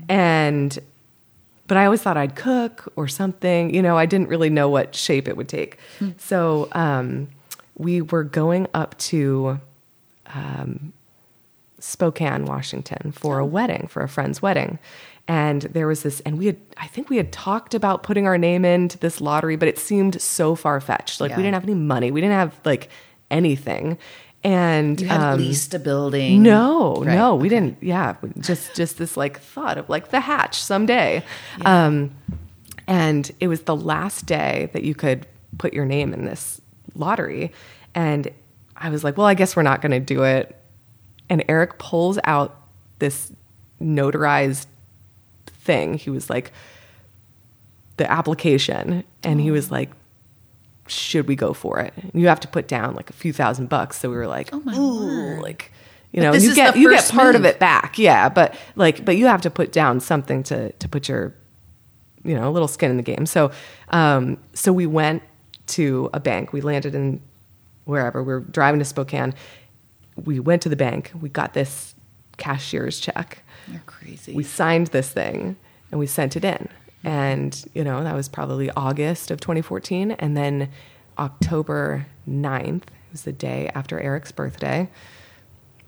And 0.09 0.77
but 1.67 1.77
I 1.77 1.85
always 1.85 2.01
thought 2.01 2.17
I'd 2.17 2.35
cook 2.35 2.91
or 2.97 3.07
something. 3.07 3.73
You 3.73 3.81
know, 3.81 3.97
I 3.97 4.05
didn't 4.05 4.27
really 4.27 4.49
know 4.49 4.67
what 4.67 4.93
shape 4.93 5.27
it 5.29 5.37
would 5.37 5.47
take. 5.47 5.77
So 6.17 6.67
um, 6.73 7.29
we 7.77 8.01
were 8.01 8.23
going 8.25 8.67
up 8.73 8.97
to 8.97 9.61
um, 10.33 10.91
Spokane, 11.79 12.45
Washington 12.45 13.11
for 13.13 13.39
a 13.39 13.45
wedding, 13.45 13.87
for 13.87 14.03
a 14.03 14.09
friend's 14.09 14.41
wedding. 14.41 14.79
And 15.27 15.61
there 15.61 15.87
was 15.87 16.03
this, 16.03 16.19
and 16.21 16.37
we 16.37 16.47
had, 16.47 16.57
I 16.77 16.87
think 16.87 17.09
we 17.09 17.17
had 17.17 17.31
talked 17.31 17.73
about 17.73 18.03
putting 18.03 18.25
our 18.27 18.37
name 18.37 18.65
into 18.65 18.97
this 18.97 19.21
lottery, 19.21 19.55
but 19.55 19.67
it 19.67 19.79
seemed 19.79 20.21
so 20.21 20.55
far 20.55 20.81
fetched. 20.81 21.21
Like 21.21 21.29
Yeah. 21.31 21.37
we 21.37 21.43
didn't 21.43 21.53
have 21.53 21.63
any 21.63 21.75
money, 21.75 22.11
we 22.11 22.19
didn't 22.21 22.35
have 22.35 22.59
like 22.65 22.89
anything. 23.29 23.97
And 24.43 24.99
you 24.99 25.07
had 25.07 25.21
um, 25.33 25.37
leased 25.39 25.73
a 25.75 25.79
building. 25.79 26.41
no, 26.41 26.95
Right, 26.95 27.13
no, 27.15 27.35
we 27.35 27.47
didn't. 27.47 27.77
Yeah, 27.81 28.15
just 28.39 28.75
just 28.75 28.97
this 28.97 29.15
like 29.15 29.39
thought 29.39 29.77
of 29.77 29.87
like 29.87 30.09
the 30.09 30.19
hatch 30.19 30.59
someday. 30.59 31.23
Um, 31.63 32.15
and 32.87 33.31
it 33.39 33.47
was 33.47 33.61
the 33.61 33.75
last 33.75 34.25
day 34.25 34.71
that 34.73 34.83
you 34.83 34.95
could 34.95 35.27
put 35.59 35.73
your 35.73 35.85
name 35.85 36.11
in 36.11 36.25
this 36.25 36.59
lottery, 36.95 37.51
and 37.93 38.29
I 38.75 38.89
was 38.89 39.03
like, 39.03 39.15
well, 39.15 39.27
I 39.27 39.35
guess 39.35 39.55
we're 39.55 39.61
not 39.61 39.79
going 39.79 39.91
to 39.91 39.99
do 39.99 40.23
it. 40.23 40.57
And 41.29 41.43
Eric 41.47 41.77
pulls 41.77 42.17
out 42.23 42.59
this 42.97 43.31
notarized 43.79 44.65
thing. 45.61 45.95
He 45.95 46.09
was 46.09 46.29
like, 46.29 46.51
the 47.97 48.11
application, 48.11 49.03
and 49.23 49.39
he 49.39 49.51
was 49.51 49.69
like, 49.71 49.91
should 50.87 51.27
we 51.27 51.35
go 51.35 51.53
for 51.53 51.79
it? 51.79 51.93
You 52.13 52.27
have 52.27 52.39
to 52.41 52.47
put 52.47 52.67
down 52.67 52.95
like 52.95 53.09
a 53.09 53.13
few 53.13 53.31
thousand 53.31 53.69
bucks. 53.69 53.99
So 53.99 54.09
we 54.09 54.15
were 54.15 54.27
like, 54.27 54.49
Oh 54.51 54.59
my 54.59 54.75
ooh, 54.75 55.41
like, 55.41 55.71
You 56.11 56.21
know, 56.21 56.33
you 56.33 56.53
get 56.53 56.75
you 56.75 56.89
get 56.89 57.07
part 57.09 57.35
of 57.35 57.45
it 57.45 57.59
back, 57.59 57.97
yeah. 57.97 58.27
But 58.29 58.55
like, 58.75 59.05
but 59.05 59.15
you 59.15 59.27
have 59.27 59.41
to 59.41 59.49
put 59.49 59.71
down 59.71 59.99
something 59.99 60.43
to 60.43 60.71
to 60.73 60.89
put 60.89 61.07
your, 61.07 61.33
you 62.23 62.35
know, 62.35 62.49
a 62.49 62.51
little 62.51 62.67
skin 62.67 62.91
in 62.91 62.97
the 62.97 63.03
game. 63.03 63.25
So, 63.25 63.51
um, 63.89 64.37
so 64.53 64.73
we 64.73 64.85
went 64.85 65.23
to 65.67 66.09
a 66.13 66.19
bank. 66.19 66.51
We 66.51 66.61
landed 66.61 66.95
in 66.95 67.21
wherever 67.85 68.21
we 68.21 68.33
were 68.33 68.41
driving 68.41 68.79
to 68.79 68.85
Spokane. 68.85 69.33
We 70.25 70.39
went 70.39 70.61
to 70.63 70.69
the 70.69 70.75
bank. 70.75 71.11
We 71.19 71.29
got 71.29 71.53
this 71.53 71.95
cashier's 72.37 72.99
check. 72.99 73.43
You're 73.67 73.81
crazy. 73.85 74.33
We 74.33 74.43
signed 74.43 74.87
this 74.87 75.09
thing 75.09 75.55
and 75.91 75.99
we 75.99 76.07
sent 76.07 76.35
it 76.35 76.43
in. 76.43 76.69
And, 77.03 77.63
you 77.73 77.83
know, 77.83 78.03
that 78.03 78.13
was 78.15 78.29
probably 78.29 78.69
August 78.71 79.31
of 79.31 79.39
2014. 79.39 80.11
And 80.11 80.37
then 80.37 80.69
October 81.17 82.05
9th 82.29 82.83
was 83.11 83.23
the 83.23 83.31
day 83.31 83.69
after 83.73 83.99
Eric's 83.99 84.31
birthday. 84.31 84.89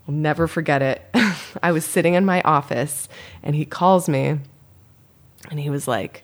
I'll 0.07 0.13
never 0.13 0.47
forget 0.47 0.81
it. 0.81 1.01
I 1.63 1.71
was 1.71 1.85
sitting 1.85 2.13
in 2.15 2.25
my 2.25 2.41
office 2.41 3.07
and 3.41 3.55
he 3.55 3.65
calls 3.65 4.09
me 4.09 4.39
and 5.49 5.59
he 5.59 5.69
was 5.69 5.87
like, 5.87 6.23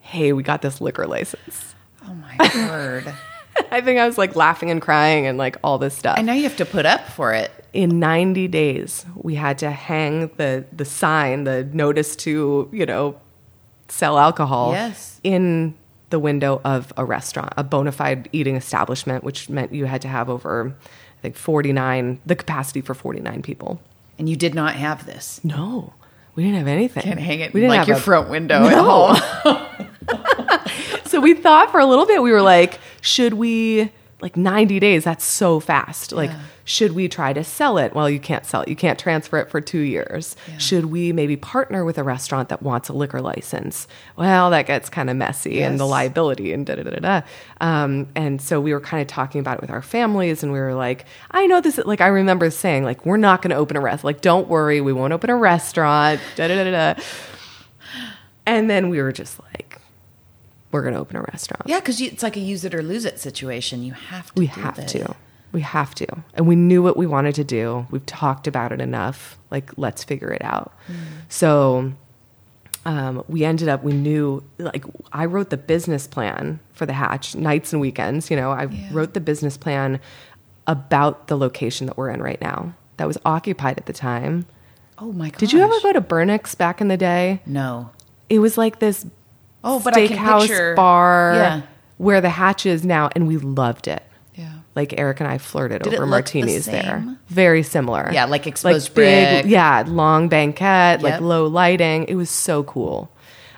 Hey, 0.00 0.32
we 0.32 0.42
got 0.42 0.62
this 0.62 0.80
liquor 0.80 1.06
license. 1.06 1.74
oh 2.06 2.14
my 2.14 2.36
word. 2.54 3.14
I 3.70 3.80
think 3.80 4.00
I 4.00 4.06
was 4.06 4.18
like 4.18 4.34
laughing 4.34 4.70
and 4.70 4.80
crying 4.80 5.26
and 5.26 5.38
like 5.38 5.56
all 5.62 5.78
this 5.78 5.96
stuff. 5.96 6.18
I 6.18 6.22
know 6.22 6.32
you 6.32 6.44
have 6.44 6.56
to 6.56 6.66
put 6.66 6.86
up 6.86 7.06
for 7.08 7.32
it. 7.32 7.50
In 7.72 7.98
90 7.98 8.48
days 8.48 9.06
we 9.16 9.34
had 9.34 9.56
to 9.58 9.70
hang 9.70 10.30
the 10.36 10.64
the 10.72 10.84
sign 10.84 11.44
the 11.44 11.64
notice 11.72 12.14
to 12.16 12.68
you 12.72 12.84
know 12.84 13.16
sell 13.88 14.18
alcohol 14.18 14.72
Yes. 14.72 15.20
in 15.22 15.74
the 16.10 16.18
window 16.18 16.60
of 16.64 16.92
a 16.98 17.04
restaurant 17.04 17.52
a 17.56 17.64
bona 17.64 17.90
fide 17.92 18.28
eating 18.32 18.56
establishment 18.56 19.24
which 19.24 19.48
meant 19.48 19.72
you 19.72 19.86
had 19.86 20.02
to 20.02 20.08
have 20.08 20.28
over 20.28 20.74
i 21.18 21.20
think 21.22 21.36
49 21.36 22.20
the 22.26 22.36
capacity 22.36 22.80
for 22.82 22.92
49 22.94 23.40
people 23.42 23.80
And 24.18 24.28
you 24.28 24.36
did 24.36 24.54
not 24.54 24.74
have 24.74 25.06
this. 25.06 25.40
no 25.42 25.94
we 26.34 26.42
didn't 26.44 26.58
have 26.58 26.68
anything 26.68 27.02
Can't 27.04 27.20
hang 27.20 27.40
it 27.40 27.54
we 27.54 27.60
didn't 27.60 27.70
like 27.70 27.78
have 27.80 27.88
your 27.88 27.96
a- 27.96 28.00
front 28.00 28.28
window 28.28 28.64
at 28.66 28.70
No. 28.72 29.14
home. 29.14 29.66
so 31.04 31.20
we 31.20 31.34
thought 31.34 31.70
for 31.70 31.80
a 31.80 31.86
little 31.86 32.06
bit 32.06 32.22
we 32.22 32.32
were 32.32 32.42
like 32.42 32.78
should 33.00 33.34
we 33.34 33.90
like 34.20 34.36
90 34.36 34.78
days 34.80 35.04
that's 35.04 35.24
so 35.24 35.58
fast 35.60 36.12
like 36.12 36.30
Yeah. 36.30 36.40
Should 36.64 36.92
we 36.92 37.08
try 37.08 37.32
to 37.32 37.42
sell 37.42 37.76
it 37.78 37.94
well 37.94 38.08
you 38.08 38.20
can't 38.20 38.46
sell 38.46 38.62
it 38.62 38.68
you 38.68 38.76
can't 38.76 38.98
transfer 38.98 39.38
it 39.38 39.50
for 39.50 39.60
two 39.60 39.80
years 39.80 40.36
Yeah. 40.48 40.58
should 40.58 40.84
we 40.86 41.12
maybe 41.12 41.36
partner 41.36 41.84
with 41.84 41.98
a 41.98 42.02
restaurant 42.04 42.48
that 42.50 42.62
wants 42.62 42.88
a 42.88 42.92
liquor 42.92 43.20
license 43.20 43.88
well 44.16 44.50
that 44.50 44.66
gets 44.66 44.88
kind 44.88 45.10
of 45.10 45.16
messy 45.16 45.62
and 45.62 45.80
the 45.80 45.86
liability 45.86 46.52
and 46.52 46.64
da 46.66 46.76
da 46.76 46.82
da 46.84 46.90
da 47.00 47.20
um, 47.60 48.06
and 48.14 48.40
so 48.40 48.60
we 48.60 48.72
were 48.72 48.80
kind 48.80 49.00
of 49.00 49.08
talking 49.08 49.40
about 49.40 49.56
it 49.56 49.60
with 49.60 49.70
our 49.70 49.82
families 49.82 50.42
and 50.42 50.52
we 50.52 50.60
were 50.60 50.74
like 50.74 51.04
i 51.32 51.46
know 51.46 51.60
this 51.60 51.78
like 51.84 52.00
i 52.00 52.06
remember 52.06 52.48
saying 52.50 52.84
like 52.84 53.04
we're 53.04 53.16
not 53.16 53.42
going 53.42 53.50
to 53.50 53.56
open 53.56 53.76
a 53.76 53.80
restaurant 53.80 54.04
like 54.04 54.20
don't 54.20 54.46
worry 54.48 54.80
we 54.80 54.92
won't 54.92 55.12
open 55.12 55.30
a 55.30 55.36
restaurant 55.36 56.20
da 56.36 56.46
da 56.48 56.54
da 56.54 56.64
da 56.70 56.94
da 56.94 57.02
and 58.46 58.68
then 58.68 58.88
we 58.88 59.00
were 59.00 59.12
just 59.12 59.38
like 59.40 59.78
we're 60.70 60.82
going 60.82 60.94
to 60.94 61.00
open 61.00 61.16
a 61.16 61.22
restaurant 61.22 61.62
yeah, 61.66 61.80
because 61.80 62.00
it's 62.00 62.22
like 62.22 62.34
a 62.36 62.40
use 62.40 62.64
it 62.64 62.74
or 62.74 62.82
lose 62.82 63.04
it 63.04 63.18
situation. 63.20 63.82
You 63.82 63.92
have 63.92 64.28
to. 64.34 64.40
we 64.40 64.46
do 64.46 64.60
have 64.62 64.86
to. 64.86 65.14
We 65.52 65.60
have 65.60 65.94
to. 65.96 66.06
And 66.34 66.46
we 66.46 66.56
knew 66.56 66.82
what 66.82 66.96
we 66.96 67.06
wanted 67.06 67.34
to 67.36 67.44
do. 67.44 67.86
We've 67.90 68.04
talked 68.06 68.46
about 68.46 68.72
it 68.72 68.80
enough. 68.80 69.38
Like, 69.50 69.70
let's 69.76 70.02
figure 70.02 70.30
it 70.32 70.42
out. 70.42 70.72
Mm. 70.88 70.94
So 71.28 71.92
um, 72.86 73.22
we 73.28 73.44
ended 73.44 73.68
up, 73.68 73.84
we 73.84 73.92
knew, 73.92 74.42
like, 74.58 74.84
I 75.12 75.26
wrote 75.26 75.50
the 75.50 75.56
business 75.58 76.06
plan 76.06 76.58
for 76.72 76.86
the 76.86 76.94
hatch 76.94 77.34
nights 77.36 77.72
and 77.72 77.80
weekends. 77.80 78.30
You 78.30 78.36
know, 78.36 78.50
I 78.50 78.64
Yeah. 78.64 78.88
wrote 78.92 79.14
the 79.14 79.20
business 79.20 79.56
plan 79.56 80.00
about 80.66 81.26
the 81.28 81.36
location 81.36 81.86
that 81.86 81.96
we're 81.96 82.10
in 82.10 82.22
right 82.22 82.40
now. 82.40 82.74
That 82.96 83.06
was 83.06 83.18
occupied 83.24 83.78
at 83.78 83.86
the 83.86 83.92
time. 83.92 84.46
Oh 84.98 85.12
my 85.12 85.30
god. 85.30 85.38
Did 85.38 85.52
you 85.52 85.60
ever 85.60 85.74
go 85.82 85.92
to 85.92 86.00
Burnix 86.00 86.56
back 86.56 86.80
in 86.80 86.88
the 86.88 86.96
day? 86.96 87.40
No. 87.46 87.90
It 88.30 88.38
was 88.38 88.56
like 88.56 88.78
this 88.78 89.04
Oh, 89.64 89.80
but 89.80 89.96
I 89.96 90.08
can 90.08 90.40
picture- 90.40 90.74
bar 90.74 91.32
Yeah. 91.34 91.62
where 91.98 92.20
the 92.20 92.30
hatch 92.30 92.66
is 92.66 92.84
now, 92.84 93.10
and 93.14 93.28
we 93.28 93.36
loved 93.36 93.86
it. 93.86 94.02
Like 94.74 94.98
Eric 94.98 95.20
and 95.20 95.28
I 95.28 95.38
flirted 95.38 95.82
Did 95.82 95.94
over 95.94 96.06
look 96.06 96.06
the 96.06 96.10
martinis 96.40 96.64
there. 96.64 97.04
Very 97.28 97.62
similar. 97.62 98.10
Yeah, 98.12 98.24
like 98.24 98.46
exposed 98.46 98.94
big, 98.94 99.42
brick. 99.42 99.50
Yeah, 99.50 99.84
long 99.86 100.28
banquette, 100.28 101.02
like 101.02 101.20
low 101.20 101.46
lighting. 101.46 102.04
It 102.04 102.14
was 102.14 102.30
so 102.30 102.62
cool. 102.62 103.10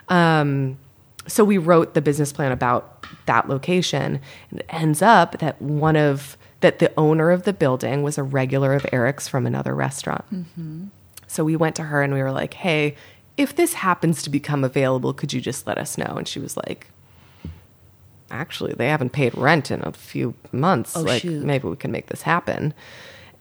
Um, 0.08 0.78
so 1.26 1.44
we 1.44 1.58
wrote 1.58 1.94
the 1.94 2.02
business 2.02 2.32
plan 2.32 2.52
about 2.52 3.06
that 3.26 3.48
location, 3.48 4.20
and 4.50 4.60
it 4.60 4.66
ends 4.68 5.02
up 5.02 5.38
that 5.38 5.60
one 5.62 5.96
of 5.96 6.36
that 6.60 6.78
the 6.78 6.92
owner 6.98 7.30
of 7.30 7.44
the 7.44 7.52
building 7.52 8.02
was 8.02 8.18
a 8.18 8.22
regular 8.22 8.74
of 8.74 8.86
Eric's 8.92 9.28
from 9.28 9.46
another 9.46 9.74
restaurant. 9.74 10.24
Mm-hmm. 10.32 10.86
So 11.26 11.44
we 11.44 11.56
went 11.56 11.76
to 11.76 11.84
her 11.84 12.02
and 12.02 12.12
we 12.12 12.22
were 12.22 12.32
like, 12.32 12.54
"Hey, 12.54 12.96
if 13.36 13.54
this 13.54 13.74
happens 13.74 14.22
to 14.24 14.30
become 14.30 14.64
available, 14.64 15.12
could 15.12 15.32
you 15.32 15.40
just 15.40 15.66
let 15.66 15.78
us 15.78 15.96
know?" 15.96 16.14
And 16.16 16.26
she 16.26 16.40
was 16.40 16.56
like, 16.56 16.88
"Actually, 18.34 18.74
they 18.74 18.88
haven't 18.88 19.10
paid 19.10 19.34
rent 19.36 19.70
in 19.70 19.80
a 19.82 19.92
few 19.92 20.34
months. 20.52 20.96
Oh, 20.96 21.02
like 21.02 21.22
shoot. 21.22 21.44
maybe 21.44 21.68
we 21.68 21.76
can 21.76 21.92
make 21.92 22.06
this 22.06 22.22
happen." 22.22 22.74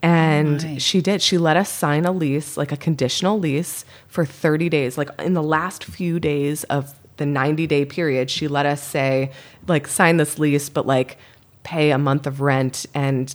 And 0.03 0.82
she 0.82 1.01
did. 1.01 1.21
She 1.21 1.38
let 1.38 1.56
us 1.56 1.69
sign 1.69 2.06
a 2.06 2.12
lease, 2.12 2.58
like 2.58 2.73
a 2.73 2.77
conditional 2.77 3.39
lease 3.39 3.86
for 4.08 4.25
30 4.25 4.67
days. 4.67 4.97
Like 4.97 5.10
in 5.21 5.34
the 5.34 5.41
last 5.41 5.86
few 5.86 6.19
days 6.19 6.65
of 6.65 6.93
the 7.17 7.25
90 7.25 7.67
day 7.67 7.86
period, 7.86 8.29
she 8.29 8.49
let 8.49 8.65
us 8.65 8.84
say, 8.84 9.32
like, 9.65 9.88
sign 9.88 10.17
this 10.17 10.38
lease, 10.38 10.67
but 10.67 10.86
like 10.86 11.17
pay 11.63 11.91
a 11.91 11.97
month 11.97 12.27
of 12.27 12.41
rent 12.41 12.86
and 12.93 13.34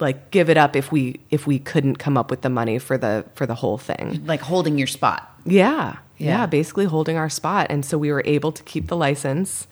like 0.00 0.30
give 0.30 0.50
it 0.50 0.56
up 0.56 0.76
if 0.76 0.90
we 0.92 1.20
if 1.30 1.46
we 1.46 1.58
couldn't 1.58 1.96
come 1.96 2.16
up 2.16 2.30
with 2.30 2.42
the 2.42 2.50
money 2.50 2.78
for 2.78 2.98
the 2.98 3.24
for 3.34 3.46
the 3.46 3.54
whole 3.54 3.78
thing. 3.78 4.24
Like 4.26 4.40
holding 4.40 4.78
your 4.78 4.86
spot. 4.86 5.32
Yeah. 5.44 5.96
Yeah, 6.18 6.26
Yeah. 6.40 6.46
basically 6.46 6.84
holding 6.86 7.16
our 7.16 7.28
spot. 7.28 7.68
And 7.70 7.84
so 7.84 7.96
we 7.96 8.10
were 8.12 8.22
able 8.24 8.50
to 8.52 8.62
keep 8.64 8.88
the 8.88 8.96
license. 8.96 9.66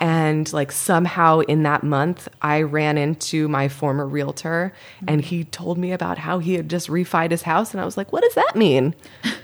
And 0.00 0.50
like 0.52 0.72
somehow 0.72 1.40
in 1.40 1.62
that 1.64 1.82
month, 1.82 2.26
I 2.40 2.62
ran 2.62 2.96
into 2.96 3.48
my 3.48 3.68
former 3.68 4.06
realtor 4.06 4.72
and 5.06 5.20
he 5.20 5.44
told 5.44 5.76
me 5.76 5.92
about 5.92 6.16
how 6.16 6.38
he 6.38 6.54
had 6.54 6.70
just 6.70 6.88
refied 6.88 7.30
his 7.32 7.42
house. 7.42 7.72
And 7.72 7.80
I 7.82 7.84
was 7.84 7.98
like, 7.98 8.10
what 8.12 8.22
does 8.22 8.34
that 8.34 8.56
mean? 8.56 8.94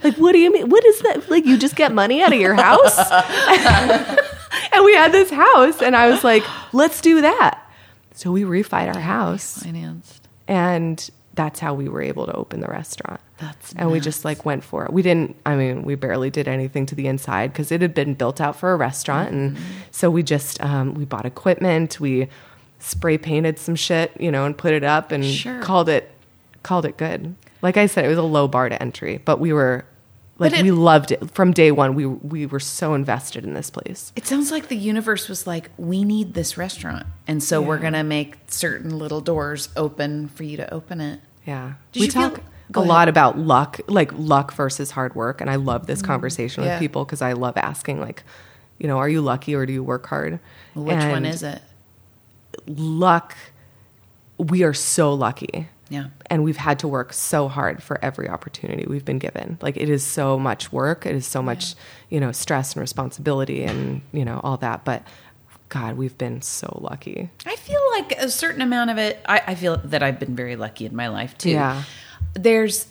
Like, 0.03 0.15
what 0.17 0.31
do 0.31 0.39
you 0.39 0.51
mean? 0.51 0.69
What 0.69 0.83
is 0.83 0.99
that? 1.01 1.29
Like, 1.29 1.45
you 1.45 1.57
just 1.59 1.75
get 1.75 1.93
money 1.93 2.23
out 2.23 2.33
of 2.33 2.39
your 2.39 2.55
house? 2.55 2.97
and 4.73 4.83
we 4.85 4.93
had 4.95 5.11
this 5.11 5.29
house. 5.29 5.81
And 5.81 5.95
I 5.95 6.09
was 6.09 6.23
like, 6.23 6.43
let's 6.73 7.01
do 7.01 7.21
that. 7.21 7.63
So 8.13 8.31
we 8.31 8.43
refied 8.43 8.93
our 8.93 8.99
house 9.01 9.61
Financed. 9.61 10.27
and 10.47 11.07
that's 11.35 11.59
how 11.59 11.75
we 11.75 11.87
were 11.87 12.01
able 12.01 12.25
to 12.25 12.33
open 12.33 12.61
the 12.61 12.67
restaurant. 12.67 13.21
That's 13.39 13.73
and 13.73 13.91
we 13.91 13.99
just 13.99 14.25
like 14.25 14.45
went 14.45 14.63
for 14.63 14.85
it. 14.85 14.91
We 14.93 15.01
didn't. 15.01 15.35
I 15.45 15.55
mean, 15.55 15.83
we 15.83 15.95
barely 15.95 16.29
did 16.29 16.47
anything 16.47 16.85
to 16.87 16.95
the 16.95 17.07
inside 17.07 17.53
because 17.53 17.71
it 17.71 17.81
had 17.81 17.93
been 17.93 18.13
built 18.15 18.41
out 18.41 18.55
for 18.55 18.71
a 18.71 18.75
restaurant, 18.75 19.31
and 19.31 19.55
Mm-hmm. 19.57 19.63
so 19.91 20.09
we 20.09 20.23
just 20.23 20.59
um, 20.61 20.93
we 20.95 21.05
bought 21.05 21.25
equipment, 21.25 21.99
we 21.99 22.29
spray 22.79 23.17
painted 23.17 23.59
some 23.59 23.75
shit, 23.75 24.11
you 24.19 24.31
know, 24.31 24.45
and 24.45 24.57
put 24.57 24.73
it 24.73 24.83
up 24.83 25.11
and 25.11 25.23
Sure. 25.25 25.59
called 25.61 25.87
it 25.89 26.09
called 26.63 26.85
it 26.85 26.97
good. 26.97 27.35
Like 27.61 27.77
I 27.77 27.85
said, 27.87 28.05
it 28.05 28.07
was 28.09 28.17
a 28.17 28.23
low 28.23 28.47
bar 28.47 28.69
to 28.69 28.81
entry, 28.81 29.19
but 29.23 29.39
we 29.39 29.53
were 29.53 29.85
like 30.39 30.53
it- 30.53 30.61
we 30.63 30.71
loved 30.71 31.11
it 31.11 31.31
from 31.31 31.51
day 31.51 31.71
one. 31.71 31.95
We 31.95 32.05
we 32.05 32.45
were 32.47 32.59
so 32.59 32.93
invested 32.95 33.43
in 33.43 33.53
this 33.53 33.69
place. 33.69 34.11
It 34.15 34.25
sounds 34.27 34.51
like 34.51 34.67
the 34.67 34.75
universe 34.77 35.27
was 35.29 35.45
like, 35.47 35.69
we 35.77 36.03
need 36.03 36.33
this 36.33 36.57
restaurant. 36.57 37.05
And 37.27 37.41
so 37.43 37.61
we're 37.61 37.79
going 37.79 37.93
to 37.93 38.03
make 38.03 38.37
certain 38.47 38.97
little 38.97 39.21
doors 39.21 39.69
open 39.75 40.27
for 40.27 40.43
you 40.43 40.57
to 40.57 40.71
open 40.73 41.01
it. 41.01 41.19
Yeah. 41.45 41.73
Did 41.91 41.99
we 42.01 42.05
you 42.07 42.11
feel- 42.11 42.29
talk 42.31 42.41
Go 42.71 42.81
a 42.81 42.83
ahead. 42.83 42.89
lot 42.89 43.09
about 43.09 43.37
luck, 43.37 43.79
like 43.87 44.11
luck 44.13 44.53
versus 44.53 44.91
hard 44.91 45.15
work. 45.15 45.41
And 45.41 45.49
I 45.49 45.55
love 45.55 45.87
this 45.87 45.99
mm-hmm. 45.99 46.07
conversation 46.07 46.63
Yeah. 46.63 46.73
with 46.73 46.79
people 46.79 47.05
because 47.05 47.21
I 47.21 47.33
love 47.33 47.55
asking, 47.57 48.01
like, 48.01 48.23
you 48.77 48.87
know, 48.87 48.97
are 48.97 49.09
you 49.09 49.21
lucky 49.21 49.55
or 49.55 49.65
do 49.65 49.73
you 49.73 49.83
work 49.83 50.05
hard? 50.07 50.39
Well, 50.75 50.85
which 50.85 51.05
one 51.05 51.25
is 51.25 51.43
it? 51.43 51.61
Luck, 52.67 53.35
we 54.37 54.63
are 54.63 54.73
so 54.73 55.13
lucky. 55.13 55.69
Yeah. 55.89 56.07
And 56.25 56.43
we've 56.43 56.57
had 56.57 56.79
to 56.79 56.87
work 56.87 57.13
so 57.13 57.47
hard 57.47 57.81
for 57.81 58.03
every 58.03 58.27
opportunity 58.27 58.85
we've 58.85 59.05
been 59.05 59.19
given. 59.19 59.57
Like, 59.61 59.77
it 59.77 59.89
is 59.89 60.03
so 60.03 60.37
much 60.37 60.71
work, 60.71 61.05
it 61.05 61.15
is 61.15 61.25
so 61.25 61.41
much, 61.41 61.75
you 62.09 62.19
know, 62.19 62.33
stress 62.33 62.73
and 62.73 62.81
responsibility 62.81 63.63
and, 63.63 64.01
you 64.11 64.25
know, 64.25 64.41
all 64.43 64.57
that. 64.57 64.83
But 64.83 65.03
God, 65.69 65.97
we've 65.97 66.17
been 66.17 66.41
so 66.41 66.79
lucky. 66.81 67.29
I 67.45 67.55
feel 67.55 67.81
like 67.91 68.11
a 68.13 68.29
certain 68.29 68.61
amount 68.61 68.89
of 68.89 68.97
it, 68.97 69.19
I, 69.27 69.41
I 69.47 69.55
feel 69.55 69.77
that 69.77 70.03
I've 70.03 70.19
been 70.19 70.35
very 70.35 70.55
lucky 70.55 70.85
in 70.85 70.95
my 70.95 71.07
life 71.07 71.37
too. 71.37 71.51
Yeah. 71.51 71.83
There's, 72.33 72.87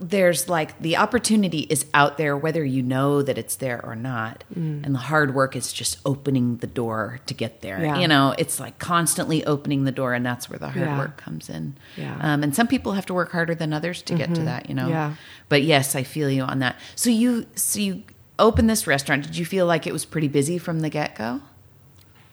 there's 0.00 0.48
like 0.48 0.78
the 0.80 0.96
opportunity 0.96 1.60
is 1.68 1.86
out 1.92 2.16
there 2.16 2.36
whether 2.36 2.64
you 2.64 2.84
know 2.84 3.20
that 3.20 3.36
it's 3.36 3.56
there 3.56 3.84
or 3.84 3.96
not 3.96 4.44
Mm. 4.54 4.84
and 4.86 4.94
the 4.94 4.98
hard 5.00 5.34
work 5.34 5.56
is 5.56 5.72
just 5.72 5.98
opening 6.06 6.58
the 6.58 6.68
door 6.68 7.18
to 7.26 7.34
get 7.34 7.62
there 7.62 7.80
Yeah. 7.82 7.98
you 7.98 8.06
know 8.06 8.32
it's 8.38 8.60
like 8.60 8.78
constantly 8.78 9.44
opening 9.44 9.82
the 9.82 9.90
door 9.90 10.14
and 10.14 10.24
that's 10.24 10.48
where 10.48 10.58
the 10.60 10.68
hard 10.68 10.86
Yeah. 10.86 10.98
work 10.98 11.16
comes 11.16 11.48
in 11.50 11.74
Yeah. 11.96 12.16
um, 12.20 12.44
and 12.44 12.54
some 12.54 12.68
people 12.68 12.92
have 12.92 13.06
to 13.06 13.14
work 13.14 13.32
harder 13.32 13.56
than 13.56 13.72
others 13.72 14.02
to 14.02 14.14
get 14.14 14.32
to 14.36 14.42
that 14.42 14.68
you 14.68 14.74
know 14.76 14.86
Yeah. 14.88 15.14
but 15.48 15.62
yes 15.62 15.96
i 15.96 16.04
feel 16.04 16.30
you 16.30 16.42
on 16.42 16.60
that 16.60 16.76
so 16.94 17.10
you 17.10 17.46
so 17.56 17.80
you 17.80 18.04
opened 18.38 18.70
this 18.70 18.86
restaurant 18.86 19.24
did 19.24 19.36
you 19.36 19.44
feel 19.44 19.66
like 19.66 19.84
it 19.88 19.92
was 19.92 20.04
pretty 20.04 20.28
busy 20.28 20.58
from 20.58 20.78
the 20.78 20.90
get-go 20.90 21.40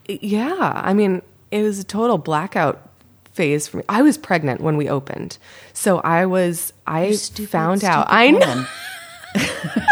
Yeah, 0.08 0.72
I 0.76 0.94
mean, 0.94 1.24
it 1.50 1.64
was 1.64 1.80
a 1.80 1.84
total 1.84 2.18
blackout 2.20 2.89
phase 3.40 3.70
for 3.70 3.78
me. 3.78 3.84
I 3.88 4.02
was 4.02 4.18
pregnant 4.18 4.60
when 4.60 4.76
we 4.76 4.90
opened, 4.90 5.38
so 5.72 6.00
I 6.00 6.26
was. 6.26 6.74
I 6.86 7.12
Stupid, 7.14 7.50
found 7.50 7.84
out. 7.86 8.08
I 8.10 8.32
know. 8.32 8.66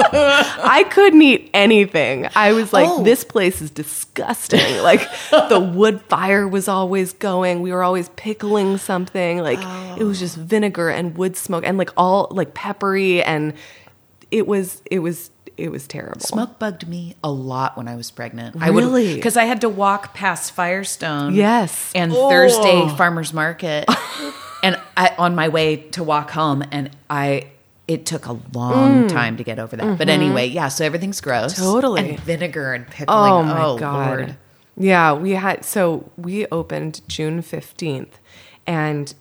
I 0.00 0.84
couldn't 0.90 1.22
eat 1.22 1.50
anything. 1.54 2.28
I 2.36 2.52
was 2.52 2.72
like, 2.72 2.88
Oh. 2.88 3.02
this 3.02 3.24
place 3.24 3.60
is 3.60 3.70
disgusting. 3.70 4.82
Like 4.82 5.08
the 5.30 5.60
wood 5.74 6.00
fire 6.02 6.46
was 6.46 6.68
always 6.68 7.12
going. 7.12 7.62
We 7.62 7.72
were 7.72 7.82
always 7.82 8.08
pickling 8.10 8.78
something. 8.78 9.38
Like 9.38 9.58
it 9.98 10.04
was 10.04 10.18
just 10.18 10.36
vinegar 10.36 10.88
and 10.88 11.16
wood 11.16 11.36
smoke 11.36 11.64
and 11.66 11.78
like 11.78 11.90
all 11.96 12.28
like 12.30 12.54
peppery 12.54 13.22
and 13.22 13.54
it 14.30 14.46
was 14.46 14.82
it 14.90 15.00
was 15.00 15.30
it 15.58 15.70
was 15.70 15.86
terrible. 15.86 16.20
Smoke 16.20 16.58
bugged 16.58 16.86
me 16.88 17.16
a 17.22 17.30
lot 17.30 17.76
when 17.76 17.88
I 17.88 17.96
was 17.96 18.10
pregnant. 18.10 18.54
Really? 18.56 19.14
Because 19.14 19.36
I 19.36 19.44
had 19.44 19.60
to 19.62 19.68
walk 19.68 20.14
past 20.14 20.52
Firestone. 20.52 21.34
Yes. 21.34 21.90
And 21.94 22.12
Oh. 22.14 22.30
Thursday 22.30 22.88
Farmers 22.96 23.34
Market. 23.34 23.84
and 24.62 24.80
I, 24.96 25.14
on 25.18 25.34
my 25.34 25.48
way 25.48 25.76
to 25.76 26.02
walk 26.04 26.30
home, 26.30 26.64
and 26.70 26.90
I. 27.10 27.48
It 27.88 28.04
took 28.04 28.26
a 28.26 28.38
long 28.52 29.04
Mm. 29.04 29.08
time 29.08 29.36
to 29.38 29.44
get 29.44 29.58
over 29.58 29.74
that. 29.74 29.96
But 29.96 30.10
anyway, 30.10 30.46
yeah, 30.46 30.68
so 30.68 30.84
everything's 30.84 31.22
gross. 31.22 31.54
Mm-hmm. 31.54 31.62
Totally. 31.62 32.10
And 32.10 32.20
vinegar 32.20 32.74
and 32.74 32.86
pickling. 32.86 33.08
Oh 33.32 33.42
my 33.42 33.64
oh, 33.64 33.78
god. 33.78 34.06
Lord. 34.18 34.36
Yeah, 34.76 35.14
we 35.14 35.30
had 35.30 35.64
so 35.64 36.10
we 36.18 36.44
opened 36.52 37.00
June 37.08 37.42
15th 37.42 38.20
and 38.66 39.14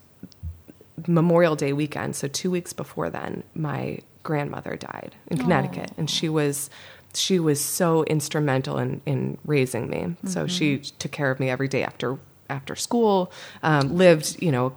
Memorial 1.08 1.56
Day 1.56 1.72
weekend, 1.74 2.18
so 2.18 2.28
2 2.28 2.52
weeks 2.52 2.74
before 2.74 3.10
then, 3.10 3.44
my 3.56 4.00
grandmother 4.28 4.76
died 4.76 5.16
in 5.28 5.38
Connecticut 5.38 5.92
and 5.98 6.10
she 6.10 6.28
was 6.28 6.70
she 7.16 7.40
was 7.40 7.64
so 7.64 8.04
instrumental 8.04 8.78
in 8.78 9.02
in 9.06 9.38
raising 9.46 9.90
me. 9.90 10.16
So 10.26 10.46
she 10.46 10.80
took 10.80 11.12
care 11.12 11.32
of 11.32 11.40
me 11.40 11.50
every 11.50 11.70
day 11.70 11.82
after 11.84 12.20
after 12.50 12.76
school, 12.76 13.32
um, 13.64 13.96
lived, 13.98 14.42
you 14.42 14.52
know, 14.52 14.76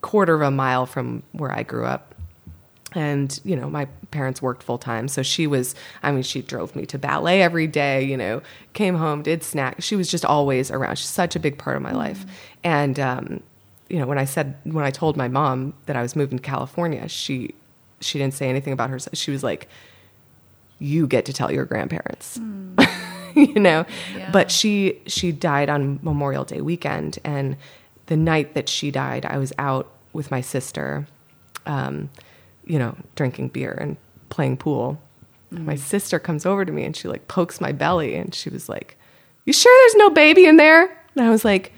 quarter 0.00 0.34
of 0.34 0.42
a 0.42 0.50
mile 0.50 0.86
from 0.86 1.24
where 1.32 1.52
I 1.52 1.64
grew 1.64 1.84
up. 1.84 2.14
And 2.94 3.38
you 3.44 3.56
know 3.56 3.68
my 3.68 3.86
parents 4.10 4.40
worked 4.40 4.62
full 4.62 4.78
time 4.78 5.08
so 5.08 5.22
she 5.22 5.46
was 5.46 5.74
i 6.02 6.10
mean 6.10 6.22
she 6.22 6.40
drove 6.40 6.74
me 6.74 6.86
to 6.86 6.96
ballet 6.96 7.42
every 7.42 7.66
day 7.66 8.02
you 8.02 8.16
know 8.16 8.40
came 8.72 8.94
home 8.94 9.22
did 9.22 9.42
snacks 9.42 9.84
she 9.84 9.96
was 9.96 10.08
just 10.08 10.24
always 10.24 10.70
around. 10.70 10.96
She's 10.96 11.08
such 11.08 11.36
a 11.36 11.40
big 11.40 11.58
part 11.58 11.76
of 11.76 11.82
my 11.82 11.92
life. 11.92 12.24
And 12.64 12.98
um, 12.98 13.42
you 13.88 13.98
know 13.98 14.06
when 14.06 14.18
i 14.18 14.24
said 14.24 14.56
when 14.64 14.84
i 14.84 14.90
told 14.90 15.16
my 15.16 15.28
mom 15.28 15.74
that 15.86 15.96
i 15.96 16.02
was 16.02 16.16
moving 16.16 16.38
to 16.38 16.42
california 16.42 17.08
she 17.08 17.54
she 18.00 18.18
didn't 18.18 18.34
say 18.34 18.48
anything 18.48 18.72
about 18.72 18.90
herself. 18.90 19.16
she 19.16 19.30
was 19.30 19.42
like 19.42 19.68
you 20.78 21.06
get 21.06 21.24
to 21.24 21.32
tell 21.32 21.50
your 21.52 21.64
grandparents. 21.64 22.38
You 23.36 23.60
know? 23.60 23.84
But 24.32 24.50
she 24.50 24.98
she 25.06 25.30
died 25.30 25.68
on 25.68 26.00
memorial 26.02 26.44
day 26.44 26.62
weekend 26.62 27.18
and 27.22 27.58
the 28.06 28.16
night 28.16 28.54
that 28.54 28.66
she 28.66 28.90
died 28.90 29.26
i 29.26 29.36
was 29.36 29.52
out 29.58 29.90
with 30.14 30.30
my 30.30 30.40
sister 30.40 31.06
um, 31.66 32.08
you 32.64 32.78
know 32.78 32.96
drinking 33.14 33.48
beer 33.48 33.76
and 33.78 33.98
playing 34.30 34.56
pool. 34.56 34.98
My 35.50 35.76
sister 35.76 36.18
comes 36.18 36.46
over 36.46 36.64
to 36.64 36.72
me 36.72 36.84
and 36.84 36.96
she 36.96 37.08
like 37.08 37.28
pokes 37.28 37.60
my 37.60 37.72
belly 37.72 38.14
and 38.14 38.34
she 38.34 38.48
was 38.48 38.68
like 38.70 38.96
you 39.44 39.52
sure 39.52 39.82
there's 39.82 39.96
no 39.96 40.08
baby 40.10 40.46
in 40.46 40.56
there? 40.56 40.84
And 41.14 41.24
i 41.24 41.28
was 41.28 41.44
like 41.44 41.72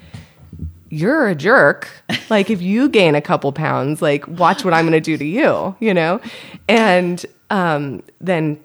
you're 0.89 1.27
a 1.27 1.35
jerk. 1.35 1.89
Like 2.29 2.49
if 2.49 2.61
you 2.61 2.89
gain 2.89 3.15
a 3.15 3.21
couple 3.21 3.51
pounds, 3.51 4.01
like 4.01 4.27
watch 4.27 4.63
what 4.63 4.73
I'm 4.73 4.85
going 4.85 4.93
to 4.93 4.99
do 4.99 5.17
to 5.17 5.25
you, 5.25 5.75
you 5.79 5.93
know? 5.93 6.21
And 6.67 7.25
um, 7.49 8.03
then 8.21 8.59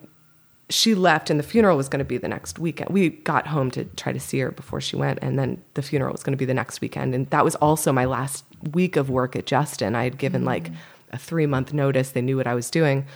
she 0.68 0.94
left 0.94 1.30
and 1.30 1.38
the 1.38 1.44
funeral 1.44 1.76
was 1.76 1.88
going 1.88 2.00
to 2.00 2.04
be 2.04 2.18
the 2.18 2.28
next 2.28 2.58
weekend. 2.58 2.90
We 2.90 3.10
got 3.10 3.46
home 3.46 3.70
to 3.72 3.84
try 3.84 4.12
to 4.12 4.20
see 4.20 4.38
her 4.40 4.50
before 4.50 4.80
she 4.80 4.96
went 4.96 5.18
and 5.22 5.38
then 5.38 5.62
the 5.74 5.82
funeral 5.82 6.12
was 6.12 6.22
going 6.22 6.32
to 6.32 6.38
be 6.38 6.44
the 6.44 6.54
next 6.54 6.80
weekend 6.80 7.14
and 7.14 7.28
that 7.30 7.44
was 7.44 7.54
also 7.56 7.92
my 7.92 8.04
last 8.04 8.44
week 8.72 8.96
of 8.96 9.08
work 9.08 9.36
at 9.36 9.46
Justin. 9.46 9.94
I 9.94 10.04
had 10.04 10.18
given 10.18 10.44
like 10.44 10.70
a 11.12 11.18
3 11.18 11.46
month 11.46 11.72
notice. 11.72 12.10
They 12.10 12.22
knew 12.22 12.36
what 12.36 12.46
I 12.46 12.54
was 12.54 12.70
doing. 12.70 13.06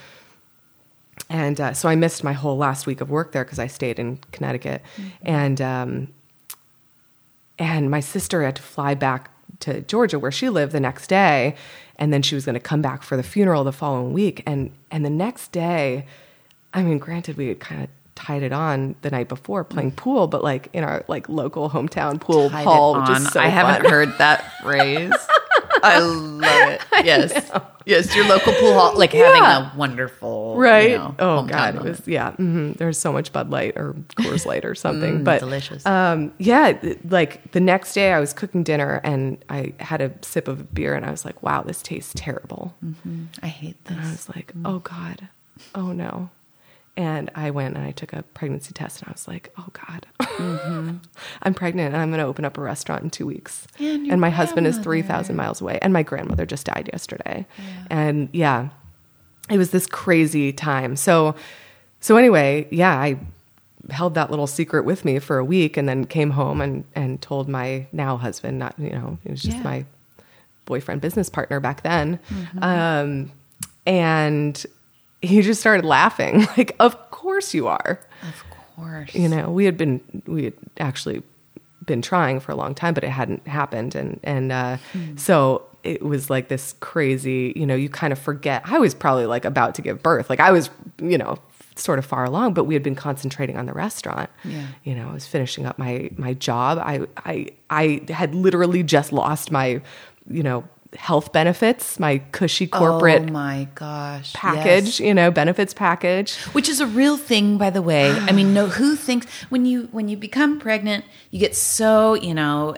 And 1.30 1.60
uh, 1.60 1.72
so 1.74 1.88
I 1.88 1.96
missed 1.96 2.24
my 2.24 2.32
whole 2.32 2.56
last 2.56 2.86
week 2.86 3.00
of 3.00 3.10
work 3.10 3.32
there 3.32 3.44
because 3.44 3.58
I 3.58 3.66
stayed 3.66 3.98
in 3.98 4.18
Connecticut. 4.32 4.82
And 5.22 5.60
um, 5.60 6.08
and 7.58 7.90
my 7.90 8.00
sister 8.00 8.42
had 8.42 8.56
to 8.56 8.62
fly 8.62 8.94
back 8.94 9.30
to 9.60 9.80
Georgia 9.82 10.18
where 10.18 10.30
she 10.30 10.48
lived 10.48 10.72
the 10.72 10.80
next 10.80 11.08
day 11.08 11.56
and 11.96 12.12
then 12.12 12.22
she 12.22 12.34
was 12.34 12.44
going 12.44 12.54
to 12.54 12.60
come 12.60 12.80
back 12.80 13.02
for 13.02 13.16
the 13.16 13.22
funeral 13.22 13.64
the 13.64 13.72
following 13.72 14.12
week. 14.12 14.42
And 14.46 14.70
and 14.90 15.04
the 15.04 15.10
next 15.10 15.52
day 15.52 16.06
I 16.72 16.82
mean 16.82 16.98
granted 16.98 17.36
we 17.36 17.48
had 17.48 17.60
kind 17.60 17.82
of 17.84 17.90
tied 18.14 18.42
it 18.42 18.52
on 18.52 18.96
the 19.02 19.10
night 19.10 19.28
before 19.28 19.62
playing 19.62 19.92
mm. 19.92 19.96
pool 19.96 20.26
but 20.26 20.42
like 20.42 20.68
in 20.72 20.82
our 20.82 21.04
like 21.06 21.28
local 21.28 21.70
hometown 21.70 22.20
pool 22.20 22.50
Tied 22.50 22.64
hall 22.64 23.00
which 23.00 23.10
is 23.10 23.30
so 23.30 23.40
I 23.40 23.46
haven't 23.46 23.88
heard 23.88 24.16
that 24.18 24.52
phrase. 24.62 25.12
I 25.82 25.98
love 26.00 26.68
it. 26.68 26.80
Yes. 27.04 27.50
Yes, 27.86 28.14
your 28.14 28.26
local 28.26 28.52
pool 28.54 28.74
hall, 28.74 28.92
like 28.98 29.12
having 29.12 29.42
a 29.42 29.72
wonderful, 29.76 30.54
you 30.56 30.60
right? 30.60 30.90
know, 30.98 31.14
oh 31.18 31.42
god 31.44 31.76
it 31.76 31.82
was 31.82 32.06
yeah 32.06 32.32
hmm 32.32 32.72
there's 32.72 32.98
so 32.98 33.12
much 33.12 33.32
bud 33.32 33.48
light 33.50 33.74
or 33.76 33.94
coors 34.16 34.44
light 34.44 34.64
or 34.66 34.74
something 34.74 35.20
Mm, 35.20 35.24
but 35.24 35.38
delicious. 35.40 35.86
um 35.86 36.32
yeah 36.38 36.78
like 37.08 37.50
the 37.52 37.60
next 37.60 37.94
day 37.94 38.12
i 38.12 38.20
was 38.20 38.34
cooking 38.34 38.62
dinner 38.62 39.00
and 39.04 39.42
i 39.48 39.72
had 39.80 40.02
a 40.02 40.12
sip 40.22 40.48
of 40.48 40.74
beer 40.74 40.94
and 40.94 41.06
i 41.06 41.10
was 41.10 41.24
like 41.24 41.42
wow 41.42 41.62
this 41.62 41.80
tastes 41.80 42.12
terrible. 42.14 42.74
I 43.42 43.46
hate 43.46 43.76
And 43.86 44.00
I 44.00 44.10
was 44.10 44.28
like, 44.28 44.52
oh 44.66 44.80
God, 44.80 45.28
oh 45.74 45.92
no. 45.92 46.28
And 46.98 47.30
I 47.36 47.50
went 47.52 47.76
and 47.76 47.86
I 47.86 47.92
took 47.92 48.12
a 48.12 48.24
pregnancy 48.34 48.74
test 48.74 49.00
and 49.00 49.08
I 49.08 49.12
was 49.12 49.28
like, 49.28 49.52
oh 49.56 49.68
God, 49.72 50.06
I'm 51.42 51.54
pregnant 51.54 51.94
and 51.94 52.02
I'm 52.02 52.10
going 52.10 52.18
to 52.20 52.26
open 52.26 52.44
up 52.44 52.58
a 52.58 52.60
restaurant 52.60 53.04
in 53.04 53.10
two 53.10 53.24
weeks. 53.24 53.68
And 53.78 54.10
And 54.10 54.20
my 54.20 54.30
husband 54.30 54.66
is 54.66 54.78
3,000 54.78 55.36
miles 55.36 55.60
away. 55.60 55.78
And 55.80 55.92
my 55.92 56.02
grandmother 56.02 56.44
just 56.44 56.66
died 56.66 56.90
yesterday. 56.92 57.46
And 57.88 58.28
yeah, 58.32 58.70
it 59.48 59.58
was 59.58 59.70
this 59.70 59.86
crazy 59.86 60.52
time. 60.52 60.96
So, 60.96 61.36
so 62.00 62.16
anyway, 62.16 62.66
yeah, 62.72 62.98
I 62.98 63.18
held 63.90 64.14
that 64.14 64.28
little 64.30 64.48
secret 64.48 64.84
with 64.84 65.04
me 65.04 65.20
for 65.20 65.38
a 65.38 65.44
week 65.44 65.76
and 65.76 65.88
then 65.88 66.04
came 66.04 66.30
home 66.30 66.60
and, 66.60 66.84
and 66.96 67.22
told 67.22 67.48
my 67.48 67.86
now 67.92 68.16
husband, 68.16 68.58
not, 68.58 68.74
you 68.76 68.90
know, 68.90 69.18
it 69.24 69.30
was 69.30 69.42
just 69.42 69.58
Yeah. 69.58 69.62
my 69.62 69.84
boyfriend 70.64 71.00
business 71.00 71.30
partner 71.30 71.60
back 71.60 71.82
then. 71.82 72.18
Mm-hmm. 72.28 72.62
Um, 72.62 73.32
and 73.86 74.66
he 75.22 75.42
just 75.42 75.60
started 75.60 75.84
laughing 75.84 76.40
like, 76.56 76.74
of 76.80 77.10
course 77.10 77.54
you 77.54 77.66
are. 77.68 78.00
Of 78.22 78.44
course. 78.76 79.14
You 79.14 79.28
know, 79.28 79.50
we 79.50 79.64
had 79.64 79.76
been, 79.76 80.00
we 80.26 80.44
had 80.44 80.54
actually 80.78 81.22
been 81.84 82.02
trying 82.02 82.38
for 82.40 82.52
a 82.52 82.56
long 82.56 82.74
time, 82.74 82.94
but 82.94 83.02
it 83.04 83.10
hadn't 83.10 83.46
happened. 83.46 83.94
And, 83.94 84.20
and, 84.22 84.52
uh, 84.52 84.76
Hmm. 84.92 85.16
so 85.16 85.62
it 85.84 86.02
was 86.02 86.28
like 86.28 86.48
this 86.48 86.74
crazy, 86.80 87.52
you 87.56 87.64
know, 87.66 87.74
you 87.74 87.88
kind 87.88 88.12
of 88.12 88.18
forget. 88.18 88.62
I 88.64 88.78
was 88.78 88.94
probably 88.94 89.26
like 89.26 89.44
about 89.44 89.74
to 89.76 89.82
give 89.82 90.02
birth. 90.02 90.28
Like 90.28 90.40
I 90.40 90.50
was, 90.50 90.70
you 91.00 91.16
know, 91.16 91.38
sort 91.76 91.98
of 92.00 92.04
far 92.04 92.24
along, 92.24 92.54
but 92.54 92.64
we 92.64 92.74
had 92.74 92.82
been 92.82 92.96
concentrating 92.96 93.56
on 93.56 93.66
the 93.66 93.72
restaurant. 93.72 94.28
Yeah. 94.44 94.66
You 94.84 94.96
know, 94.96 95.08
I 95.08 95.12
was 95.14 95.26
finishing 95.26 95.64
up 95.66 95.78
my, 95.78 96.10
my 96.16 96.34
job. 96.34 96.78
I, 96.78 97.06
I, 97.24 97.50
I 97.70 98.02
had 98.08 98.34
literally 98.34 98.82
just 98.82 99.12
lost 99.12 99.50
my, 99.52 99.80
you 100.28 100.42
know, 100.42 100.64
health 100.96 101.32
benefits, 101.32 101.98
my 101.98 102.18
cushy 102.32 102.66
corporate 102.66 103.28
oh 103.28 103.32
my 103.32 103.68
gosh. 103.74 104.32
package, 104.32 104.84
yes. 104.86 105.00
you 105.00 105.12
know, 105.12 105.30
benefits 105.30 105.74
package. 105.74 106.34
which 106.52 106.68
is 106.68 106.80
a 106.80 106.86
real 106.86 107.16
thing 107.16 107.58
by 107.58 107.68
the 107.70 107.82
way 107.82 108.10
i 108.10 108.32
mean 108.32 108.54
no 108.54 108.66
who 108.66 108.96
thinks 108.96 109.26
when 109.50 109.66
you 109.66 109.88
when 109.92 110.08
you 110.08 110.16
become 110.16 110.58
pregnant 110.58 111.04
you 111.30 111.38
get 111.38 111.54
so 111.54 112.14
you 112.14 112.32
know 112.32 112.74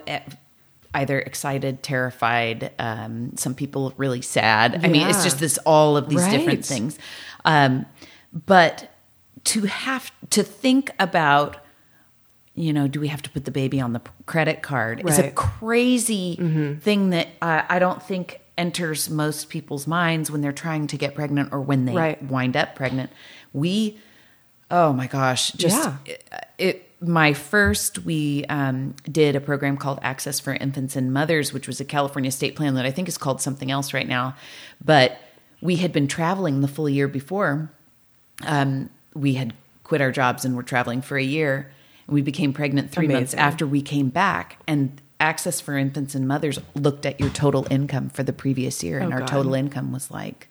either 0.93 1.19
excited 1.19 1.81
terrified 1.83 2.71
um, 2.79 3.31
some 3.37 3.55
people 3.55 3.93
really 3.97 4.21
sad 4.21 4.83
i 4.83 4.87
mean 4.89 5.07
it's 5.07 5.23
just 5.23 5.39
this 5.39 5.57
all 5.59 5.95
of 5.95 6.09
these 6.09 6.19
Right. 6.19 6.31
different 6.31 6.65
things 6.65 6.99
um, 7.45 7.85
but 8.45 8.91
to 9.45 9.61
have 9.61 10.11
to 10.31 10.43
think 10.43 10.91
about 10.99 11.57
you 12.61 12.71
know, 12.73 12.87
do 12.87 12.99
we 12.99 13.07
have 13.07 13.21
to 13.23 13.29
put 13.29 13.45
the 13.45 13.51
baby 13.51 13.79
on 13.81 13.93
the 13.93 14.01
credit 14.25 14.61
card? 14.61 15.01
It's 15.05 15.17
a 15.17 15.23
Right. 15.23 15.35
crazy 15.35 16.35
thing 16.81 17.09
that 17.11 17.27
uh, 17.41 17.63
I 17.67 17.79
don't 17.79 18.01
think 18.03 18.39
enters 18.57 19.09
most 19.09 19.49
people's 19.49 19.87
minds 19.87 20.29
when 20.29 20.41
they're 20.41 20.51
trying 20.51 20.85
to 20.87 20.97
get 20.97 21.15
pregnant 21.15 21.49
or 21.51 21.61
when 21.61 21.85
they 21.85 21.93
Right. 21.93 22.21
wind 22.23 22.55
up 22.55 22.75
pregnant. 22.75 23.09
We, 23.53 23.97
oh 24.69 24.93
my 24.93 25.07
gosh, 25.07 25.51
just 25.53 25.77
Yeah. 25.83 25.95
it, 26.05 26.29
it. 26.57 26.87
My 27.03 27.33
first, 27.33 28.05
we 28.05 28.45
um, 28.45 28.93
did 29.11 29.35
a 29.35 29.39
program 29.41 29.75
called 29.75 29.97
Access 30.03 30.39
for 30.39 30.53
Infants 30.53 30.95
and 30.95 31.11
Mothers, 31.11 31.51
which 31.51 31.65
was 31.67 31.79
a 31.79 31.85
California 31.85 32.29
state 32.29 32.55
plan 32.55 32.75
that 32.75 32.85
I 32.85 32.91
think 32.91 33.07
is 33.07 33.17
called 33.17 33.41
something 33.41 33.71
else 33.71 33.91
right 33.91 34.07
now. 34.07 34.35
But 34.85 35.17
we 35.61 35.77
had 35.77 35.91
been 35.91 36.07
traveling 36.07 36.61
the 36.61 36.67
full 36.67 36.87
year 36.87 37.07
before 37.07 37.71
um, 38.45 38.91
we 39.15 39.33
had 39.33 39.53
quit 39.83 39.99
our 40.01 40.11
jobs 40.11 40.45
and 40.45 40.55
were 40.55 40.61
traveling 40.63 41.01
for 41.01 41.17
a 41.17 41.23
year. 41.23 41.71
We 42.11 42.21
became 42.21 42.53
pregnant 42.53 42.91
three 42.91 43.07
months 43.07 43.33
after 43.33 43.65
we 43.65 43.81
came 43.81 44.09
back. 44.09 44.57
And 44.67 45.01
Access 45.19 45.59
for 45.61 45.77
Infants 45.77 46.13
and 46.15 46.27
Mothers 46.27 46.59
looked 46.75 47.05
at 47.05 47.19
your 47.19 47.29
total 47.29 47.65
income 47.71 48.09
for 48.09 48.23
the 48.23 48.33
previous 48.33 48.83
year, 48.83 48.99
and 48.99 49.11
Oh, 49.11 49.15
our 49.15 49.19
God. 49.21 49.27
total 49.29 49.53
income 49.53 49.91
was 49.91 50.11
like 50.11 50.47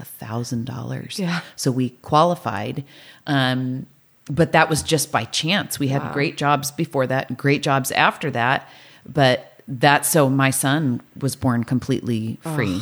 a 0.00 0.04
thousand 0.04 0.64
dollars. 0.66 1.18
Yeah. 1.18 1.40
So 1.56 1.70
we 1.70 1.90
qualified. 2.02 2.84
Um, 3.26 3.86
but 4.30 4.52
that 4.52 4.68
was 4.68 4.82
just 4.82 5.12
by 5.12 5.24
chance. 5.24 5.78
We 5.78 5.88
had 5.88 6.12
great 6.12 6.36
jobs 6.36 6.70
before 6.70 7.06
that, 7.06 7.36
great 7.36 7.62
jobs 7.62 7.90
after 7.92 8.30
that. 8.32 8.68
But 9.06 9.62
that's 9.68 10.08
so 10.08 10.28
my 10.28 10.50
son 10.50 11.00
was 11.20 11.36
born 11.36 11.64
completely 11.64 12.38
free. 12.42 12.80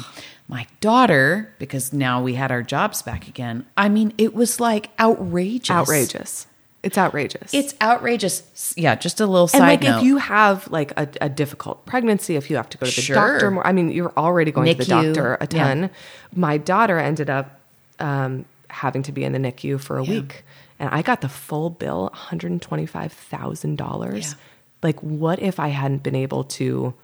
My 0.48 0.66
daughter, 0.80 1.52
because 1.58 1.92
now 1.92 2.22
we 2.22 2.34
had 2.34 2.50
our 2.52 2.62
jobs 2.62 3.02
back 3.02 3.26
again. 3.28 3.66
I 3.76 3.88
mean, 3.88 4.12
it 4.16 4.32
was 4.32 4.60
like 4.60 4.90
outrageous. 4.98 5.70
outrageous. 5.70 6.46
It's 6.86 6.96
outrageous. 6.96 7.52
It's 7.52 7.74
outrageous. 7.82 8.72
Yeah, 8.76 8.94
just 8.94 9.20
a 9.20 9.26
little 9.26 9.42
and 9.44 9.50
side 9.50 9.60
like 9.60 9.82
note. 9.82 9.98
if 9.98 10.02
you 10.04 10.16
have 10.18 10.66
like 10.70 10.92
a, 10.98 11.08
a 11.20 11.28
difficult 11.28 11.84
pregnancy, 11.84 12.36
if 12.36 12.48
you 12.48 12.56
have 12.56 12.68
to 12.70 12.78
go 12.78 12.86
to 12.86 12.94
the 12.94 13.00
Sure. 13.02 13.16
doctor 13.16 13.50
more, 13.50 13.66
I 13.66 13.72
mean, 13.72 13.90
you're 13.90 14.12
already 14.16 14.52
going 14.52 14.68
to 14.68 14.74
the 14.74 14.84
doctor 14.84 15.34
a 15.40 15.48
yeah. 15.50 15.64
ton. 15.64 15.90
My 16.34 16.56
daughter 16.58 16.98
ended 16.98 17.28
up 17.28 17.60
um, 17.98 18.44
having 18.70 19.02
to 19.02 19.12
be 19.12 19.24
in 19.24 19.32
the 19.32 19.38
NICU 19.38 19.80
for 19.80 19.98
a 19.98 20.04
Yeah. 20.04 20.10
week, 20.20 20.44
and 20.78 20.88
I 20.90 21.02
got 21.02 21.20
the 21.20 21.28
full 21.28 21.70
bill, 21.70 22.02
one 22.04 22.12
hundred 22.12 22.50
and 22.52 22.62
twenty 22.62 22.86
five 22.86 23.12
thousand 23.12 23.72
Yeah. 23.80 23.86
dollars. 23.86 24.36
Like, 24.82 25.00
what 25.02 25.40
if 25.40 25.58
I 25.58 25.68
hadn't 25.68 26.02
been 26.02 26.14
able 26.14 26.44
to 26.44 26.94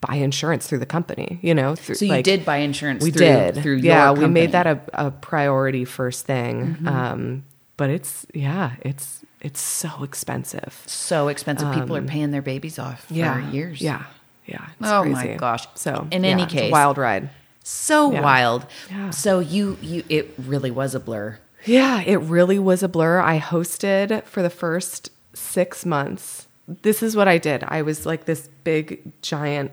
buy 0.00 0.16
insurance 0.16 0.66
through 0.68 0.78
the 0.78 0.86
company? 0.86 1.38
You 1.42 1.54
know, 1.54 1.74
through, 1.74 1.96
so 1.96 2.04
you 2.04 2.12
like, 2.12 2.24
did 2.24 2.44
buy 2.44 2.58
insurance. 2.58 3.02
we 3.02 3.10
through, 3.10 3.26
did 3.26 3.54
through 3.56 3.76
yeah 3.78 4.12
we 4.12 4.26
made 4.26 4.52
that 4.52 4.66
a, 4.66 4.80
a 4.92 5.10
priority 5.10 5.84
first 5.84 6.26
thing 6.26 6.76
Mm-hmm. 6.76 6.88
um, 6.88 7.44
but 7.78 7.88
it's 7.88 8.26
yeah 8.34 8.72
it's 8.82 9.24
it's 9.40 9.60
so 9.60 10.02
expensive 10.02 10.82
so 10.86 11.28
expensive. 11.28 11.72
People 11.72 11.96
are 11.96 12.02
paying 12.02 12.30
their 12.32 12.42
babies 12.42 12.78
off 12.78 13.04
for 13.04 13.14
Um, 13.14 13.18
yeah 13.18 13.50
years. 13.50 13.80
yeah 13.80 14.02
yeah 14.46 14.66
it's 14.80 14.90
Oh 14.90 15.04
my 15.04 15.34
gosh. 15.36 15.64
so 15.74 16.06
In 16.10 16.24
yeah, 16.24 16.30
any 16.30 16.44
case- 16.46 16.70
wild 16.72 16.98
ride 16.98 17.30
so 17.62 18.12
Yeah. 18.12 18.22
wild. 18.22 18.66
Yeah. 18.90 19.10
So 19.10 19.40
you 19.40 19.76
you 19.82 20.02
it 20.08 20.34
really 20.38 20.70
was 20.70 20.94
a 20.94 21.00
blur. 21.00 21.38
yeah 21.64 22.00
it 22.02 22.16
really 22.36 22.58
was 22.58 22.82
a 22.82 22.88
blur 22.88 23.20
i 23.20 23.38
hosted 23.40 24.24
for 24.24 24.42
the 24.42 24.50
first 24.50 25.10
six 25.34 25.84
months 25.84 26.46
this 26.82 27.02
is 27.02 27.14
what 27.16 27.28
i 27.28 27.36
did 27.38 27.64
i 27.76 27.82
was 27.82 28.06
like 28.06 28.24
this 28.26 28.48
big 28.64 28.86
giant 29.22 29.72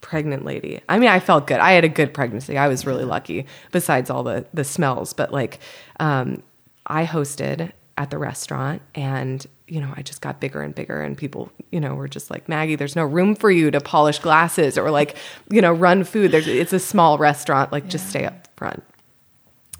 pregnant 0.00 0.44
lady 0.44 0.80
i 0.88 0.98
mean 0.98 1.08
i 1.10 1.20
felt 1.20 1.46
good 1.46 1.60
i 1.60 1.72
had 1.72 1.84
a 1.84 1.88
good 2.00 2.12
pregnancy 2.14 2.56
i 2.56 2.68
was 2.68 2.86
really 2.86 3.04
lucky 3.04 3.44
besides 3.70 4.08
all 4.10 4.22
the 4.22 4.44
the 4.54 4.64
smells 4.64 5.12
but 5.12 5.30
like 5.32 5.58
um 6.00 6.42
i 6.86 7.04
hosted 7.04 7.72
at 7.98 8.10
the 8.10 8.18
restaurant 8.18 8.82
and 8.94 9.46
you 9.68 9.80
know 9.80 9.92
i 9.96 10.02
just 10.02 10.20
got 10.20 10.40
bigger 10.40 10.62
and 10.62 10.74
bigger 10.74 11.00
and 11.02 11.16
people 11.16 11.50
you 11.72 11.80
know 11.80 11.94
were 11.94 12.08
just 12.08 12.30
like 12.30 12.48
maggie 12.48 12.76
there's 12.76 12.94
no 12.96 13.04
room 13.04 13.34
for 13.34 13.50
you 13.50 13.70
to 13.70 13.80
polish 13.80 14.18
glasses 14.18 14.76
or 14.78 14.90
like 14.90 15.16
you 15.50 15.60
know 15.62 15.72
run 15.72 16.04
food 16.04 16.30
there's 16.30 16.46
it's 16.46 16.72
a 16.72 16.78
small 16.78 17.16
restaurant 17.18 17.72
like 17.72 17.88
just 17.88 18.08
stay 18.10 18.24
up 18.24 18.48
front 18.56 18.82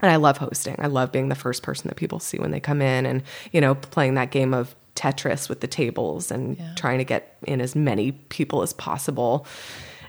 and 0.03 0.13
I 0.13 0.17
love 0.17 0.37
hosting. 0.37 0.77
I 0.79 0.89
love 0.89 1.11
being 1.11 1.31
the 1.31 1.35
first 1.35 1.63
person 1.63 1.89
that 1.89 1.95
people 1.95 2.21
see 2.21 2.37
when 2.39 2.51
they 2.51 2.61
come 2.61 2.83
in 2.83 3.07
and, 3.07 3.23
you 3.51 3.63
know, 3.63 3.75
playing 3.75 4.13
that 4.17 4.31
game 4.31 4.53
of 4.53 4.77
Tetris 4.95 5.49
with 5.49 5.63
the 5.63 5.67
tables 5.67 6.31
and 6.31 6.59
Yeah. 6.59 6.75
trying 6.75 6.99
to 6.99 7.05
get 7.05 7.39
in 7.47 7.63
as 7.63 7.75
many 7.75 8.13
people 8.13 8.61
as 8.61 8.75
possible. 8.75 9.47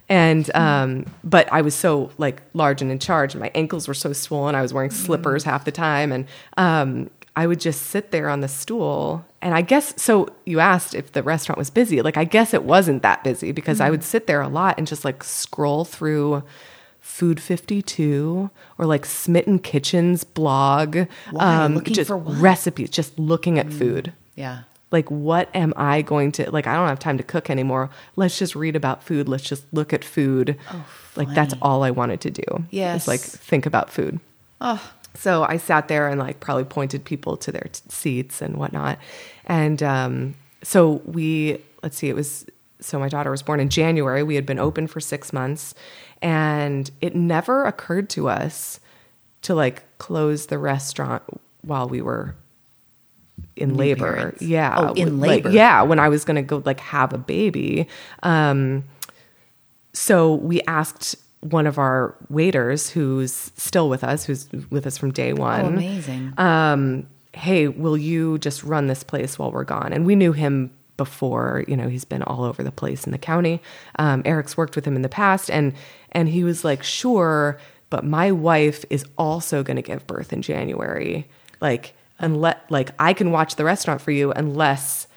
And, 0.10 0.50
um, 0.56 1.06
but 1.24 1.52
I 1.52 1.62
was 1.62 1.76
so 1.76 2.12
like 2.18 2.42
large 2.54 2.82
and 2.82 2.92
in 2.92 3.00
charge, 3.00 3.34
and 3.34 3.42
my 3.42 3.52
ankles 3.54 3.88
were 3.88 3.94
so 3.94 4.14
swollen. 4.14 4.56
I 4.56 4.62
was 4.62 4.74
wearing 4.74 4.90
slippers 4.92 5.44
half 5.44 5.66
the 5.66 5.72
time. 5.72 6.12
And, 6.12 6.26
um, 6.56 7.10
I 7.36 7.46
would 7.46 7.60
just 7.60 7.84
sit 7.84 8.10
there 8.10 8.30
on 8.30 8.42
the 8.42 8.48
stool. 8.48 9.24
And 9.44 9.54
I 9.54 9.62
guess, 9.62 9.94
so 10.02 10.28
you 10.46 10.60
asked 10.60 10.96
if 10.96 11.12
the 11.12 11.22
restaurant 11.22 11.60
was 11.60 11.70
busy. 11.70 12.02
Like, 12.02 12.18
I 12.18 12.24
guess 12.24 12.52
it 12.52 12.64
wasn't 12.64 13.04
that 13.04 13.24
busy 13.24 13.52
because 13.52 13.80
I 13.80 13.92
would 13.92 14.04
sit 14.04 14.26
there 14.26 14.42
a 14.42 14.48
lot 14.48 14.76
and 14.80 14.88
just 14.88 15.06
like 15.06 15.24
scroll 15.24 15.86
through 15.86 16.42
Food 17.00 17.40
52 17.40 18.50
or 18.80 18.86
like 18.86 19.06
Smitten 19.06 19.60
Kitchen's 19.60 20.24
blog. 20.24 21.08
Why? 21.30 21.68
Looking 21.68 21.94
just 21.94 22.08
for 22.08 22.18
what? 22.18 22.38
recipes, 22.38 22.90
just 22.90 23.18
looking 23.20 23.60
at 23.60 23.72
food. 23.72 24.14
Yeah. 24.36 24.64
Like, 24.90 25.12
what 25.12 25.50
am 25.54 25.74
I 25.76 26.02
going 26.02 26.32
to, 26.34 26.50
like, 26.50 26.66
I 26.66 26.76
don't 26.76 26.88
have 26.88 27.00
time 27.00 27.18
to 27.18 27.24
cook 27.24 27.50
anymore. 27.50 27.90
Let's 28.16 28.40
just 28.40 28.56
read 28.56 28.76
about 28.76 29.04
food. 29.04 29.28
Let's 29.28 29.44
just 29.44 29.66
look 29.74 29.92
at 29.92 30.06
food. 30.06 30.58
oh, 30.72 30.86
like, 31.18 31.28
that's 31.34 31.54
all 31.62 31.84
I 31.84 31.92
wanted 31.92 32.22
to 32.22 32.32
do. 32.32 32.44
Yes. 32.72 33.02
Is 33.04 33.08
like 33.08 33.20
think 33.20 33.66
about 33.66 33.90
food. 33.90 34.20
Oh, 34.62 34.92
So 35.14 35.44
I 35.44 35.58
sat 35.58 35.88
there 35.88 36.08
and 36.08 36.20
like 36.20 36.40
probably 36.40 36.64
pointed 36.64 37.04
people 37.04 37.36
to 37.38 37.52
their 37.52 37.68
t- 37.72 37.82
seats 37.90 38.42
and 38.42 38.56
whatnot. 38.56 38.98
And 39.46 39.84
um, 39.84 40.36
so 40.64 41.02
we, 41.06 41.60
let's 41.84 41.98
see, 41.98 42.08
it 42.10 42.16
was, 42.16 42.46
so 42.80 42.98
my 43.00 43.10
daughter 43.10 43.32
was 43.32 43.42
born 43.44 43.60
in 43.60 43.70
January. 43.70 44.24
We 44.24 44.36
had 44.36 44.46
been 44.46 44.60
open 44.60 44.88
for 44.88 45.00
six 45.00 45.34
months. 45.34 45.74
And 46.22 46.90
it 47.02 47.16
never 47.16 47.66
occurred 47.66 48.10
to 48.12 48.30
us 48.30 48.80
to 49.42 49.54
like 49.54 49.84
close 49.98 50.46
the 50.48 50.58
restaurant 50.58 51.24
while 51.62 51.88
we 51.90 52.02
were 52.02 52.36
in 53.56 53.70
New 53.70 53.76
labor. 53.76 54.14
parents. 54.14 54.42
Yeah. 54.42 54.76
Oh, 54.78 54.94
in 54.94 55.20
Like, 55.20 55.30
labor. 55.46 55.50
yeah. 55.52 55.82
When 55.82 56.00
I 56.00 56.10
was 56.10 56.24
going 56.26 56.36
to 56.36 56.42
go 56.42 56.62
like 56.66 56.80
have 56.80 57.14
a 57.14 57.18
baby. 57.18 57.88
Um, 58.24 58.84
so 59.94 60.36
we 60.36 60.62
asked 60.64 61.16
one 61.42 61.68
of 61.68 61.78
our 61.78 62.16
waiters 62.30 62.90
who's 62.90 63.52
still 63.58 63.90
with 63.90 64.04
us, 64.04 64.26
who's 64.26 64.48
with 64.70 64.86
us 64.86 64.98
from 64.98 65.12
day 65.12 65.34
one. 65.34 65.62
oh 65.62 65.68
amazing. 65.68 66.34
Um, 66.38 67.08
hey, 67.34 67.68
will 67.68 67.98
you 67.98 68.38
just 68.40 68.64
run 68.64 68.88
this 68.88 69.04
place 69.04 69.38
while 69.40 69.52
we're 69.52 69.64
gone? 69.64 69.94
And 69.94 70.06
we 70.06 70.16
knew 70.16 70.34
him 70.34 70.72
before, 70.98 71.64
you 71.68 71.78
know, 71.78 71.88
he's 71.90 72.06
been 72.06 72.24
all 72.24 72.44
over 72.44 72.64
the 72.64 72.72
place 72.72 73.06
in 73.06 73.12
the 73.12 73.20
county. 73.20 73.62
Um, 74.00 74.24
Eric's 74.26 74.58
worked 74.58 74.76
with 74.76 74.86
him 74.86 74.96
in 74.96 75.04
the 75.04 75.10
past, 75.10 75.50
and 75.52 75.74
and 76.12 76.28
he 76.30 76.44
was 76.44 76.64
like, 76.64 76.82
sure, 76.82 77.60
but 77.92 78.04
my 78.04 78.32
wife 78.32 78.84
is 78.90 79.06
also 79.18 79.62
going 79.62 79.76
to 79.76 79.84
give 79.84 80.08
birth 80.08 80.34
in 80.34 80.42
January. 80.42 81.28
Like, 81.62 81.94
unless 82.20 82.58
like 82.70 82.92
I 83.00 83.14
can 83.14 83.32
watch 83.32 83.56
the 83.56 83.64
restaurant 83.64 84.02
for 84.02 84.12
you 84.12 84.32
unless 84.32 85.08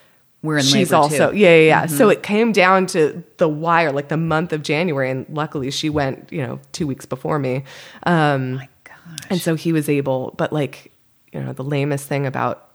We're 0.43 0.57
in 0.57 0.63
she's 0.63 0.91
also 0.93 1.31
too. 1.31 1.37
yeah 1.37 1.55
yeah 1.55 1.67
yeah. 1.67 1.85
So 1.87 2.09
it 2.09 2.23
came 2.23 2.51
down 2.51 2.87
to 2.87 3.23
the 3.37 3.47
wire, 3.49 3.91
like 3.91 4.09
the 4.09 4.17
month 4.17 4.53
of 4.53 4.63
January, 4.63 5.09
and 5.09 5.25
luckily 5.29 5.71
she 5.71 5.89
went, 5.89 6.31
you 6.31 6.41
know, 6.41 6.59
two 6.71 6.87
weeks 6.87 7.05
before 7.05 7.39
me. 7.39 7.63
Um, 8.03 8.55
my 8.55 8.69
gosh. 8.83 9.19
and 9.29 9.41
so 9.41 9.55
he 9.55 9.71
was 9.73 9.89
able, 9.89 10.33
but 10.37 10.51
like, 10.51 10.91
you 11.31 11.39
know, 11.41 11.53
the 11.53 11.63
lamest 11.63 12.07
thing 12.07 12.25
about, 12.25 12.69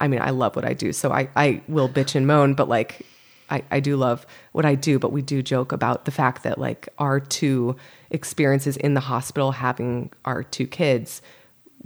I 0.00 0.08
mean, 0.08 0.20
I 0.20 0.30
love 0.30 0.56
what 0.56 0.64
I 0.64 0.74
do. 0.74 0.92
So 0.92 1.12
I, 1.12 1.28
I 1.36 1.62
will 1.68 1.88
bitch 1.88 2.14
and 2.14 2.26
moan, 2.26 2.54
but 2.54 2.68
like, 2.68 3.04
I, 3.48 3.62
I 3.70 3.80
do 3.80 3.96
love 3.96 4.26
what 4.52 4.64
I 4.64 4.74
do, 4.74 4.98
but 4.98 5.12
we 5.12 5.22
do 5.22 5.40
joke 5.42 5.70
about 5.72 6.04
the 6.04 6.10
fact 6.10 6.42
that 6.42 6.58
like 6.58 6.88
our 6.98 7.20
two 7.20 7.76
experiences 8.10 8.76
in 8.76 8.94
the 8.94 9.00
hospital 9.00 9.52
having 9.52 10.10
our 10.24 10.42
two 10.42 10.66
kids 10.66 11.22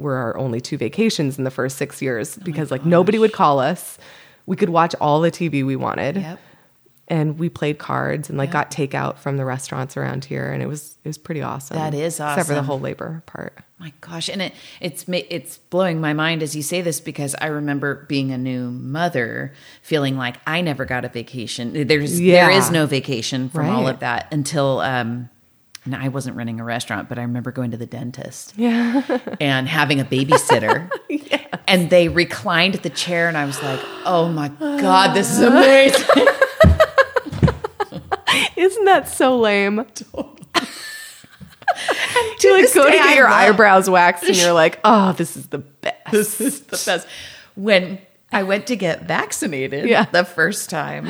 were 0.00 0.16
our 0.16 0.36
only 0.36 0.60
two 0.60 0.76
vacations 0.76 1.38
in 1.38 1.44
the 1.44 1.50
first 1.50 1.76
six 1.76 2.00
years 2.02 2.36
because 2.38 2.70
like 2.70 2.84
nobody 2.84 3.18
would 3.18 3.32
call 3.32 3.58
us. 3.60 3.98
We 4.46 4.56
could 4.56 4.70
watch 4.70 4.94
all 5.00 5.20
the 5.20 5.30
TV 5.30 5.64
we 5.64 5.76
wanted 5.76 6.16
Yep. 6.16 6.38
and 7.08 7.38
we 7.38 7.48
played 7.48 7.78
cards 7.78 8.28
and 8.28 8.36
like 8.38 8.50
got 8.50 8.70
takeout 8.70 9.18
from 9.18 9.36
the 9.36 9.44
restaurants 9.44 9.96
around 9.96 10.24
here 10.24 10.50
and 10.52 10.62
it 10.62 10.66
was 10.66 10.96
it 11.04 11.08
was 11.08 11.18
pretty 11.18 11.42
awesome. 11.42 11.76
That 11.76 11.94
is 11.94 12.18
awesome, 12.20 12.32
Except 12.40 12.48
for 12.48 12.54
the 12.54 12.62
whole 12.62 12.80
labor 12.80 13.22
part. 13.26 13.58
My 13.78 13.92
gosh, 14.02 14.28
and 14.28 14.42
it 14.42 14.52
it's 14.80 15.04
it's 15.08 15.56
blowing 15.58 16.00
my 16.00 16.12
mind 16.12 16.42
as 16.42 16.54
you 16.54 16.62
say 16.62 16.82
this 16.82 17.00
because 17.00 17.34
I 17.40 17.46
remember 17.46 18.04
being 18.08 18.30
a 18.30 18.36
new 18.38 18.70
mother, 18.70 19.54
feeling 19.82 20.16
like 20.18 20.36
I 20.46 20.60
never 20.60 20.84
got 20.84 21.04
a 21.04 21.08
vacation. 21.08 21.72
There's 21.86 22.18
there 22.18 22.50
Yeah. 22.50 22.58
is 22.58 22.70
no 22.70 22.86
vacation 22.86 23.48
from 23.48 23.70
all 23.70 23.88
of 23.88 24.00
that 24.00 24.26
until 24.32 24.80
um, 24.80 25.30
and 25.84 25.94
I 25.96 26.08
wasn't 26.08 26.36
running 26.36 26.60
a 26.60 26.64
restaurant, 26.64 27.08
but 27.08 27.18
I 27.18 27.22
remember 27.22 27.50
going 27.52 27.70
to 27.70 27.76
the 27.76 27.86
dentist 27.86 28.52
Yeah. 28.56 29.02
and 29.40 29.66
having 29.68 30.00
a 30.00 30.04
babysitter, 30.04 30.90
and 31.66 31.88
they 31.90 32.08
reclined 32.08 32.74
the 32.74 32.90
chair, 32.90 33.28
and 33.28 33.36
I 33.36 33.44
was 33.46 33.62
like, 33.62 33.80
oh 34.04 34.28
my 34.28 34.48
god, 34.48 35.14
this 35.14 35.30
is 35.32 35.40
amazing. 35.40 36.06
Isn't 38.56 38.84
that 38.84 39.08
so 39.08 39.38
lame? 39.38 39.84
To 42.40 42.52
like 42.52 42.72
go 42.74 42.84
to 42.86 42.90
get 42.90 43.16
your 43.16 43.28
eyebrows 43.28 43.88
waxed 43.88 44.24
and 44.24 44.36
you're 44.36 44.52
like, 44.52 44.80
oh, 44.84 45.12
this 45.12 45.36
is 45.36 45.46
the 45.48 45.58
best. 45.58 46.10
this 46.10 46.40
is 46.40 46.60
the 46.62 46.82
best. 46.84 47.06
When 47.54 47.98
I 48.32 48.42
went 48.42 48.66
to 48.68 48.76
get 48.76 49.02
vaccinated 49.04 49.88
Yeah. 49.88 50.06
the 50.06 50.24
first 50.24 50.68
time, 50.70 51.06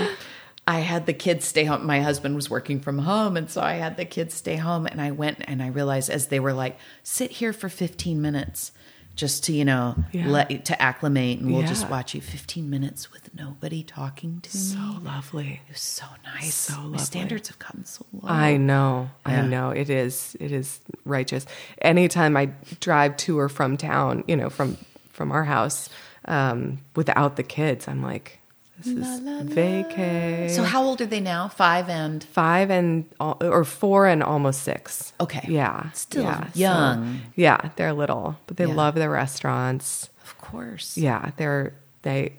I 0.76 0.80
had 0.80 1.06
the 1.06 1.12
kids 1.12 1.44
stay 1.46 1.64
home. 1.64 1.84
My 1.86 2.00
husband 2.00 2.34
was 2.36 2.48
working 2.50 2.80
from 2.80 2.98
home, 2.98 3.36
and 3.36 3.50
so 3.50 3.60
I 3.60 3.74
had 3.74 3.96
the 3.96 4.04
kids 4.04 4.34
stay 4.34 4.56
home. 4.56 4.86
And 4.86 5.00
I 5.00 5.10
went 5.10 5.38
and 5.50 5.62
I 5.62 5.68
realized 5.68 6.10
as 6.10 6.28
they 6.28 6.40
were 6.40 6.52
like, 6.52 6.78
"Sit 7.02 7.30
here 7.40 7.52
for 7.52 7.68
15 7.68 8.20
minutes." 8.22 8.72
Just 9.16 9.44
to 9.44 9.52
you 9.52 9.64
know, 9.66 9.96
Yeah. 10.12 10.28
let 10.28 10.64
to 10.66 10.80
acclimate, 10.80 11.40
and 11.40 11.52
we'll 11.52 11.66
just 11.66 11.90
watch 11.90 12.14
you 12.14 12.20
15 12.22 12.70
minutes 12.70 13.12
with 13.12 13.28
nobody 13.34 13.82
talking 13.82 14.40
to 14.40 14.56
you. 14.56 14.64
so 14.64 14.78
me. 14.78 14.98
lovely. 15.04 15.60
It 15.68 15.72
was 15.72 15.80
so 15.80 16.06
nice. 16.24 16.54
So 16.54 16.74
My 16.76 16.82
lovely. 16.84 16.98
standards 16.98 17.48
have 17.48 17.58
gotten 17.58 17.84
so 17.84 18.06
low. 18.12 18.28
I 18.30 18.56
know. 18.56 19.10
Yeah. 19.26 19.42
I 19.42 19.46
know. 19.46 19.70
It 19.70 19.90
is 19.90 20.36
it 20.40 20.52
is 20.52 20.80
righteous. 21.04 21.44
Anytime 21.82 22.34
I 22.36 22.46
drive 22.78 23.16
to 23.24 23.38
or 23.38 23.48
from 23.50 23.76
town, 23.76 24.24
you 24.28 24.36
know, 24.36 24.48
from 24.48 24.78
from 25.12 25.32
our 25.32 25.44
house, 25.44 25.90
um, 26.26 26.78
without 26.96 27.36
the 27.36 27.42
kids, 27.42 27.88
I'm 27.88 28.02
like, 28.02 28.38
this 28.84 29.08
is 29.08 29.20
vacay. 29.20 30.50
So 30.50 30.62
how 30.64 30.82
old 30.82 31.00
are 31.00 31.06
they 31.06 31.20
now? 31.20 31.48
Five 31.48 31.88
and 31.88 32.22
five 32.24 32.70
and 32.70 33.04
or 33.20 33.64
four 33.64 34.06
and 34.06 34.22
almost 34.22 34.62
six. 34.62 35.12
Okay. 35.20 35.44
Yeah. 35.48 35.90
Still 35.92 36.22
yeah. 36.24 36.44
So, 36.50 36.58
young. 36.58 37.20
yeah, 37.36 37.70
they're 37.76 37.92
little, 37.92 38.38
but 38.46 38.56
they 38.56 38.66
Yeah. 38.66 38.74
love 38.74 38.94
their 38.94 39.10
restaurants. 39.10 40.08
of 40.24 40.38
course. 40.38 40.96
Yeah, 40.96 41.30
they're 41.36 41.74
they. 42.02 42.34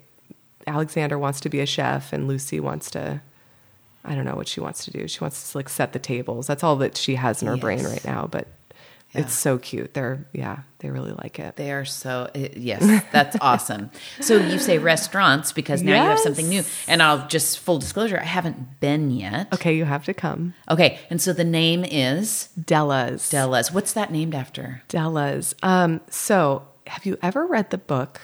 Alexander 0.67 1.17
wants 1.17 1.39
to 1.41 1.49
be 1.49 1.59
a 1.59 1.65
chef, 1.65 2.13
and 2.13 2.27
Lucy 2.27 2.59
wants 2.59 2.91
to 2.91 3.21
I 4.03 4.15
don't 4.15 4.25
know 4.25 4.35
what 4.35 4.47
she 4.47 4.59
wants 4.59 4.83
to 4.85 4.91
do. 4.91 5.07
She 5.07 5.19
wants 5.19 5.51
to 5.51 5.57
like 5.57 5.69
set 5.69 5.93
the 5.93 5.99
tables. 5.99 6.47
That's 6.47 6.63
all 6.63 6.75
that 6.77 6.97
she 6.97 7.15
has 7.15 7.41
in 7.41 7.47
her 7.47 7.57
brain 7.57 7.83
right 7.83 8.03
now. 8.03 8.27
But 8.29 8.47
Yeah. 9.13 9.21
it's 9.21 9.33
so 9.33 9.57
cute. 9.57 9.93
They're 9.93 10.25
yeah, 10.33 10.59
they 10.79 10.89
really 10.89 11.11
like 11.11 11.37
it. 11.39 11.57
They 11.57 11.71
are 11.71 11.85
so 11.85 12.29
yes, 12.33 13.03
that's 13.11 13.35
awesome. 13.41 13.91
So 14.21 14.37
you 14.37 14.57
say 14.57 14.77
restaurants 14.77 15.51
because 15.51 15.83
now 15.83 16.03
you 16.03 16.09
have 16.09 16.19
something 16.19 16.47
new, 16.47 16.63
and 16.87 17.03
I'll 17.03 17.27
just 17.27 17.59
full 17.59 17.77
disclosure, 17.77 18.19
I 18.19 18.25
haven't 18.25 18.79
been 18.79 19.11
yet. 19.11 19.53
Okay, 19.53 19.75
you 19.75 19.85
have 19.85 20.05
to 20.05 20.13
come. 20.13 20.53
Okay, 20.69 20.99
and 21.09 21.21
so 21.21 21.33
the 21.33 21.43
name 21.43 21.83
is 21.83 22.49
Della's. 22.59 23.29
Della's. 23.29 23.71
What's 23.71 23.93
that 23.93 24.11
named 24.11 24.33
after? 24.33 24.83
Della's. 24.87 25.55
Um, 25.61 26.01
so, 26.09 26.67
have 26.87 27.05
you 27.05 27.17
ever 27.21 27.45
read 27.45 27.69
the 27.69 27.77
book? 27.77 28.21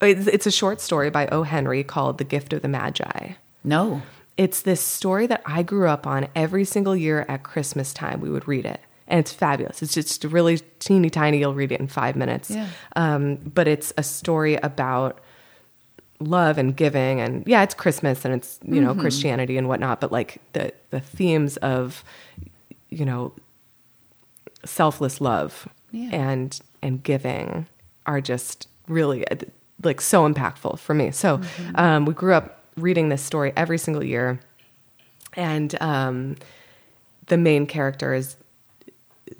It's, 0.00 0.26
it's 0.26 0.46
a 0.46 0.50
short 0.50 0.80
story 0.80 1.10
by 1.10 1.26
O. 1.28 1.42
Henry 1.42 1.82
called 1.82 2.18
The 2.18 2.24
Gift 2.24 2.52
of 2.52 2.62
the 2.62 2.68
Magi. 2.68 3.32
No. 3.64 4.02
It's 4.36 4.60
this 4.60 4.82
story 4.82 5.26
that 5.28 5.42
I 5.46 5.62
grew 5.62 5.88
up 5.88 6.06
on 6.06 6.28
every 6.34 6.64
single 6.66 6.94
year 6.94 7.24
at 7.28 7.42
Christmas 7.42 7.94
time. 7.94 8.20
We 8.20 8.28
would 8.28 8.46
read 8.46 8.66
it. 8.66 8.80
And 9.08 9.20
it's 9.20 9.32
fabulous. 9.32 9.82
It's 9.82 9.94
just 9.94 10.24
really 10.24 10.58
teeny 10.80 11.10
tiny. 11.10 11.38
You'll 11.38 11.54
read 11.54 11.70
it 11.72 11.78
in 11.80 11.86
five 11.88 12.16
minutes. 12.16 12.50
Yeah. 12.50 12.68
Um, 12.96 13.36
but 13.36 13.68
it's 13.68 13.92
a 13.96 14.02
story 14.02 14.56
about 14.56 15.20
love 16.18 16.58
and 16.58 16.74
giving. 16.76 17.20
And 17.20 17.46
yeah, 17.46 17.62
it's 17.62 17.74
Christmas 17.74 18.24
and 18.24 18.34
it's, 18.34 18.58
you 18.64 18.80
know, 18.80 18.94
Christianity 18.94 19.56
and 19.58 19.68
whatnot. 19.68 20.00
But 20.00 20.10
like 20.10 20.38
the, 20.54 20.72
the 20.90 20.98
themes 21.00 21.56
of, 21.58 22.02
you 22.90 23.04
know, 23.04 23.32
selfless 24.64 25.20
love 25.20 25.68
Yeah. 25.92 26.10
and 26.12 26.60
and 26.82 27.02
giving 27.02 27.66
are 28.06 28.20
just 28.20 28.68
really 28.88 29.26
uh, 29.28 29.36
like 29.82 30.00
so 30.00 30.28
impactful 30.28 30.78
for 30.78 30.94
me. 30.94 31.10
So 31.10 31.40
um, 31.74 32.04
we 32.06 32.14
grew 32.14 32.34
up 32.34 32.64
reading 32.76 33.08
this 33.08 33.22
story 33.22 33.52
every 33.56 33.78
single 33.78 34.02
year, 34.04 34.40
and 35.34 35.80
um, 35.80 36.36
the 37.26 37.36
main 37.36 37.66
character 37.66 38.14
is 38.14 38.36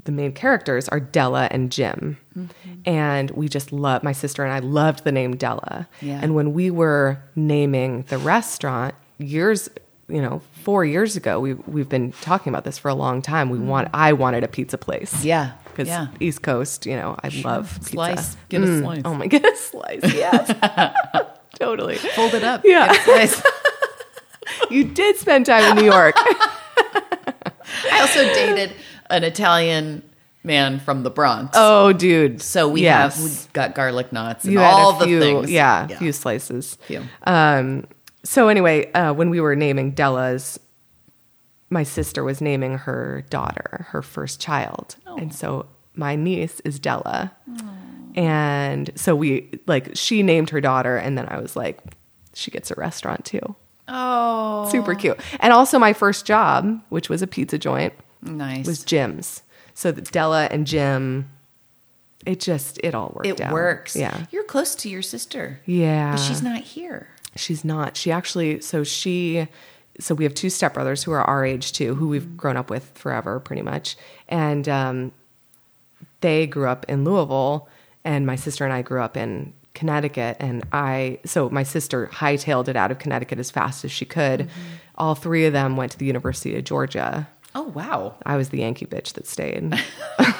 the 0.04 0.12
main 0.12 0.32
characters 0.32 0.88
are 0.88 1.00
Della 1.00 1.48
and 1.50 1.70
Jim, 1.70 2.18
mm-hmm. 2.36 2.72
and 2.84 3.30
we 3.32 3.48
just 3.48 3.72
love 3.72 4.02
my 4.02 4.12
sister 4.12 4.44
and 4.44 4.52
I 4.52 4.58
loved 4.60 5.04
the 5.04 5.12
name 5.12 5.36
Della. 5.36 5.88
Yeah. 6.00 6.20
And 6.22 6.34
when 6.34 6.52
we 6.52 6.70
were 6.70 7.18
naming 7.34 8.02
the 8.08 8.18
restaurant 8.18 8.94
years, 9.18 9.68
you 10.08 10.20
know, 10.20 10.42
four 10.62 10.84
years 10.84 11.16
ago, 11.16 11.40
we 11.40 11.54
we've 11.54 11.88
been 11.88 12.12
talking 12.12 12.50
about 12.50 12.64
this 12.64 12.78
for 12.78 12.88
a 12.88 12.94
long 12.94 13.22
time. 13.22 13.50
We 13.50 13.58
mm-hmm. 13.58 13.68
want 13.68 13.88
I 13.94 14.12
wanted 14.12 14.44
a 14.44 14.48
pizza 14.48 14.78
place. 14.78 15.24
Yeah. 15.24 15.52
Because 15.64 15.88
Yeah. 15.88 16.08
East 16.20 16.42
Coast, 16.42 16.86
you 16.86 16.96
know, 16.96 17.16
I 17.22 17.28
love 17.44 17.74
pizza. 17.74 17.90
Mm. 17.90 17.90
Slice. 17.90 18.36
Oh 18.36 18.38
get 18.48 18.62
a 18.62 18.78
slice. 18.80 19.02
Oh 19.04 19.14
my 19.14 19.26
god, 19.26 19.44
a 19.44 19.56
slice. 19.56 20.14
Yes. 20.14 21.28
totally. 21.58 21.96
Fold 21.96 22.34
it 22.34 22.44
up. 22.44 22.62
Yeah. 22.64 22.92
Get 22.92 22.96
a 22.96 23.28
slice. 23.28 23.42
You 24.70 24.84
did 24.84 25.16
spend 25.16 25.44
time 25.46 25.64
in 25.64 25.84
New 25.84 25.90
York. 25.90 26.14
I 26.16 28.00
also 28.00 28.22
dated 28.32 28.72
an 29.10 29.24
Italian 29.24 30.02
man 30.44 30.78
from 30.80 31.02
the 31.02 31.10
Bronx. 31.10 31.52
Oh, 31.58 31.92
dude. 31.92 32.40
So 32.40 32.68
we 32.68 32.82
Yes. 32.82 33.16
have 33.16 33.24
we 33.24 33.36
got 33.52 33.74
garlic 33.74 34.12
knots 34.12 34.44
and 34.44 34.52
you 34.52 34.60
all 34.60 35.00
a 35.02 35.04
few, 35.04 35.18
the 35.18 35.24
things. 35.24 35.50
Yeah, 35.50 35.86
a 35.90 35.96
few 35.96 36.12
slices. 36.12 36.76
Few. 36.82 37.02
Um, 37.24 37.86
so 38.22 38.48
anyway, 38.48 38.90
uh, 38.92 39.12
when 39.12 39.30
we 39.30 39.40
were 39.40 39.56
naming 39.56 39.90
Della's, 39.92 40.58
my 41.70 41.82
sister 41.82 42.22
was 42.22 42.40
naming 42.40 42.78
her 42.78 43.24
daughter, 43.28 43.86
her 43.90 44.02
first 44.02 44.40
child, 44.40 44.96
Oh. 45.06 45.16
and 45.16 45.34
so 45.34 45.66
my 45.94 46.14
niece 46.14 46.60
is 46.60 46.78
Della, 46.78 47.32
and 48.14 48.90
so 48.94 49.14
we 49.16 49.50
like 49.66 49.90
she 49.94 50.22
named 50.22 50.50
her 50.50 50.60
daughter, 50.60 50.96
and 50.96 51.18
then 51.18 51.26
I 51.28 51.38
was 51.40 51.56
like, 51.56 51.80
she 52.34 52.50
gets 52.50 52.70
a 52.70 52.74
restaurant 52.76 53.24
too. 53.24 53.56
Oh, 53.88 54.68
Super 54.70 54.94
cute. 54.94 55.18
And 55.40 55.52
also 55.52 55.78
my 55.78 55.92
first 55.92 56.26
job, 56.26 56.80
which 56.88 57.08
was 57.08 57.22
a 57.22 57.26
pizza 57.26 57.58
joint, 57.58 57.94
nice. 58.26 58.66
was 58.66 58.84
Jim's. 58.84 59.42
So 59.74 59.92
that 59.92 60.10
Della 60.10 60.48
and 60.50 60.66
Jim, 60.66 61.30
it 62.24 62.40
just 62.40 62.80
it 62.82 62.94
all 62.94 63.12
worked 63.14 63.26
it 63.26 63.40
out. 63.40 63.52
works. 63.52 63.94
Yeah. 63.94 64.26
You're 64.30 64.44
close 64.44 64.74
to 64.76 64.88
your 64.88 65.02
sister. 65.02 65.60
Yeah. 65.66 66.12
But 66.12 66.20
she's 66.20 66.42
not 66.42 66.60
here. 66.60 67.08
She's 67.36 67.64
not. 67.64 67.96
She 67.96 68.10
actually, 68.10 68.60
so 68.60 68.82
she, 68.84 69.46
so 70.00 70.14
we 70.14 70.24
have 70.24 70.34
two 70.34 70.46
stepbrothers 70.46 71.04
who 71.04 71.12
are 71.12 71.22
our 71.22 71.44
age 71.44 71.72
too, 71.72 71.94
who 71.94 72.08
we've 72.08 72.36
grown 72.36 72.56
up 72.56 72.70
with 72.70 72.90
forever 72.94 73.38
pretty 73.40 73.62
much. 73.62 73.96
And 74.28 74.68
um, 74.68 75.12
they 76.22 76.46
grew 76.46 76.68
up 76.68 76.86
in 76.88 77.04
Louisville, 77.04 77.68
and 78.04 78.26
my 78.26 78.36
sister 78.36 78.64
and 78.64 78.72
I 78.72 78.82
grew 78.82 79.02
up 79.02 79.16
in 79.16 79.52
Connecticut. 79.74 80.38
And 80.40 80.64
I, 80.72 81.18
so 81.26 81.50
my 81.50 81.62
sister 81.62 82.08
hightailed 82.12 82.68
it 82.68 82.76
out 82.76 82.90
of 82.90 82.98
Connecticut 82.98 83.38
as 83.38 83.50
fast 83.50 83.84
as 83.84 83.92
she 83.92 84.06
could. 84.06 84.48
All 84.94 85.14
three 85.14 85.44
of 85.44 85.52
them 85.52 85.76
went 85.76 85.92
to 85.92 85.98
the 85.98 86.06
University 86.06 86.56
of 86.56 86.64
Georgia. 86.64 87.28
Oh 87.56 87.72
wow. 87.74 88.14
I 88.26 88.36
was 88.36 88.50
the 88.50 88.58
Yankee 88.58 88.84
bitch 88.84 89.14
that 89.14 89.26
stayed. 89.26 89.74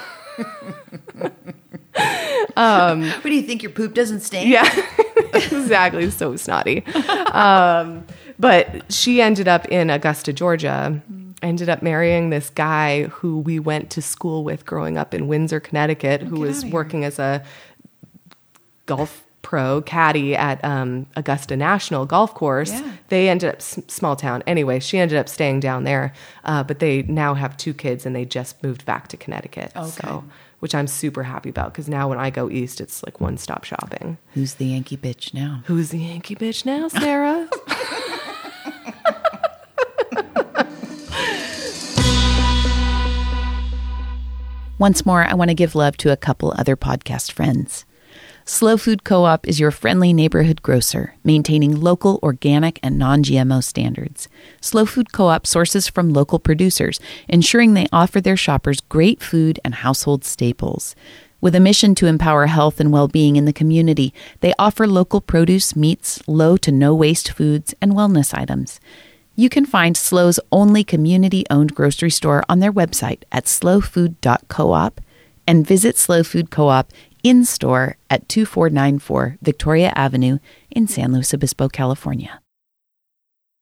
What 3.07 3.23
do 3.23 3.35
you 3.35 3.43
think? 3.43 3.63
Your 3.63 3.73
poop 3.73 3.95
doesn't 3.95 4.21
stink? 4.21 4.49
Yeah, 4.49 4.71
exactly. 5.35 6.11
So 6.11 6.37
snotty. 6.37 6.85
Um, 7.33 8.07
but 8.39 8.93
she 8.93 9.23
ended 9.23 9.49
up 9.49 9.67
in 9.69 9.89
Augusta, 9.89 10.35
Georgia. 10.35 11.03
Ended 11.43 11.71
up 11.71 11.83
marrying 11.83 12.29
this 12.29 12.51
guy 12.51 13.05
who 13.05 13.39
we 13.39 13.59
went 13.59 13.89
to 13.91 14.03
school 14.03 14.45
with 14.45 14.67
growing 14.67 14.99
up 14.99 15.15
in 15.15 15.27
Windsor, 15.27 15.61
Connecticut, 15.61 16.21
who 16.23 16.37
get 16.37 16.41
was 16.41 16.65
working 16.67 17.03
as 17.03 17.19
a 17.19 17.43
golf 18.85 19.26
pro 19.47 19.81
caddy 19.81 20.35
at 20.35 20.63
um, 20.65 21.07
Augusta 21.15 21.57
National 21.57 22.05
Golf 22.05 22.35
Course. 22.35 22.73
Yeah. 22.73 22.93
They 23.11 23.29
ended 23.29 23.51
up 23.51 23.57
s- 23.59 23.79
small 23.87 24.17
town. 24.17 24.43
Anyway, 24.45 24.81
she 24.81 24.99
ended 24.99 25.17
up 25.17 25.29
staying 25.29 25.61
down 25.61 25.85
there, 25.85 26.13
uh, 26.45 26.65
but 26.65 26.81
they 26.81 27.03
now 27.03 27.35
have 27.35 27.57
two 27.57 27.73
kids 27.73 28.05
and 28.05 28.17
they 28.17 28.25
just 28.25 28.61
moved 28.65 28.85
back 28.85 29.07
to 29.07 29.17
Connecticut. 29.17 29.71
Okay. 29.77 29.89
So, 29.89 30.25
which 30.59 30.75
I'm 30.75 30.89
super 30.89 31.23
happy 31.23 31.49
about 31.51 31.73
because 31.73 31.89
now 31.89 32.09
when 32.09 32.19
I 32.19 32.29
go 32.29 32.51
east, 32.51 32.81
it's 32.81 33.05
like 33.05 33.21
one 33.21 33.39
stop 33.39 33.63
shopping. 33.63 34.19
Who's 34.35 34.55
the 34.55 34.67
Yankee 34.67 34.97
bitch 34.97 35.33
now? 35.33 35.63
Who's 35.67 35.91
the 35.91 35.99
Yankee 36.01 36.35
bitch 36.35 36.67
now, 36.67 36.89
Sarah? 36.89 37.49
Once 44.79 45.07
more, 45.07 45.23
I 45.25 45.35
want 45.35 45.51
to 45.51 45.55
give 45.55 45.75
love 45.75 45.97
to 45.99 46.11
a 46.13 46.17
couple 46.17 46.53
other 46.59 46.77
podcast 46.77 47.31
friends. 47.33 47.87
SLO 48.49 48.77
Food 48.77 49.03
Co 49.03 49.25
op 49.25 49.45
is 49.49 49.59
your 49.59 49.73
friendly 49.73 50.13
neighborhood 50.13 50.63
grocer, 50.63 51.17
maintaining 51.25 51.81
local, 51.81 52.21
organic, 52.23 52.79
and 52.81 52.97
non 52.97 53.25
GMO 53.25 53.61
standards. 53.61 54.29
SLO 54.61 54.87
Food 54.87 55.13
Co 55.13 55.27
op 55.27 55.49
sources 55.49 55.89
from 55.89 56.13
local 56.13 56.39
producers, 56.39 57.01
ensuring 57.27 57.75
they 57.75 57.89
offer 57.93 58.21
their 58.21 58.37
shoppers 58.37 58.81
great 58.83 59.21
food 59.21 59.59
and 59.65 59.75
household 59.75 60.25
staples. 60.25 60.95
With 61.41 61.57
a 61.57 61.61
mission 61.61 61.97
to 61.97 62.07
empower 62.07 62.47
health 62.47 62.79
and 62.79 62.93
well 62.93 63.09
being 63.09 63.35
in 63.35 63.47
the 63.47 63.53
community, 63.53 64.15
they 64.43 64.55
offer 64.61 64.87
local 64.87 65.21
produce, 65.21 65.75
meats, 65.75 66.23
low 66.29 66.57
to 66.59 66.71
no 66.71 66.95
waste 66.95 67.33
foods, 67.33 67.75
and 67.83 67.95
wellness 67.95 68.33
items. 68.33 68.79
You 69.35 69.49
can 69.49 69.67
find 69.67 69.97
SLO's 69.97 70.39
only 70.53 70.85
community 70.85 71.45
owned 71.51 71.75
grocery 71.75 72.11
store 72.11 72.45
on 72.49 72.61
their 72.61 72.73
website 72.73 73.25
at 73.33 73.47
slowfood.coop 73.47 75.01
and 75.49 75.67
visit 75.67 75.97
SLO 75.97 76.23
Food 76.23 76.51
Co 76.51 76.69
op 76.69 76.93
in 77.27 77.45
store 77.45 77.97
at 78.09 78.29
2494 78.29 79.39
Victoria 79.43 79.93
Avenue 79.97 80.39
in 80.71 80.87
San 80.87 81.13
Luis 81.13 81.35
Obispo, 81.35 81.69
California. 81.69 82.41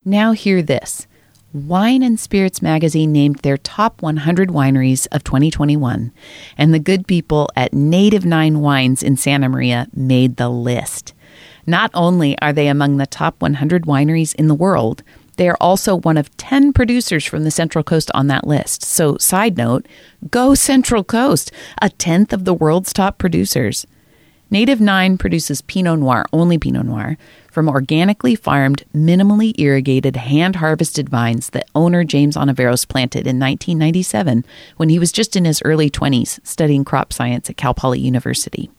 Now, 0.05 0.33
hear 0.33 0.61
this 0.61 1.07
Wine 1.55 2.03
and 2.03 2.21
Spirits 2.21 2.61
magazine 2.61 3.11
named 3.11 3.37
their 3.39 3.57
top 3.57 4.03
100 4.03 4.51
wineries 4.51 5.07
of 5.13 5.25
2021, 5.25 6.13
and 6.59 6.75
the 6.75 6.79
good 6.79 7.07
people 7.07 7.49
at 7.57 7.73
Native 7.73 8.27
Nine 8.27 8.61
Wines 8.61 9.03
in 9.03 9.17
Santa 9.17 9.49
Maria 9.49 9.89
made 9.95 10.37
the 10.37 10.51
list. 10.51 11.15
Not 11.67 11.91
only 11.95 12.39
are 12.41 12.53
they 12.53 12.69
among 12.69 12.99
the 12.99 13.07
top 13.07 13.41
100 13.41 13.85
wineries 13.85 14.35
in 14.35 14.49
the 14.49 14.55
world, 14.55 15.03
they 15.37 15.49
are 15.49 15.57
also 15.61 15.97
one 15.97 16.17
of 16.17 16.35
10 16.37 16.73
producers 16.73 17.25
from 17.25 17.45
the 17.45 17.51
Central 17.51 17.85
Coast 17.85 18.11
on 18.15 18.27
that 18.29 18.47
list. 18.47 18.83
So, 18.85 19.17
side 19.19 19.57
note, 19.57 19.87
go 20.31 20.55
Central 20.55 21.05
Coast, 21.05 21.53
a 21.81 21.91
tenth 21.91 22.33
of 22.33 22.45
the 22.45 22.55
world's 22.55 22.93
top 22.93 23.19
producers. 23.19 23.87
Native 24.51 24.81
Nine 24.81 25.19
produces 25.19 25.63
Pinot 25.63 25.99
Noir, 25.99 26.27
only 26.33 26.59
Pinot 26.59 26.87
Noir, 26.87 27.17
from 27.51 27.69
organically 27.69 28.37
farmed, 28.37 28.85
minimally 28.95 29.53
irrigated, 29.59 30.17
hand 30.17 30.57
harvested 30.57 31.09
vines 31.09 31.51
that 31.51 31.69
owner 31.75 32.05
James 32.05 32.37
Ontiveros 32.37 32.87
planted 32.87 33.27
in 33.27 33.41
1997 33.41 34.45
when 34.77 34.91
he 34.91 34.99
was 34.99 35.11
just 35.11 35.35
in 35.35 35.45
his 35.45 35.63
early 35.65 35.91
20s 35.91 36.39
studying 36.47 36.85
crop 36.85 37.13
science 37.13 37.51
at 37.51 37.57
Cal 37.57 37.75
Poly 37.75 37.99
University. 38.01 38.71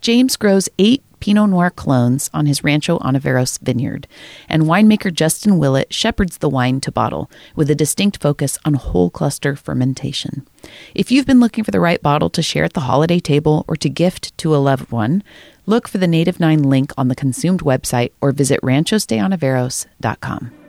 James 0.00 0.36
grows 0.36 0.68
eight 0.78 1.02
Pinot 1.26 1.50
Noir 1.50 1.70
clones 1.70 2.30
on 2.32 2.46
his 2.46 2.62
Rancho 2.62 3.00
Ontiveros 3.00 3.58
vineyard, 3.58 4.06
and 4.48 4.62
winemaker 4.62 5.12
Justin 5.12 5.58
Willett 5.58 5.92
shepherds 5.92 6.38
the 6.38 6.48
wine 6.48 6.80
to 6.82 6.92
bottle 6.92 7.28
with 7.56 7.68
a 7.68 7.74
distinct 7.74 8.22
focus 8.22 8.60
on 8.64 8.74
whole 8.74 9.10
cluster 9.10 9.56
fermentation. 9.56 10.46
If 10.94 11.10
you've 11.10 11.26
been 11.26 11.40
looking 11.40 11.64
for 11.64 11.72
the 11.72 11.80
right 11.80 12.00
bottle 12.00 12.30
to 12.30 12.42
share 12.42 12.62
at 12.62 12.74
the 12.74 12.82
holiday 12.82 13.18
table 13.18 13.64
or 13.66 13.74
to 13.74 13.88
gift 13.88 14.38
to 14.38 14.54
a 14.54 14.58
loved 14.58 14.92
one, 14.92 15.24
look 15.66 15.88
for 15.88 15.98
the 15.98 16.06
Native 16.06 16.38
Nine 16.38 16.62
link 16.62 16.92
on 16.96 17.08
the 17.08 17.16
consumed 17.16 17.62
website 17.62 18.12
or 18.20 18.30
visit 18.30 18.60
ranchosdeontiveros.com. 18.60 20.65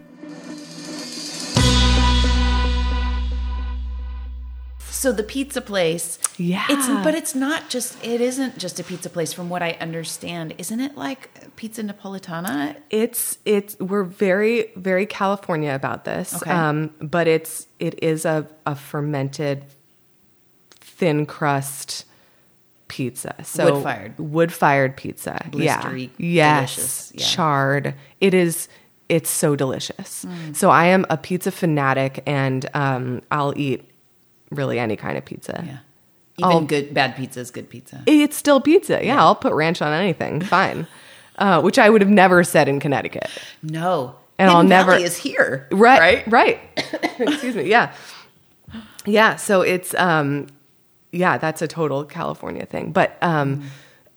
So 4.98 5.12
the 5.12 5.22
pizza 5.22 5.62
place, 5.62 6.18
Yeah. 6.38 6.66
it's 6.70 6.88
but 7.04 7.14
it's 7.14 7.36
not 7.36 7.70
just 7.70 8.04
it 8.04 8.20
isn't 8.20 8.58
just 8.58 8.80
a 8.80 8.84
pizza 8.84 9.12
place 9.12 9.32
from 9.32 9.48
what 9.48 9.62
I 9.62 9.78
understand. 9.80 10.56
Isn't 10.58 10.80
it 10.80 10.98
like 10.98 11.56
pizza 11.56 11.84
napolitana? 11.84 12.76
It's 12.90 13.38
it's 13.46 13.78
we're 13.80 14.04
very 14.04 14.72
very 14.76 15.06
California 15.06 15.76
about 15.76 16.06
this. 16.06 16.34
Okay. 16.34 16.50
Um, 16.50 16.96
but 17.00 17.28
it's 17.28 17.68
it 17.78 18.04
is 18.04 18.26
a 18.26 18.48
a 18.66 18.76
fermented 18.76 19.66
thin 20.80 21.28
crust 21.28 22.06
pizza. 22.88 23.36
So 23.44 23.76
Wood-fired. 23.76 24.18
Wood 24.18 24.52
fired 24.52 24.98
pizza. 24.98 25.40
Blistery, 25.52 26.10
yeah. 26.18 26.62
Yes. 26.62 27.12
yeah. 27.14 27.24
Charred. 27.24 27.94
It 28.20 28.34
is 28.34 28.68
it's 29.10 29.30
so 29.30 29.56
delicious. 29.56 30.26
Mm. 30.26 30.56
So 30.56 30.72
I 30.72 30.86
am 30.86 31.06
a 31.12 31.18
pizza 31.18 31.52
fanatic 31.52 32.24
and 32.26 32.68
um, 32.74 33.22
I'll 33.30 33.54
eat 33.56 33.88
really 34.52 34.80
any 34.80 34.96
kind 34.96 35.18
of 35.18 35.26
pizza. 35.26 35.64
Yeah. 35.66 35.78
Even 36.40 36.52
I'll- 36.52 36.62
good 36.62 36.94
bad 36.94 37.16
pizza 37.16 37.40
is 37.40 37.52
good 37.52 37.70
pizza. 37.70 38.04
It's 38.06 38.36
still 38.38 38.62
pizza. 38.62 39.04
Yeah, 39.04 39.20
I'll 39.20 39.36
put 39.36 39.54
ranch 39.54 39.82
on 39.82 39.92
anything. 39.94 40.42
Fine. 40.58 40.88
Uh, 41.38 41.62
which 41.62 41.78
I 41.78 41.90
would 41.90 42.02
have 42.02 42.10
never 42.10 42.44
said 42.44 42.68
in 42.68 42.80
Connecticut. 42.80 43.30
no. 43.64 44.16
And 44.40 44.52
I'll 44.52 44.58
Hidden 44.58 44.70
never- 44.70 44.92
Valley 44.92 45.04
is 45.04 45.18
here. 45.18 45.68
Right. 45.72 46.24
Right. 46.28 46.60
Excuse 47.20 47.56
me. 47.56 47.64
Yeah. 47.64 47.92
Yeah. 49.06 49.36
So 49.38 49.62
it's 49.62 49.96
um 49.96 50.48
yeah, 51.12 51.40
that's 51.40 51.64
a 51.64 51.68
total 51.68 52.04
California 52.06 52.66
thing. 52.68 52.92
But 52.92 53.18
um 53.24 53.64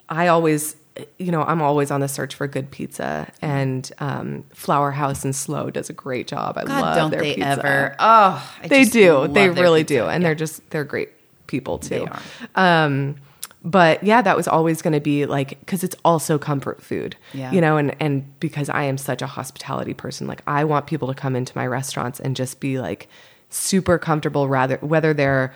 I 0.09 0.27
always 0.27 0.75
you 1.17 1.31
know, 1.31 1.43
I'm 1.43 1.61
always 1.61 1.91
on 1.91 1.99
the 2.01 2.07
search 2.07 2.35
for 2.35 2.47
good 2.47 2.71
pizza 2.71 3.31
and 3.41 3.91
um 3.99 4.43
Flour 4.53 4.91
House 4.91 5.23
and 5.25 5.35
SLO 5.35 5.69
does 5.69 5.89
a 5.89 5.93
great 5.93 6.27
job. 6.27 6.57
I 6.57 6.63
God, 6.65 6.81
love 6.81 6.95
don't 6.95 7.11
their 7.11 7.21
they 7.21 7.35
pizza. 7.35 7.47
ever? 7.49 7.95
Oh, 7.99 8.51
I 8.63 8.67
They 8.67 8.85
do. 8.85 9.27
They 9.27 9.49
really 9.49 9.81
pizza. 9.83 9.93
do. 9.95 10.05
And 10.07 10.21
Yeah. 10.21 10.29
they're 10.29 10.35
just 10.35 10.69
they're 10.69 10.83
great 10.83 11.09
people 11.47 11.77
too. 11.79 12.07
Um 12.55 13.15
but 13.63 14.03
yeah, 14.03 14.23
that 14.23 14.35
was 14.35 14.47
always 14.47 14.81
going 14.81 14.93
to 14.93 14.99
be 14.99 15.27
like 15.27 15.59
because 15.59 15.83
it's 15.83 15.95
also 16.03 16.39
comfort 16.39 16.81
food, 16.81 17.15
Yeah. 17.33 17.51
you 17.51 17.61
know, 17.61 17.77
and 17.77 17.95
and 17.99 18.39
because 18.39 18.69
I 18.69 18.83
am 18.83 18.97
such 18.97 19.21
a 19.21 19.27
hospitality 19.27 19.93
person, 19.93 20.25
like 20.25 20.41
I 20.47 20.63
want 20.63 20.87
people 20.87 21.07
to 21.09 21.13
come 21.13 21.35
into 21.35 21.55
my 21.55 21.67
restaurants 21.67 22.19
and 22.19 22.35
just 22.35 22.59
be 22.59 22.79
like 22.79 23.07
super 23.49 23.99
comfortable, 23.99 24.47
rather 24.49 24.77
whether 24.77 25.13
they're 25.13 25.53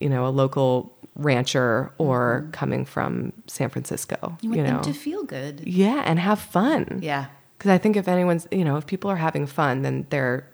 you 0.00 0.08
know 0.08 0.26
a 0.26 0.30
local 0.30 0.92
rancher 1.14 1.92
or 1.98 2.46
coming 2.52 2.84
from 2.84 3.32
San 3.46 3.70
Francisco, 3.70 4.16
Mm-hmm. 4.22 4.46
You 4.46 4.50
you, 4.52 4.56
want 4.58 4.68
know, 4.68 4.82
them 4.82 4.92
to 4.92 4.98
feel 4.98 5.24
good. 5.24 5.62
yeah, 5.66 6.02
and 6.04 6.18
have 6.18 6.38
fun, 6.40 6.98
Yeah. 7.02 7.26
because 7.56 7.70
I 7.70 7.78
think 7.78 7.96
if 7.96 8.06
anyone's, 8.06 8.46
you 8.50 8.64
know, 8.64 8.76
if 8.76 8.86
people 8.86 9.10
are 9.10 9.16
having 9.16 9.46
fun, 9.46 9.82
then 9.82 10.06
they're 10.10 10.46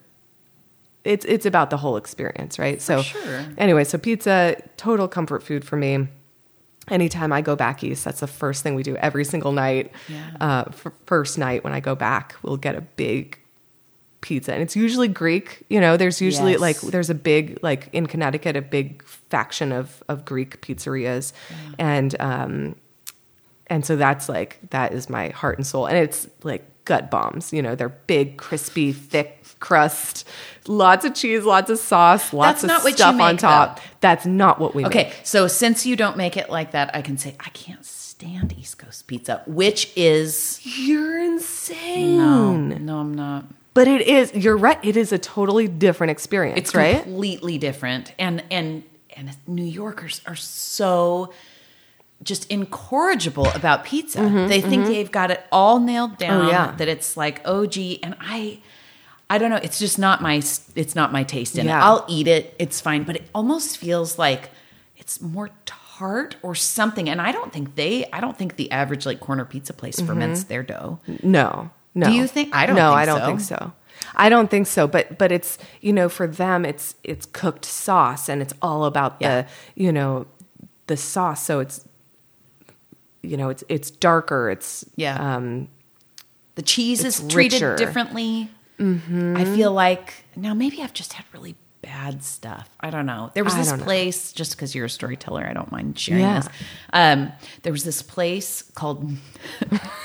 it's 1.04 1.24
it's 1.24 1.46
about 1.46 1.70
the 1.70 1.76
whole 1.78 1.96
experience, 1.96 2.58
right? 2.60 2.80
so 2.80 3.02
sure. 3.02 3.44
anyway, 3.58 3.82
so 3.84 3.98
pizza, 3.98 4.56
total 4.76 5.08
comfort 5.08 5.42
food 5.42 5.64
for 5.64 5.76
me. 5.76 6.06
Anytime 6.88 7.32
I 7.32 7.42
go 7.42 7.54
back 7.56 7.82
east, 7.84 8.04
that's 8.04 8.20
the 8.20 8.26
first 8.26 8.62
thing 8.62 8.74
we 8.74 8.82
do 8.82 8.96
every 8.96 9.24
single 9.24 9.52
night. 9.52 9.92
Yeah. 10.08 10.30
Uh, 10.40 10.64
f- 10.68 10.92
first 11.06 11.38
night 11.38 11.62
when 11.64 11.72
I 11.72 11.80
go 11.80 11.94
back, 11.94 12.34
we'll 12.42 12.56
get 12.56 12.74
a 12.74 12.80
big 12.80 13.38
pizza, 14.22 14.52
and 14.54 14.62
it's 14.62 14.74
usually 14.74 15.08
Greek. 15.08 15.62
You 15.68 15.80
know, 15.80 15.98
there's 15.98 16.20
usually 16.22 16.52
Yes. 16.52 16.60
like 16.60 16.80
there's 16.80 17.10
a 17.10 17.14
big 17.14 17.58
like 17.62 17.88
in 17.92 18.06
Connecticut 18.06 18.56
a 18.56 18.62
big 18.62 19.02
faction 19.04 19.70
of 19.72 20.02
of 20.08 20.24
Greek 20.24 20.62
pizzerias, 20.62 21.32
and 21.78 22.16
um, 22.20 22.76
and 23.66 23.84
so 23.84 23.96
that's 23.96 24.28
like 24.28 24.58
that 24.70 24.92
is 24.94 25.10
my 25.10 25.28
heart 25.28 25.58
and 25.58 25.66
soul. 25.66 25.86
And 25.86 25.96
it's 25.98 26.26
like 26.42 26.64
gut 26.84 27.12
bombs 27.12 27.52
you 27.52 27.62
know 27.62 27.76
they're 27.76 27.88
big 28.08 28.36
crispy 28.36 28.92
thick 28.92 29.44
crust 29.60 30.26
lots 30.66 31.04
of 31.04 31.14
cheese 31.14 31.44
lots 31.44 31.70
of 31.70 31.78
sauce 31.78 32.32
lots 32.32 32.62
That's 32.62 32.84
of 32.84 32.92
stuff 32.94 33.20
on 33.20 33.34
make, 33.34 33.38
top. 33.38 33.78
that's 34.00 34.26
not 34.26 34.58
what 34.58 34.74
we 34.74 34.84
Okay, 34.86 35.04
make. 35.04 35.20
so 35.22 35.46
since 35.46 35.86
you 35.86 35.94
don't 35.94 36.16
make 36.16 36.36
it 36.36 36.50
like 36.50 36.72
that, 36.72 36.90
I 36.92 37.00
can 37.00 37.16
say 37.18 37.36
I 37.38 37.50
can't 37.50 37.84
stand 37.84 38.52
East 38.58 38.78
Coast 38.78 39.06
pizza, 39.06 39.44
which 39.46 39.92
is 39.94 40.58
you're 40.64 41.22
insane. 41.22 42.16
No, 42.18 42.56
no, 42.56 42.98
I'm 42.98 43.14
not. 43.14 43.44
But 43.74 43.88
it 43.88 44.02
is 44.06 44.32
you're 44.34 44.56
right 44.56 44.78
it 44.84 44.96
is 44.96 45.12
a 45.12 45.18
totally 45.18 45.68
different 45.68 46.10
experience 46.10 46.58
It's 46.58 46.74
right 46.74 47.02
completely 47.02 47.58
different, 47.58 48.14
and 48.18 48.42
and 48.50 48.84
and 49.16 49.36
New 49.46 49.64
Yorkers 49.64 50.20
are 50.26 50.36
so 50.36 51.32
just 52.22 52.48
incorrigible 52.50 53.48
about 53.48 53.84
pizza. 53.84 54.20
they 54.48 54.60
think 54.60 54.86
they've 54.86 55.10
got 55.10 55.30
it 55.30 55.44
all 55.50 55.80
nailed 55.80 56.18
down. 56.18 56.38
Mm-hmm, 56.42 56.48
Oh, 56.48 56.50
yeah. 56.50 56.72
that 56.76 56.88
it's 56.88 57.16
like 57.16 57.40
OG, 57.46 57.76
and 58.02 58.14
I. 58.20 58.60
I 59.30 59.38
don't 59.38 59.48
know. 59.48 59.56
It's 59.56 59.78
just 59.78 59.98
not 59.98 60.20
my. 60.20 60.36
It's 60.74 60.94
not 60.94 61.10
my 61.10 61.22
taste 61.24 61.56
in 61.58 61.66
it. 61.66 61.72
I'll 61.72 62.04
eat 62.08 62.28
it. 62.28 62.54
It's 62.58 62.80
fine, 62.82 63.02
but 63.04 63.16
it 63.16 63.28
almost 63.34 63.78
feels 63.78 64.18
like 64.18 64.50
it's 64.98 65.22
more 65.22 65.48
tart 65.64 66.36
or 66.42 66.54
something. 66.54 67.08
And 67.08 67.18
I 67.20 67.32
don't 67.32 67.50
think 67.50 67.74
they. 67.74 68.04
I 68.12 68.20
don't 68.20 68.36
think 68.36 68.56
the 68.56 68.70
average 68.70 69.06
like 69.06 69.20
corner 69.20 69.46
pizza 69.46 69.72
place 69.72 69.96
Mm-hmm. 69.96 70.06
ferments 70.06 70.44
their 70.44 70.62
dough. 70.62 71.00
No, 71.22 71.70
no. 71.94 72.06
Do 72.06 72.12
you 72.12 72.26
think- 72.26 72.54
I 72.54 72.66
don't 72.66 72.76
No, 72.76 72.90
think 72.90 72.98
I 72.98 73.04
don't 73.06 73.20
so. 73.20 73.26
think 73.26 73.40
so. 73.40 73.72
I 74.16 74.28
don't 74.28 74.50
think 74.50 74.66
so. 74.66 74.86
But 74.86 75.16
but 75.18 75.30
it's 75.32 75.58
you 75.80 75.92
know 75.92 76.08
for 76.08 76.26
them 76.26 76.64
it's 76.64 76.94
it's 77.04 77.24
cooked 77.26 77.64
sauce 77.64 78.28
and 78.28 78.42
it's 78.42 78.52
all 78.60 78.84
about 78.84 79.16
Yeah. 79.20 79.42
the 79.42 79.48
you 79.82 79.92
know 79.92 80.26
the 80.86 80.96
sauce. 80.96 81.42
So 81.44 81.60
it's 81.60 81.84
you 83.22 83.36
know 83.36 83.48
it's 83.48 83.64
it's 83.68 83.90
darker. 83.90 84.50
It's 84.50 84.84
Yeah. 84.96 85.36
Um, 85.36 85.68
The 86.56 86.62
cheese 86.62 87.04
is 87.04 87.20
treated 87.28 87.62
richer. 87.62 87.76
differently. 87.76 88.50
I 88.80 89.44
feel 89.44 89.70
like 89.72 90.24
now 90.34 90.54
maybe 90.54 90.82
I've 90.82 90.92
just 90.92 91.12
had 91.12 91.24
really 91.32 91.54
bad 91.82 92.24
stuff. 92.24 92.68
I 92.80 92.90
don't 92.90 93.06
know. 93.06 93.30
There 93.32 93.44
was 93.44 93.54
I 93.54 93.58
this 93.58 93.68
don't 93.68 93.78
know. 93.78 93.84
place, 93.84 94.32
just 94.32 94.52
because 94.56 94.74
you're 94.74 94.86
a 94.86 94.90
storyteller, 94.90 95.46
I 95.48 95.52
don't 95.52 95.70
mind 95.70 95.98
sharing 95.98 96.22
Yeah. 96.22 96.40
this. 96.40 96.48
Um, 96.92 97.32
there 97.62 97.72
was 97.72 97.84
this 97.84 98.02
place 98.02 98.62
called 98.74 99.08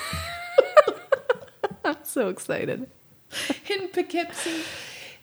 I'm 2.00 2.04
so 2.04 2.30
excited. 2.30 2.90
in 3.70 3.88
Poughkeepsie. 3.90 4.62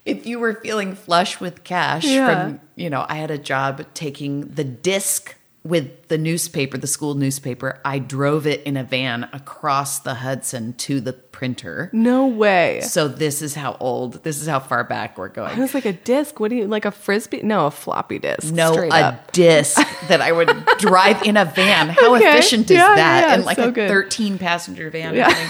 If 0.04 0.26
you 0.26 0.38
were 0.38 0.54
feeling 0.54 0.94
flush 0.94 1.40
with 1.40 1.64
cash 1.64 2.04
Yeah. 2.04 2.48
from, 2.48 2.60
you 2.76 2.90
know, 2.90 3.06
I 3.08 3.14
had 3.16 3.30
a 3.30 3.38
job 3.38 3.84
taking 3.94 4.42
the 4.48 4.64
disc 4.64 5.34
with 5.62 6.08
the 6.08 6.18
newspaper, 6.18 6.76
the 6.76 6.86
school 6.86 7.14
newspaper. 7.14 7.80
I 7.86 7.98
drove 7.98 8.46
it 8.46 8.62
in 8.64 8.76
a 8.76 8.84
van 8.84 9.24
across 9.32 9.98
the 10.00 10.12
Hudson 10.16 10.74
to 10.74 11.00
the 11.00 11.14
printer. 11.14 11.88
No 11.94 12.26
way. 12.26 12.82
So 12.82 13.08
this 13.08 13.40
is 13.40 13.54
how 13.54 13.78
old, 13.80 14.22
this 14.24 14.42
is 14.42 14.46
how 14.46 14.60
far 14.60 14.84
back 14.84 15.16
we're 15.16 15.28
going 15.30 15.56
It 15.56 15.60
was 15.62 15.72
like 15.72 15.86
a 15.86 15.94
disc. 15.94 16.38
What 16.38 16.50
do 16.50 16.56
you 16.56 16.66
like 16.66 16.84
a 16.84 16.90
frisbee? 16.90 17.40
No, 17.42 17.64
a 17.64 17.70
floppy 17.70 18.18
disk. 18.18 18.52
No, 18.52 18.74
a 18.74 18.88
up. 18.90 19.32
disc 19.32 19.80
that 20.08 20.20
I 20.20 20.32
would 20.32 20.50
drive 20.78 21.22
in 21.22 21.38
a 21.38 21.46
van. 21.46 21.88
How 21.88 22.14
Okay. 22.16 22.28
efficient 22.28 22.70
is 22.70 22.76
Yeah, 22.76 22.94
that? 22.96 23.28
yeah, 23.30 23.34
in 23.36 23.44
like 23.46 23.56
so 23.56 23.68
a 23.68 23.72
good. 23.72 23.88
13 23.88 24.36
passenger 24.36 24.90
van. 24.90 25.14
Yeah. 25.14 25.48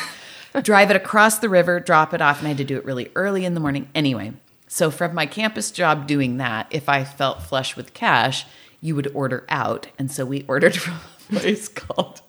Drive 0.62 0.90
it 0.90 0.96
across 0.96 1.38
the 1.38 1.48
river, 1.48 1.80
drop 1.80 2.14
it 2.14 2.22
off, 2.22 2.38
and 2.38 2.46
I 2.46 2.50
had 2.50 2.58
to 2.58 2.64
do 2.64 2.76
it 2.76 2.84
really 2.84 3.10
early 3.14 3.44
in 3.44 3.54
the 3.54 3.60
morning. 3.60 3.88
Anyway, 3.94 4.32
so 4.68 4.90
from 4.90 5.14
my 5.14 5.26
campus 5.26 5.70
job 5.70 6.06
doing 6.06 6.36
that, 6.38 6.66
if 6.70 6.88
I 6.88 7.04
felt 7.04 7.42
flush 7.42 7.76
with 7.76 7.94
cash, 7.94 8.46
you 8.80 8.94
would 8.94 9.10
order 9.14 9.44
out. 9.48 9.88
And 9.98 10.10
so 10.10 10.24
we 10.24 10.44
ordered 10.48 10.76
from 10.80 10.94
a 10.94 11.38
place 11.40 11.68
called, 11.68 12.20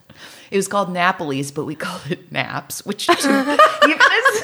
it 0.52 0.58
was 0.58 0.68
called 0.68 0.90
Napoli's, 0.90 1.52
but 1.52 1.66
we 1.66 1.76
called 1.76 2.10
it 2.10 2.32
Naps, 2.32 2.86
which 2.86 3.10
even 3.10 3.20
as, 3.30 4.44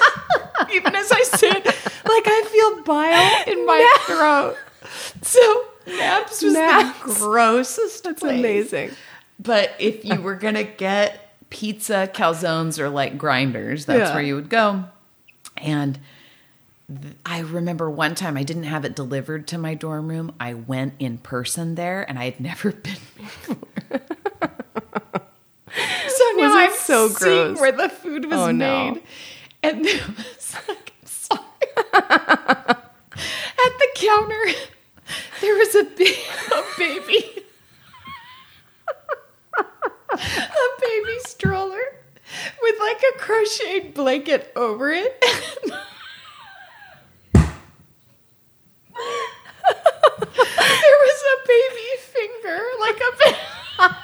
even 0.73 0.95
as 0.95 1.11
I 1.11 1.23
said, 1.23 1.65
like 1.65 2.23
I 2.27 2.45
feel 2.51 2.83
bile 2.83 3.43
in 3.47 3.65
my 3.65 3.97
throat. 4.05 4.57
So 5.21 5.65
Naps 5.87 6.41
was 6.43 6.53
Naps. 6.53 6.99
the 6.99 7.13
grossest 7.13 8.03
That's 8.03 8.19
place. 8.19 8.39
amazing. 8.39 8.91
But 9.39 9.73
if 9.79 10.05
you 10.05 10.21
were 10.21 10.35
gonna 10.35 10.63
get 10.63 11.30
pizza, 11.51 12.09
calzones, 12.11 12.79
or 12.79 12.89
like 12.89 13.17
grinders, 13.19 13.85
that's 13.85 14.09
Yeah. 14.09 14.13
where 14.15 14.23
you 14.23 14.33
would 14.35 14.49
go. 14.49 14.85
And 15.57 15.99
th- 16.89 17.13
I 17.25 17.39
remember 17.41 17.89
one 17.91 18.15
time 18.15 18.35
I 18.37 18.43
didn't 18.43 18.63
have 18.63 18.83
it 18.85 18.95
delivered 18.95 19.45
to 19.49 19.57
my 19.59 19.75
dorm 19.75 20.07
room. 20.07 20.33
I 20.39 20.55
went 20.55 20.93
in 20.97 21.19
person 21.19 21.75
there, 21.75 22.03
and 22.09 22.17
I 22.17 22.25
had 22.25 22.39
never 22.39 22.71
been 22.83 22.97
before. 23.15 23.57
so 26.07 26.23
now 26.35 26.47
Was 26.47 26.55
I'm 26.55 26.73
so 26.73 27.07
seeing 27.09 27.43
gross? 27.53 27.59
where 27.61 27.71
the 27.71 27.89
food 27.89 28.25
was 28.25 28.39
Oh, 28.39 28.51
no. 28.51 28.91
made, 28.93 29.03
and 29.63 29.85
there 29.85 30.01
was 30.17 30.55
like, 30.67 30.93
I'm 31.01 31.07
sorry. 31.07 31.41
At 31.93 33.77
the 33.77 33.87
counter, 33.95 34.45
there 35.41 35.55
was 35.55 35.75
a, 35.75 35.83
ba- 35.83 36.55
a 36.55 36.63
baby 36.77 37.43
a 40.13 40.67
baby 40.81 41.17
stroller 41.25 41.79
with 42.61 42.75
like 42.79 43.01
a 43.15 43.17
crocheted 43.19 43.90
blanket 44.01 44.51
over 44.55 44.89
it. 44.91 45.15
there 45.21 45.77
was 51.03 51.23
a 51.29 51.37
baby 51.47 51.89
finger, 51.99 52.59
like 52.79 52.97
a 52.97 53.11
ba- 53.19 53.37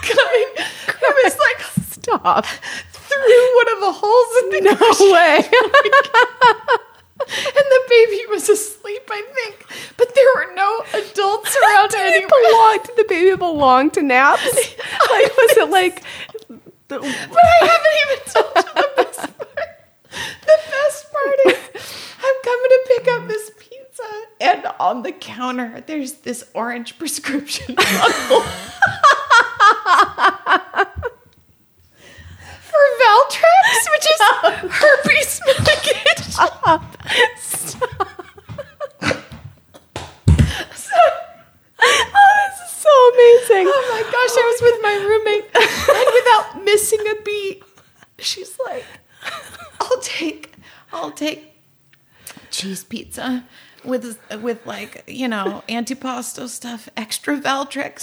coming. 0.00 0.48
It 0.56 1.14
was 1.24 1.36
like 1.38 1.60
Stop. 1.92 2.46
through 2.46 3.56
one 3.56 3.68
of 3.74 3.80
the 3.80 3.92
holes 3.92 4.32
in 4.44 4.50
the 4.50 4.60
No 4.70 5.12
way. 5.12 5.36
and 7.28 7.66
the 7.70 7.82
baby 7.88 8.20
was 8.30 8.48
asleep, 8.48 9.02
I 9.10 9.22
think. 9.34 9.66
out 11.80 11.90
Did 11.90 12.22
it 12.22 12.28
belong? 12.28 12.78
Did 12.84 12.96
the 12.96 13.04
baby 13.08 13.36
belong 13.36 13.90
to 13.92 14.02
naps? 14.02 14.44
Like, 14.44 15.36
was 15.36 15.56
it 15.56 15.70
like? 15.70 16.02
But 17.00 17.44
I 17.44 17.58
haven't 17.66 17.96
even 18.02 18.18
told 18.32 18.52
you 18.56 18.62
the 18.74 18.88
best 18.96 19.20
part. 19.38 19.68
The 20.42 20.58
best 20.70 21.12
part 21.12 21.36
is 21.46 21.58
I'm 22.22 22.38
coming 22.44 22.70
to 22.70 22.80
pick 22.88 23.08
up 23.08 23.28
this 23.28 23.50
pizza, 23.58 24.08
and 24.40 24.66
on 24.78 25.02
the 25.02 25.12
counter 25.12 25.82
there's 25.86 26.12
this 26.12 26.44
orange 26.54 26.98
prescription 26.98 27.74
bottle 27.76 28.42
for 32.60 32.84
Valtrex, 33.00 33.68
which 33.92 34.06
is 34.06 34.20
herpes 34.72 35.40
medication. 35.46 36.34
oh, 36.42 36.88
this 42.46 42.60
is 42.64 42.70
so 42.70 42.92
amazing. 43.12 43.66
Oh 43.66 43.84
my 43.90 44.02
gosh, 44.02 44.34
I 44.36 44.44
was 44.50 44.60
with 44.62 44.78
my 44.82 44.94
roommate, 45.08 45.48
and 45.54 46.08
without 46.14 46.64
missing 46.64 47.00
a 47.08 47.22
beat, 47.22 47.62
she's 48.18 48.58
like, 48.66 48.84
"I'll 49.80 50.00
take, 50.00 50.52
I'll 50.92 51.10
take 51.12 51.46
cheese 52.50 52.84
pizza 52.84 53.44
with 54.40 54.64
like 54.66 55.04
you 55.06 55.28
know 55.28 55.62
antipasto 55.68 56.48
stuff, 56.48 56.88
extra 56.96 57.38
Valtrex." 57.40 58.00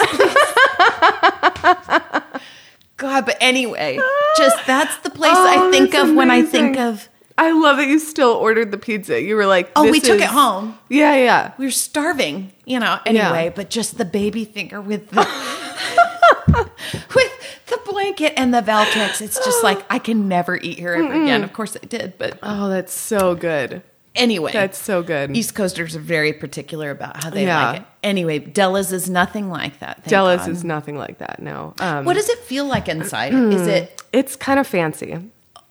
God, 2.96 3.26
but 3.26 3.36
anyway, 3.40 3.98
just 4.36 4.66
that's 4.66 4.96
the 4.98 5.10
place 5.10 5.32
Oh, 5.34 5.68
I 5.68 5.70
think 5.70 5.94
of 5.94 6.14
when 6.14 6.30
I 6.30 6.42
think 6.42 6.76
of. 6.78 7.08
I 7.40 7.52
love 7.52 7.76
that 7.76 7.86
you 7.86 8.00
still 8.00 8.30
ordered 8.32 8.72
the 8.72 8.78
pizza. 8.78 9.22
You 9.22 9.36
were 9.36 9.46
like, 9.46 9.70
Oh, 9.76 9.88
we 9.88 10.00
took 10.00 10.20
it 10.20 10.26
home. 10.26 10.76
Yeah, 10.88 11.14
yeah. 11.14 11.52
We 11.56 11.66
were 11.66 11.70
starving, 11.70 12.50
you 12.64 12.80
know. 12.80 12.98
Yeah. 13.06 13.30
Anyway, 13.30 13.52
but 13.54 13.70
just 13.70 13.96
the 13.96 14.04
baby 14.04 14.44
finger 14.44 14.80
with 14.80 15.10
the 15.10 15.18
with 17.14 17.66
the 17.66 17.80
blanket 17.86 18.32
and 18.36 18.52
the 18.52 18.60
Valtrex. 18.60 19.20
It's 19.22 19.36
just 19.44 19.62
like 19.62 19.84
I 19.88 20.00
can 20.00 20.26
never 20.26 20.56
eat 20.56 20.78
here 20.80 20.94
ever 20.94 21.12
again. 21.12 21.44
Of 21.44 21.52
course, 21.52 21.76
I 21.80 21.86
did, 21.86 22.18
but 22.18 22.40
Oh, 22.42 22.68
that's 22.68 22.92
so 22.92 23.36
good. 23.36 23.82
Anyway, 24.18 24.52
That's 24.52 24.76
so 24.78 25.02
good. 25.02 25.34
East 25.36 25.54
Coasters 25.54 25.96
are 25.96 26.00
very 26.00 26.32
particular 26.32 26.90
about 26.90 27.22
how 27.22 27.30
they 27.30 27.44
Yeah. 27.46 27.70
like 27.70 27.80
it. 27.80 27.86
Anyway, 28.02 28.38
Della's 28.38 28.92
is 28.92 29.08
nothing 29.08 29.48
like 29.50 29.78
that. 29.80 30.06
Jealous 30.06 30.42
God. 30.42 30.50
is 30.50 30.64
nothing 30.64 30.96
like 30.98 31.18
that. 31.18 31.40
No. 31.40 31.74
Um, 31.80 32.04
What 32.04 32.14
does 32.14 32.28
it 32.28 32.38
feel 32.40 32.64
like 32.66 32.88
inside? 32.88 33.32
is 33.34 33.66
it 33.66 34.02
it's 34.12 34.36
kind 34.36 34.58
of 34.60 34.66
fancy, 34.66 35.18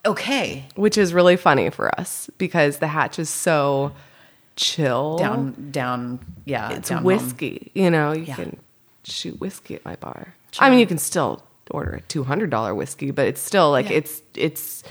okay? 0.05 0.65
which 0.75 0.97
is 0.97 1.13
really 1.13 1.35
funny 1.37 1.69
for 1.69 1.97
us 1.99 2.29
because 2.37 2.77
the 2.79 2.87
hatch 2.87 3.19
is 3.19 3.29
so 3.29 3.91
chill. 4.55 5.17
Down, 5.17 5.69
down, 5.71 6.19
yeah. 6.45 6.71
it's 6.71 6.89
down 6.89 6.99
home. 6.99 7.05
whiskey. 7.05 7.71
You 7.73 7.89
know, 7.91 8.11
you 8.13 8.23
Yeah. 8.23 8.35
can 8.35 8.57
shoot 9.03 9.39
whiskey 9.39 9.75
at 9.75 9.85
my 9.85 9.95
bar. 9.95 10.33
I 10.59 10.69
mean, 10.69 10.79
you 10.79 10.87
can 10.87 10.97
still 10.97 11.43
order 11.71 11.91
a 11.95 12.01
two 12.01 12.23
hundred 12.23 12.49
dollar 12.49 12.73
whiskey, 12.73 13.11
but 13.11 13.27
it's 13.27 13.41
still 13.41 13.71
like 13.71 13.89
Yeah. 13.89 13.97
it's 13.97 14.21
it's 14.35 14.83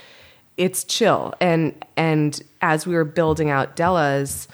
it's 0.56 0.84
chill. 0.84 1.34
And 1.40 1.74
and 1.96 2.40
as 2.60 2.86
we 2.86 2.94
were 2.94 3.04
building 3.04 3.50
out 3.50 3.76
Della's, 3.76 4.48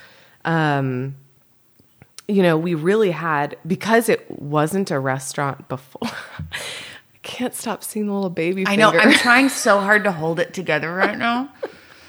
um, 0.45 1.17
you 2.29 2.43
know, 2.43 2.57
we 2.57 2.75
really 2.75 3.11
had 3.11 3.57
because 3.67 4.09
it 4.09 4.31
wasn't 4.31 4.91
a 4.91 4.99
restaurant 4.99 5.69
before. 5.69 6.01
I 6.53 7.19
can't 7.23 7.55
stop 7.55 7.85
seeing 7.85 8.07
the 8.07 8.13
little 8.13 8.31
baby. 8.31 8.65
I 8.67 8.77
know. 8.77 8.91
I'm 8.91 9.13
trying 9.15 9.49
so 9.51 9.81
hard 9.81 10.05
to 10.05 10.13
hold 10.13 10.41
it 10.41 10.55
together 10.55 10.93
right 10.93 11.17
now. 11.17 11.51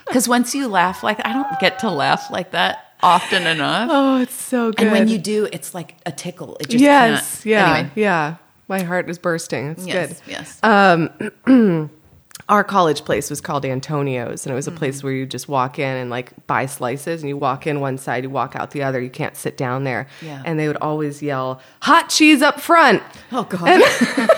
Because 0.07 0.27
once 0.27 0.53
you 0.53 0.67
laugh 0.67 1.03
like 1.03 1.19
I 1.25 1.33
don't 1.33 1.59
get 1.59 1.79
to 1.79 1.89
laugh 1.89 2.29
like 2.31 2.51
that 2.51 2.93
often 3.01 3.45
enough. 3.45 3.89
oh, 3.91 4.21
it's 4.21 4.33
so 4.33 4.71
good. 4.71 4.81
and 4.81 4.91
when 4.91 5.07
you 5.07 5.17
do, 5.17 5.47
it's 5.51 5.73
like 5.73 5.95
a 6.05 6.11
tickle. 6.11 6.57
It 6.59 6.69
just 6.69 6.81
yes, 6.81 7.45
yeah, 7.45 7.73
Anyway, 7.75 7.91
yeah. 7.95 8.35
My 8.69 8.81
heart 8.81 9.09
is 9.09 9.19
bursting. 9.19 9.67
It's 9.67 9.85
yes, 9.85 10.21
good. 10.21 10.31
yes. 10.31 10.59
our 12.49 12.63
college 12.63 13.05
place 13.05 13.29
was 13.29 13.39
called 13.41 13.65
Antonio's, 13.65 14.45
and 14.45 14.51
it 14.51 14.55
was 14.55 14.67
a 14.67 14.71
Mm-hmm. 14.71 14.77
place 14.79 15.03
where 15.03 15.13
you 15.13 15.25
just 15.25 15.47
walk 15.47 15.79
in 15.79 15.95
and 15.97 16.09
like 16.09 16.33
buy 16.47 16.65
slices, 16.65 17.21
and 17.21 17.29
you 17.29 17.37
walk 17.37 17.65
in 17.67 17.79
one 17.79 17.97
side, 17.97 18.23
you 18.23 18.29
walk 18.29 18.55
out 18.55 18.71
the 18.71 18.83
other. 18.83 18.99
You 19.01 19.09
can't 19.09 19.35
sit 19.37 19.55
down 19.57 19.83
there. 19.85 20.07
Yeah. 20.21 20.41
And 20.45 20.59
they 20.59 20.67
would 20.67 20.77
always 20.77 21.21
yell, 21.21 21.61
"Hot 21.81 22.09
cheese 22.09 22.41
up 22.41 22.59
front!" 22.59 23.01
oh 23.31 23.43
God. 23.43 23.67
And 23.69 23.83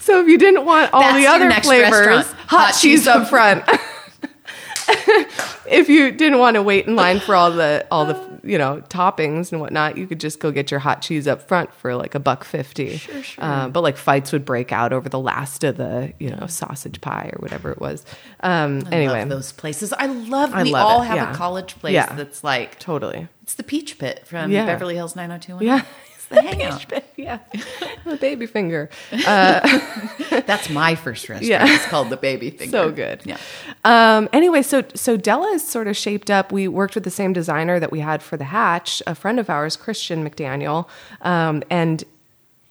so 0.00 0.20
if 0.20 0.28
you 0.28 0.38
didn't 0.38 0.64
want 0.64 0.92
all 0.92 1.00
That's 1.00 1.16
the 1.16 1.26
other 1.26 1.50
flavors, 1.62 1.90
restaurant. 2.06 2.26
hot, 2.48 2.72
cheese 2.80 3.06
up 3.06 3.28
front. 3.28 3.64
if 5.66 5.88
you 5.88 6.10
didn't 6.10 6.38
want 6.38 6.54
to 6.56 6.62
wait 6.62 6.86
in 6.86 6.96
line 6.96 7.20
for 7.20 7.34
all 7.34 7.50
the 7.50 7.86
all 7.90 8.04
the 8.04 8.31
you 8.44 8.58
know 8.58 8.82
toppings 8.88 9.52
and 9.52 9.60
whatnot, 9.60 9.96
you 9.96 10.06
could 10.06 10.20
just 10.20 10.40
go 10.40 10.50
get 10.50 10.70
your 10.70 10.80
hot 10.80 11.02
cheese 11.02 11.26
up 11.28 11.42
front 11.42 11.72
for 11.74 11.94
like 11.94 12.14
a 12.14 12.20
buck 12.20 12.44
fifty. 12.44 12.96
Sure, 12.96 13.22
sure. 13.22 13.44
Uh, 13.44 13.68
but 13.68 13.82
like 13.82 13.96
fights 13.96 14.32
would 14.32 14.44
break 14.44 14.72
out 14.72 14.92
over 14.92 15.08
the 15.08 15.18
last 15.18 15.64
of 15.64 15.76
the 15.76 16.12
you 16.18 16.30
know 16.30 16.46
sausage 16.46 17.00
pie 17.00 17.30
or 17.32 17.38
whatever 17.40 17.70
it 17.70 17.80
was. 17.80 18.04
Um, 18.40 18.82
I 18.90 18.94
anyway, 18.96 19.20
love 19.20 19.28
those 19.28 19.52
places. 19.52 19.92
I 19.92 20.06
love. 20.06 20.52
I 20.54 20.62
we 20.64 20.72
love 20.72 20.86
all 20.86 21.02
it, 21.02 21.06
have 21.06 21.16
yeah. 21.16 21.32
a 21.32 21.36
college 21.36 21.76
place 21.78 21.94
Yeah. 21.94 22.12
that's 22.14 22.42
like 22.42 22.78
totally. 22.78 23.28
it's 23.42 23.54
the 23.54 23.62
Peach 23.62 23.98
Pit 23.98 24.22
from 24.26 24.50
Yeah. 24.50 24.66
Beverly 24.66 24.94
Hills 24.94 25.14
90210. 25.16 25.66
Yeah. 25.66 25.84
The 26.32 26.42
hangout. 26.48 26.86
yeah, 27.16 27.38
a 28.06 28.16
baby 28.16 28.46
finger. 28.46 28.90
That's 29.10 30.70
my 30.70 30.94
first 30.94 31.28
restaurant. 31.28 31.42
Yeah. 31.44 31.74
It's 31.74 31.86
called 31.86 32.10
the 32.10 32.16
Baby 32.16 32.50
Finger. 32.50 32.70
So 32.70 32.90
good. 32.90 33.22
Yeah. 33.24 33.38
Um, 33.84 34.28
anyway, 34.32 34.62
so 34.62 34.84
so 34.94 35.16
Della 35.16 35.48
is 35.52 35.66
sort 35.66 35.88
of 35.88 35.96
shaped 35.96 36.30
up. 36.30 36.52
We 36.52 36.68
worked 36.68 36.94
with 36.94 37.04
the 37.04 37.10
same 37.10 37.32
designer 37.32 37.78
that 37.80 37.90
we 37.92 38.00
had 38.00 38.22
for 38.22 38.36
the 38.36 38.44
hatch, 38.44 39.02
a 39.06 39.14
friend 39.14 39.38
of 39.38 39.48
ours, 39.50 39.76
Christian 39.76 40.28
McDaniel, 40.28 40.88
um, 41.22 41.62
and 41.70 42.04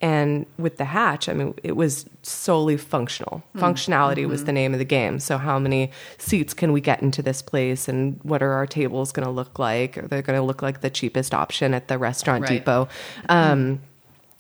and 0.02 0.46
with 0.58 0.78
the 0.78 0.86
hatch, 0.86 1.30
I 1.30 1.34
mean, 1.34 1.54
it 1.64 1.76
was 1.76 2.06
solely 2.24 2.78
functional. 2.78 3.44
Functionality 3.56 4.28
was 4.28 4.44
the 4.46 4.52
name 4.52 4.74
of 4.74 4.80
the 4.80 4.86
game. 4.86 5.20
So, 5.20 5.38
how 5.38 5.58
many 5.60 5.92
seats 6.18 6.54
can 6.54 6.72
we 6.72 6.82
get 6.82 7.02
into 7.02 7.22
this 7.22 7.42
place, 7.42 7.88
and 7.88 8.20
what 8.24 8.42
are 8.44 8.54
our 8.54 8.68
tables 8.68 9.12
going 9.12 9.26
to 9.26 9.32
look 9.32 9.58
like? 9.60 9.98
Are 9.98 10.08
they 10.08 10.22
going 10.22 10.38
to 10.40 10.46
look 10.46 10.62
like 10.62 10.82
the 10.82 10.90
cheapest 10.90 11.34
option 11.34 11.74
at 11.74 11.88
the 11.88 11.98
restaurant 11.98 12.44
Right. 12.44 12.60
depot? 12.60 12.88
Um, 13.30 13.82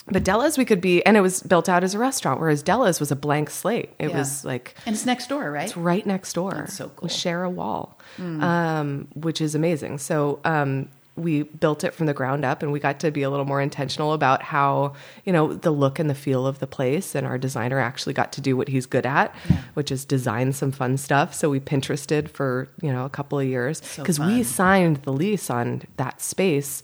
but 0.07 0.23
Della's, 0.23 0.57
we 0.57 0.65
could 0.65 0.81
be, 0.81 1.05
and 1.05 1.15
it 1.15 1.21
was 1.21 1.41
built 1.43 1.69
out 1.69 1.83
as 1.83 1.93
a 1.93 1.99
restaurant, 1.99 2.39
whereas 2.39 2.63
Della's 2.63 2.99
was 2.99 3.11
a 3.11 3.15
blank 3.15 3.49
slate. 3.49 3.91
It 3.99 4.09
Yeah. 4.09 4.17
was 4.17 4.43
like 4.43 4.75
And 4.85 4.95
it's 4.95 5.05
next 5.05 5.29
door, 5.29 5.51
right? 5.51 5.65
it's 5.65 5.77
right 5.77 6.05
next 6.05 6.33
door. 6.33 6.53
That's 6.55 6.73
so 6.75 6.89
cool. 6.89 7.07
We 7.07 7.09
share 7.09 7.43
a 7.43 7.49
wall, 7.49 7.97
um, 8.19 9.07
which 9.13 9.41
is 9.41 9.55
amazing. 9.55 9.99
So 9.99 10.39
um, 10.43 10.89
we 11.17 11.43
built 11.43 11.83
it 11.83 11.93
from 11.93 12.05
the 12.05 12.13
ground 12.13 12.45
up, 12.45 12.63
and 12.63 12.71
we 12.71 12.79
got 12.79 12.99
to 13.01 13.11
be 13.11 13.21
a 13.21 13.29
little 13.29 13.45
more 13.45 13.61
intentional 13.61 14.13
about 14.13 14.41
how 14.43 14.93
you 15.25 15.33
know 15.33 15.53
the 15.53 15.71
look 15.71 15.99
and 15.99 16.09
the 16.09 16.15
feel 16.15 16.47
of 16.47 16.59
the 16.59 16.67
place. 16.67 17.15
And 17.15 17.27
our 17.27 17.37
designer 17.37 17.79
actually 17.79 18.13
got 18.13 18.31
to 18.33 18.41
do 18.41 18.55
what 18.55 18.69
he's 18.69 18.85
good 18.85 19.05
at, 19.05 19.35
which 19.73 19.91
is 19.91 20.05
design 20.05 20.53
some 20.53 20.71
fun 20.71 20.97
stuff. 20.97 21.33
So 21.33 21.49
we 21.49 21.59
Pinterested 21.59 22.31
for 22.31 22.69
you 22.81 22.91
know 22.93 23.05
a 23.05 23.09
couple 23.09 23.39
of 23.39 23.45
years 23.47 23.81
So 23.85 24.01
because 24.03 24.19
we 24.19 24.41
signed 24.43 24.97
the 25.03 25.11
lease 25.13 25.49
on 25.49 25.83
that 25.97 26.21
space 26.21 26.81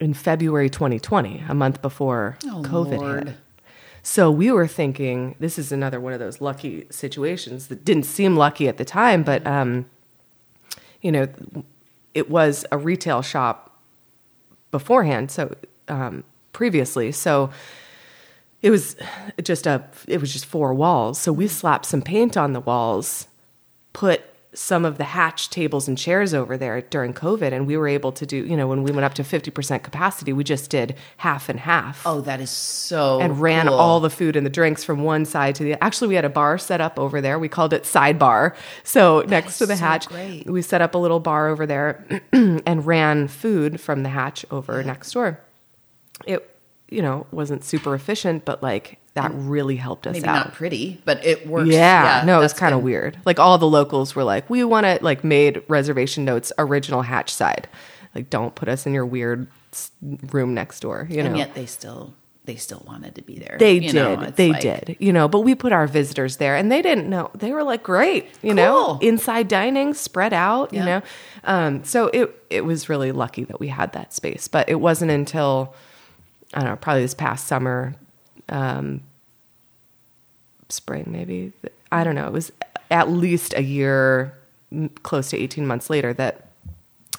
in 0.00 0.14
February 0.14 0.70
2020, 0.70 1.44
a 1.48 1.54
month 1.54 1.80
before 1.82 2.36
Oh, 2.46 2.62
COVID 2.64 2.98
Lord. 2.98 3.28
hit. 3.28 3.36
So 4.02 4.30
we 4.30 4.50
were 4.52 4.66
thinking 4.66 5.34
this 5.40 5.58
is 5.58 5.72
another 5.72 5.98
one 5.98 6.12
of 6.12 6.18
those 6.20 6.40
lucky 6.40 6.86
situations 6.90 7.68
that 7.68 7.84
didn't 7.84 8.02
seem 8.04 8.36
lucky 8.36 8.68
at 8.68 8.76
the 8.76 8.84
time, 8.84 9.22
but 9.22 9.46
um, 9.46 9.86
you 11.00 11.10
know, 11.10 11.26
it 12.14 12.30
was 12.30 12.64
a 12.72 12.78
retail 12.78 13.22
shop 13.22 13.76
beforehand. 14.70 15.30
So 15.30 15.54
um, 15.88 16.24
previously, 16.52 17.12
so 17.12 17.50
it 18.62 18.70
was 18.70 18.96
just 19.42 19.66
a 19.66 19.84
it 20.08 20.20
was 20.20 20.32
just 20.32 20.46
four 20.46 20.72
walls. 20.72 21.20
So 21.20 21.32
we 21.32 21.48
slapped 21.48 21.86
some 21.86 22.00
paint 22.00 22.36
on 22.36 22.54
the 22.54 22.60
walls, 22.60 23.28
put 23.92 24.22
some 24.54 24.84
of 24.84 24.98
the 24.98 25.04
hatch 25.04 25.50
tables 25.50 25.88
and 25.88 25.98
chairs 25.98 26.32
over 26.32 26.56
there 26.56 26.80
during 26.82 27.12
COVID, 27.12 27.52
and 27.52 27.66
we 27.66 27.76
were 27.76 27.88
able 27.88 28.12
to 28.12 28.24
do 28.24 28.36
you 28.36 28.56
know 28.56 28.66
when 28.66 28.82
we 28.82 28.92
went 28.92 29.04
up 29.04 29.14
to 29.14 29.24
fifty 29.24 29.50
percent 29.50 29.82
capacity, 29.82 30.32
we 30.32 30.44
just 30.44 30.70
did 30.70 30.94
half 31.18 31.48
and 31.48 31.60
half. 31.60 32.02
Oh, 32.06 32.20
that 32.22 32.40
is 32.40 32.50
so 32.50 33.20
and 33.20 33.40
ran 33.40 33.66
cool. 33.66 33.74
all 33.74 34.00
the 34.00 34.10
food 34.10 34.36
and 34.36 34.46
the 34.46 34.50
drinks 34.50 34.84
from 34.84 35.02
one 35.02 35.24
side 35.24 35.54
to 35.56 35.64
the 35.64 35.82
actually 35.82 36.08
we 36.08 36.14
had 36.14 36.24
a 36.24 36.30
bar 36.30 36.58
set 36.58 36.80
up 36.80 36.98
over 36.98 37.20
there. 37.20 37.38
We 37.38 37.48
called 37.48 37.72
it 37.72 37.82
sidebar. 37.84 38.54
So 38.82 39.24
next 39.28 39.58
to 39.58 39.66
the 39.66 39.76
so 39.76 39.84
hatch 39.84 40.08
great. 40.08 40.46
we 40.46 40.62
set 40.62 40.80
up 40.80 40.94
a 40.94 40.98
little 40.98 41.20
bar 41.20 41.48
over 41.48 41.66
there 41.66 42.04
and 42.32 42.86
ran 42.86 43.28
food 43.28 43.80
from 43.80 44.02
the 44.02 44.08
hatch 44.08 44.44
over 44.50 44.82
next 44.82 45.12
door. 45.12 45.40
It 46.26 46.48
you 46.88 47.02
know 47.02 47.26
wasn't 47.30 47.64
super 47.64 47.94
efficient 47.94 48.44
but 48.44 48.62
like 48.62 48.98
that 49.14 49.30
really 49.34 49.76
helped 49.76 50.06
us 50.06 50.14
maybe 50.14 50.26
out 50.26 50.46
not 50.46 50.54
pretty, 50.54 51.00
but 51.04 51.24
it 51.24 51.46
works. 51.46 51.70
yeah, 51.70 52.22
no, 52.26 52.38
it 52.38 52.42
was 52.42 52.52
kind 52.52 52.74
of 52.74 52.82
weird. 52.82 53.16
Like 53.24 53.38
all 53.38 53.58
the 53.58 53.66
locals 53.68 54.14
were 54.16 54.24
like, 54.24 54.48
"We 54.50 54.64
want 54.64 54.86
to 54.86 54.98
like 55.02 55.22
made 55.24 55.62
reservation 55.68 56.24
notes 56.24 56.52
original 56.58 57.02
hatch 57.02 57.32
side. 57.32 57.68
Like, 58.14 58.28
don't 58.30 58.54
put 58.54 58.68
us 58.68 58.86
in 58.86 58.92
your 58.94 59.06
weird 59.06 59.46
room 60.32 60.52
next 60.54 60.80
door." 60.80 61.06
You 61.10 61.22
know, 61.22 61.28
And 61.30 61.38
yet 61.38 61.54
they 61.54 61.66
still 61.66 62.14
they 62.46 62.56
still 62.56 62.82
wanted 62.86 63.14
to 63.14 63.22
be 63.22 63.38
there. 63.38 63.56
They 63.58 63.74
You 63.74 63.80
did. 63.80 63.94
know, 63.94 64.16
they 64.36 64.50
like- 64.50 64.60
did. 64.60 64.96
You 64.98 65.12
know, 65.14 65.28
but 65.28 65.40
we 65.40 65.54
put 65.54 65.72
our 65.72 65.86
visitors 65.86 66.36
there 66.36 66.56
and 66.56 66.70
they 66.70 66.82
didn't 66.82 67.08
know. 67.08 67.30
They 67.34 67.52
were 67.52 67.62
like, 67.62 67.82
great, 67.82 68.26
you 68.42 68.52
know, 68.52 68.98
inside 69.00 69.48
dining, 69.48 69.94
spread 69.94 70.34
out, 70.34 70.72
you 70.74 70.80
know. 70.84 71.00
Um, 71.44 71.84
so 71.84 72.08
it 72.12 72.34
it 72.50 72.64
was 72.66 72.88
really 72.88 73.12
lucky 73.12 73.44
that 73.44 73.60
we 73.60 73.68
had 73.68 73.92
that 73.92 74.12
space. 74.12 74.46
But 74.48 74.68
it 74.68 74.80
wasn't 74.80 75.10
until 75.12 75.72
I 76.52 76.60
don't 76.60 76.68
know, 76.70 76.76
probably 76.76 77.02
this 77.02 77.14
past 77.14 77.46
summer, 77.46 77.94
um, 78.48 79.02
spring 80.68 81.04
maybe. 81.08 81.52
I 81.92 82.04
don't 82.04 82.14
know. 82.14 82.26
It 82.26 82.32
was 82.32 82.52
at 82.90 83.08
least 83.08 83.54
a 83.56 83.62
year, 83.62 84.36
close 85.02 85.30
to 85.30 85.36
18 85.38 85.66
months 85.66 85.88
later 85.90 86.12
that 86.14 86.48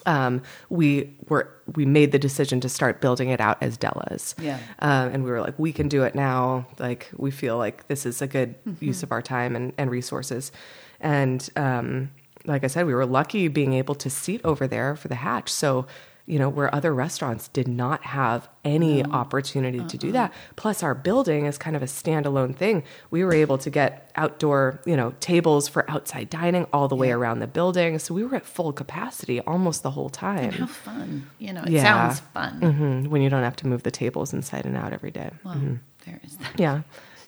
um, 0.05 0.43
we 0.69 1.09
were 1.29 1.49
we 1.75 1.83
made 1.85 2.11
the 2.11 2.19
decision 2.19 2.59
to 2.61 2.69
start 2.69 3.01
building 3.01 3.29
it 3.29 3.41
out 3.41 3.57
as 3.61 3.75
Della's. 3.77 4.35
Yeah. 4.39 4.59
Um, 4.79 5.09
and 5.09 5.23
we 5.23 5.31
were 5.31 5.41
like, 5.41 5.57
we 5.57 5.73
can 5.73 5.87
do 5.89 6.03
it 6.03 6.13
now. 6.13 6.67
Like 6.77 7.09
we 7.17 7.31
feel 7.31 7.57
like 7.57 7.87
this 7.87 8.05
is 8.05 8.21
a 8.21 8.27
good 8.27 8.53
Mm-hmm. 8.65 8.85
use 8.85 9.01
of 9.01 9.11
our 9.11 9.21
time 9.23 9.55
and, 9.55 9.73
and 9.77 9.89
resources. 9.89 10.51
And 10.99 11.49
um, 11.55 12.11
like 12.45 12.63
I 12.63 12.67
said, 12.67 12.85
we 12.85 12.93
were 12.93 13.05
lucky 13.05 13.47
being 13.47 13.73
able 13.73 13.95
to 13.95 14.09
seat 14.09 14.41
over 14.43 14.67
there 14.67 14.95
for 14.95 15.07
the 15.07 15.15
hatch. 15.15 15.51
So 15.51 15.87
you 16.27 16.39
know 16.39 16.49
where 16.49 16.73
other 16.73 16.93
restaurants 16.93 17.47
did 17.49 17.67
not 17.67 18.03
have 18.03 18.49
any 18.63 19.03
opportunity 19.05 19.83
to 19.85 19.97
do 19.97 20.11
that. 20.11 20.33
Plus, 20.55 20.81
our 20.81 20.95
building 20.95 21.45
is 21.45 21.57
kind 21.59 21.75
of 21.75 21.83
a 21.83 21.85
standalone 21.85 22.55
thing. 22.55 22.83
We 23.11 23.23
were 23.23 23.33
able 23.33 23.59
to 23.59 23.69
get 23.69 24.11
outdoor, 24.15 24.79
you 24.85 24.97
know, 24.97 25.13
tables 25.19 25.67
for 25.67 25.89
outside 25.89 26.31
dining 26.31 26.65
all 26.73 26.87
the 26.87 26.95
way 26.95 27.11
around 27.11 27.39
the 27.39 27.47
building. 27.47 27.99
So 27.99 28.13
we 28.15 28.23
were 28.23 28.35
at 28.35 28.45
full 28.45 28.73
capacity 28.73 29.39
almost 29.41 29.83
the 29.83 29.91
whole 29.91 30.09
time. 30.09 30.51
How 30.51 30.65
fun. 30.65 31.29
You 31.37 31.53
know, 31.53 31.61
it 31.63 31.69
Yeah. 31.69 31.83
sounds 31.83 32.19
fun. 32.33 32.53
hmm 32.61 33.09
when 33.11 33.21
you 33.21 33.29
don't 33.29 33.43
have 33.43 33.55
to 33.57 33.67
move 33.67 33.83
the 33.83 33.91
tables 33.91 34.33
inside 34.33 34.65
and 34.65 34.75
out 34.75 34.93
every 34.93 35.11
day. 35.11 35.29
Well, 35.43 35.61
there 36.05 36.19
is 36.23 36.37
that. 36.37 36.59
Yeah. 36.59 36.81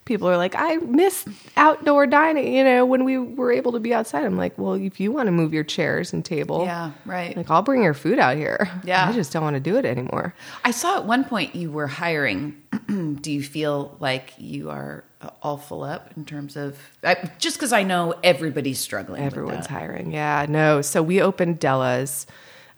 People 0.07 0.29
are 0.29 0.37
like, 0.37 0.55
I 0.57 0.77
miss 0.77 1.25
outdoor 1.57 2.07
dining, 2.07 2.53
you 2.55 2.63
know, 2.63 2.85
when 2.85 3.03
we 3.03 3.17
were 3.17 3.51
able 3.51 3.73
to 3.73 3.79
be 3.79 3.93
outside. 3.93 4.23
I'm 4.23 4.37
like, 4.37 4.57
well, 4.57 4.73
if 4.73 4.99
you 4.99 5.11
want 5.11 5.27
to 5.27 5.31
move 5.31 5.53
your 5.53 5.65
chairs 5.65 6.13
and 6.13 6.23
table, 6.23 6.63
Yeah, 6.63 6.91
right. 7.05 7.35
like 7.35 7.51
I'll 7.51 7.61
bring 7.61 7.83
your 7.83 7.93
food 7.93 8.17
out 8.17 8.37
here. 8.37 8.71
Yeah. 8.85 9.07
I 9.09 9.11
just 9.11 9.33
don't 9.33 9.43
want 9.43 9.55
to 9.55 9.59
do 9.59 9.75
it 9.75 9.83
anymore. 9.85 10.33
I 10.63 10.71
saw 10.71 10.95
at 10.97 11.05
one 11.05 11.25
point 11.25 11.55
you 11.55 11.69
were 11.71 11.87
hiring. 11.87 12.55
Do 12.87 13.31
you 13.31 13.43
feel 13.43 13.97
like 13.99 14.33
you 14.37 14.69
are 14.69 15.03
uh, 15.21 15.29
all 15.43 15.57
full 15.57 15.83
up 15.83 16.13
in 16.15 16.23
terms 16.23 16.55
of 16.55 16.77
I, 17.03 17.29
just 17.37 17.57
because 17.57 17.73
I 17.73 17.83
know 17.83 18.13
everybody's 18.23 18.79
struggling. 18.79 19.23
with 19.25 19.33
Everyone's 19.33 19.67
hiring. 19.67 20.11
Yeah, 20.13 20.45
no. 20.47 20.81
So 20.81 21.03
we 21.03 21.21
opened 21.21 21.59
Della's 21.59 22.25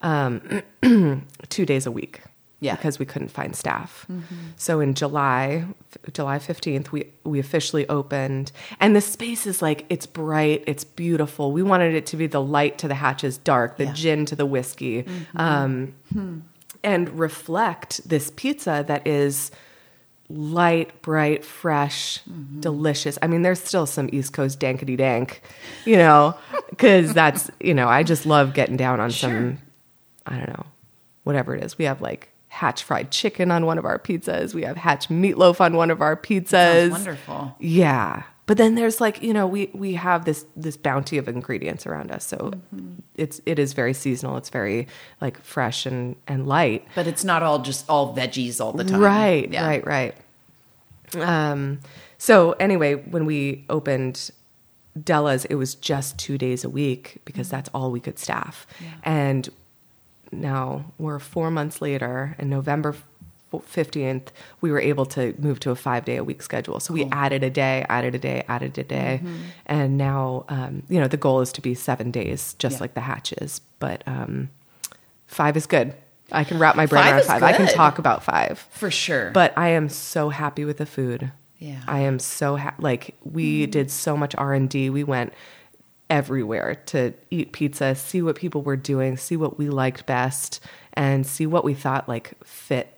um, 0.02 0.64
two 1.50 1.66
days 1.66 1.86
a 1.86 1.92
week. 1.92 2.22
Yeah. 2.62 2.76
Because 2.76 3.00
we 3.00 3.06
couldn't 3.06 3.30
find 3.30 3.56
staff. 3.56 4.06
Mm-hmm. 4.12 4.36
So 4.58 4.82
in 4.82 4.94
July, 4.94 5.66
f- 5.92 6.14
July 6.14 6.40
15th, 6.40 6.92
we, 6.92 7.06
we 7.24 7.40
officially 7.40 7.88
opened. 7.88 8.52
And 8.80 8.96
the 8.96 9.02
space 9.02 9.48
is 9.48 9.62
like, 9.62 9.86
it's 9.90 10.06
bright, 10.06 10.64
it's 10.68 10.84
beautiful. 10.84 11.54
We 11.54 11.64
wanted 11.64 11.96
it 11.96 12.06
to 12.08 12.18
be 12.18 12.28
the 12.28 12.42
light 12.42 12.78
to 12.80 12.88
the 12.88 12.96
hatches, 12.96 13.38
dark, 13.38 13.78
the 13.78 13.86
Yeah. 13.86 13.94
gin 13.94 14.26
to 14.26 14.36
the 14.36 14.46
whiskey, 14.46 15.04
mm-hmm. 15.04 15.38
um, 15.40 15.94
hmm. 16.12 16.40
and 16.84 17.18
reflect 17.18 18.08
this 18.08 18.30
pizza 18.36 18.84
that 18.88 19.08
is 19.08 19.52
light, 20.30 21.02
bright, 21.02 21.44
fresh, 21.44 22.20
mm-hmm. 22.30 22.60
delicious. 22.60 23.18
I 23.22 23.28
mean, 23.28 23.42
there's 23.42 23.62
still 23.62 23.86
some 23.86 24.10
East 24.12 24.34
Coast 24.34 24.60
dankety 24.60 24.98
dank, 24.98 25.42
you 25.86 25.96
know, 25.96 26.38
because 26.70 27.14
that's, 27.14 27.50
you 27.60 27.74
know, 27.74 27.88
I 27.88 28.04
just 28.04 28.26
love 28.26 28.54
getting 28.54 28.78
down 28.78 29.00
on 29.00 29.12
some, 29.12 29.60
I 30.26 30.38
don't 30.38 30.50
know, 30.50 30.66
whatever 31.24 31.56
it 31.56 31.64
is. 31.64 31.78
We 31.78 31.86
have 31.86 32.02
like 32.02 32.30
hatch 32.60 32.84
fried 32.84 33.10
chicken 33.12 33.52
on 33.52 33.66
one 33.66 33.78
of 33.78 33.86
our 33.86 33.98
pizzas, 34.00 34.54
we 34.54 34.64
have 34.64 34.78
hatch 34.78 35.08
meatloaf 35.10 35.62
on 35.62 35.76
one 35.76 35.90
of 35.92 36.02
our 36.02 36.16
pizzas. 36.18 36.92
Wonderful. 36.92 37.56
Yeah. 37.60 38.24
But 38.48 38.58
then 38.58 38.76
there's 38.76 39.00
like, 39.00 39.22
you 39.22 39.32
know, 39.34 39.46
we 39.48 39.70
we 39.74 39.94
have 39.94 40.26
this 40.26 40.46
this 40.56 40.76
bounty 40.76 41.18
of 41.20 41.28
ingredients 41.28 41.86
around 41.86 42.12
us. 42.12 42.26
So 42.26 42.52
it's 43.16 43.40
it 43.46 43.60
is 43.60 43.74
very 43.74 43.94
seasonal. 43.94 44.38
It's 44.38 44.50
very 44.50 44.88
like 45.22 45.40
fresh 45.44 45.86
and 45.86 46.16
and 46.28 46.48
light. 46.48 46.86
But 46.96 47.06
it's 47.08 47.24
not 47.24 47.44
all 47.44 47.60
just 47.60 47.88
all 47.88 48.16
veggies 48.16 48.60
all 48.60 48.74
the 48.74 48.84
time. 48.84 49.00
Right, 49.02 49.52
Yeah. 49.52 49.66
right, 49.68 49.86
right. 49.86 50.16
Um, 51.16 51.80
so 52.18 52.54
anyway, 52.54 52.96
when 52.96 53.26
we 53.26 53.66
opened 53.70 54.32
Della's, 55.02 55.46
it 55.46 55.56
was 55.56 55.76
just 55.76 56.18
two 56.18 56.38
days 56.38 56.64
a 56.64 56.70
week 56.70 57.22
because 57.26 57.48
Mm-hmm. 57.48 57.56
that's 57.58 57.70
all 57.74 57.92
we 57.92 58.00
could 58.00 58.20
staff. 58.20 58.66
And 59.04 59.48
now 60.32 60.86
we're 60.98 61.20
four 61.20 61.50
months 61.52 61.82
later, 61.82 62.36
and 62.40 62.50
November 62.50 62.96
fifteenth, 63.64 64.32
we 64.62 64.72
were 64.72 64.80
able 64.80 65.06
to 65.08 65.34
move 65.40 65.60
to 65.62 65.72
a 65.72 65.76
five 65.76 66.06
day 66.06 66.18
a 66.18 66.24
week 66.24 66.42
schedule. 66.42 66.80
So 66.80 66.94
we 66.94 67.06
added 67.06 67.44
a 67.44 67.50
day, 67.50 67.86
added 67.90 68.14
a 68.16 68.20
day, 68.20 68.44
added 68.48 68.78
a 68.78 68.84
day, 68.84 69.22
Mm-hmm. 69.24 69.36
and 69.66 69.98
now 69.98 70.46
um, 70.50 70.84
you 70.90 71.00
know 71.00 71.08
the 71.08 71.18
goal 71.18 71.42
is 71.42 71.52
to 71.54 71.62
be 71.62 71.74
seven 71.74 72.12
days, 72.12 72.54
just 72.60 72.76
Yeah. 72.76 72.82
like 72.82 72.94
the 72.94 73.02
hatches. 73.02 73.62
But 73.80 74.04
um, 74.08 74.50
five 75.28 75.58
is 75.58 75.66
good. 75.66 75.94
I 76.32 76.44
can 76.44 76.60
wrap 76.60 76.76
my 76.76 76.86
brain 76.86 77.04
Five 77.04 77.14
around 77.16 77.24
five. 77.26 77.44
I 77.44 77.54
can 77.54 77.68
talk 77.68 77.98
about 77.98 78.24
five. 78.24 78.60
For 78.70 78.92
sure. 78.92 79.32
But 79.32 79.58
I 79.58 79.70
am 79.70 79.90
so 79.90 80.30
happy 80.30 80.64
with 80.64 80.78
the 80.78 80.86
food. 80.86 81.32
Yeah. 81.58 81.82
I 81.88 82.02
am 82.02 82.20
so 82.20 82.56
ha- 82.56 82.76
like 82.78 83.16
we 83.24 83.66
did 83.66 83.90
so 83.90 84.16
much 84.16 84.36
R 84.36 84.54
and 84.54 84.70
D. 84.70 84.92
We 84.92 85.04
went 85.04 85.34
everywhere 86.10 86.76
to 86.88 87.14
eat 87.30 87.52
pizza, 87.52 87.94
see 87.96 88.22
what 88.22 88.36
people 88.36 88.62
were 88.62 88.76
doing, 88.76 89.16
see 89.18 89.38
what 89.38 89.58
we 89.58 89.70
liked 89.70 90.06
best, 90.06 90.60
and 90.94 91.26
see 91.26 91.46
what 91.46 91.64
we 91.64 91.74
thought 91.74 92.10
like 92.10 92.34
fit 92.44 92.96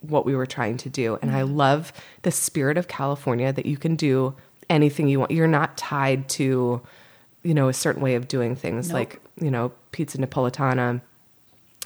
what 0.00 0.26
we 0.26 0.36
were 0.36 0.46
trying 0.46 0.76
to 0.76 0.90
do. 0.90 1.18
And 1.22 1.30
I 1.30 1.42
love 1.42 1.92
the 2.22 2.30
spirit 2.30 2.76
of 2.76 2.86
California 2.86 3.52
that 3.52 3.66
you 3.66 3.76
can 3.76 3.96
do 3.96 4.34
anything 4.68 5.08
you 5.08 5.20
want. 5.20 5.30
You're 5.30 5.46
not 5.48 5.76
tied 5.76 6.28
to, 6.30 6.80
you 7.42 7.54
know, 7.54 7.68
a 7.68 7.72
certain 7.72 8.02
way 8.02 8.14
of 8.14 8.28
doing 8.28 8.54
things 8.54 8.88
Nope. 8.88 8.94
like, 8.94 9.20
you 9.40 9.50
know, 9.50 9.72
pizza 9.92 10.18
napolitana, 10.18 11.00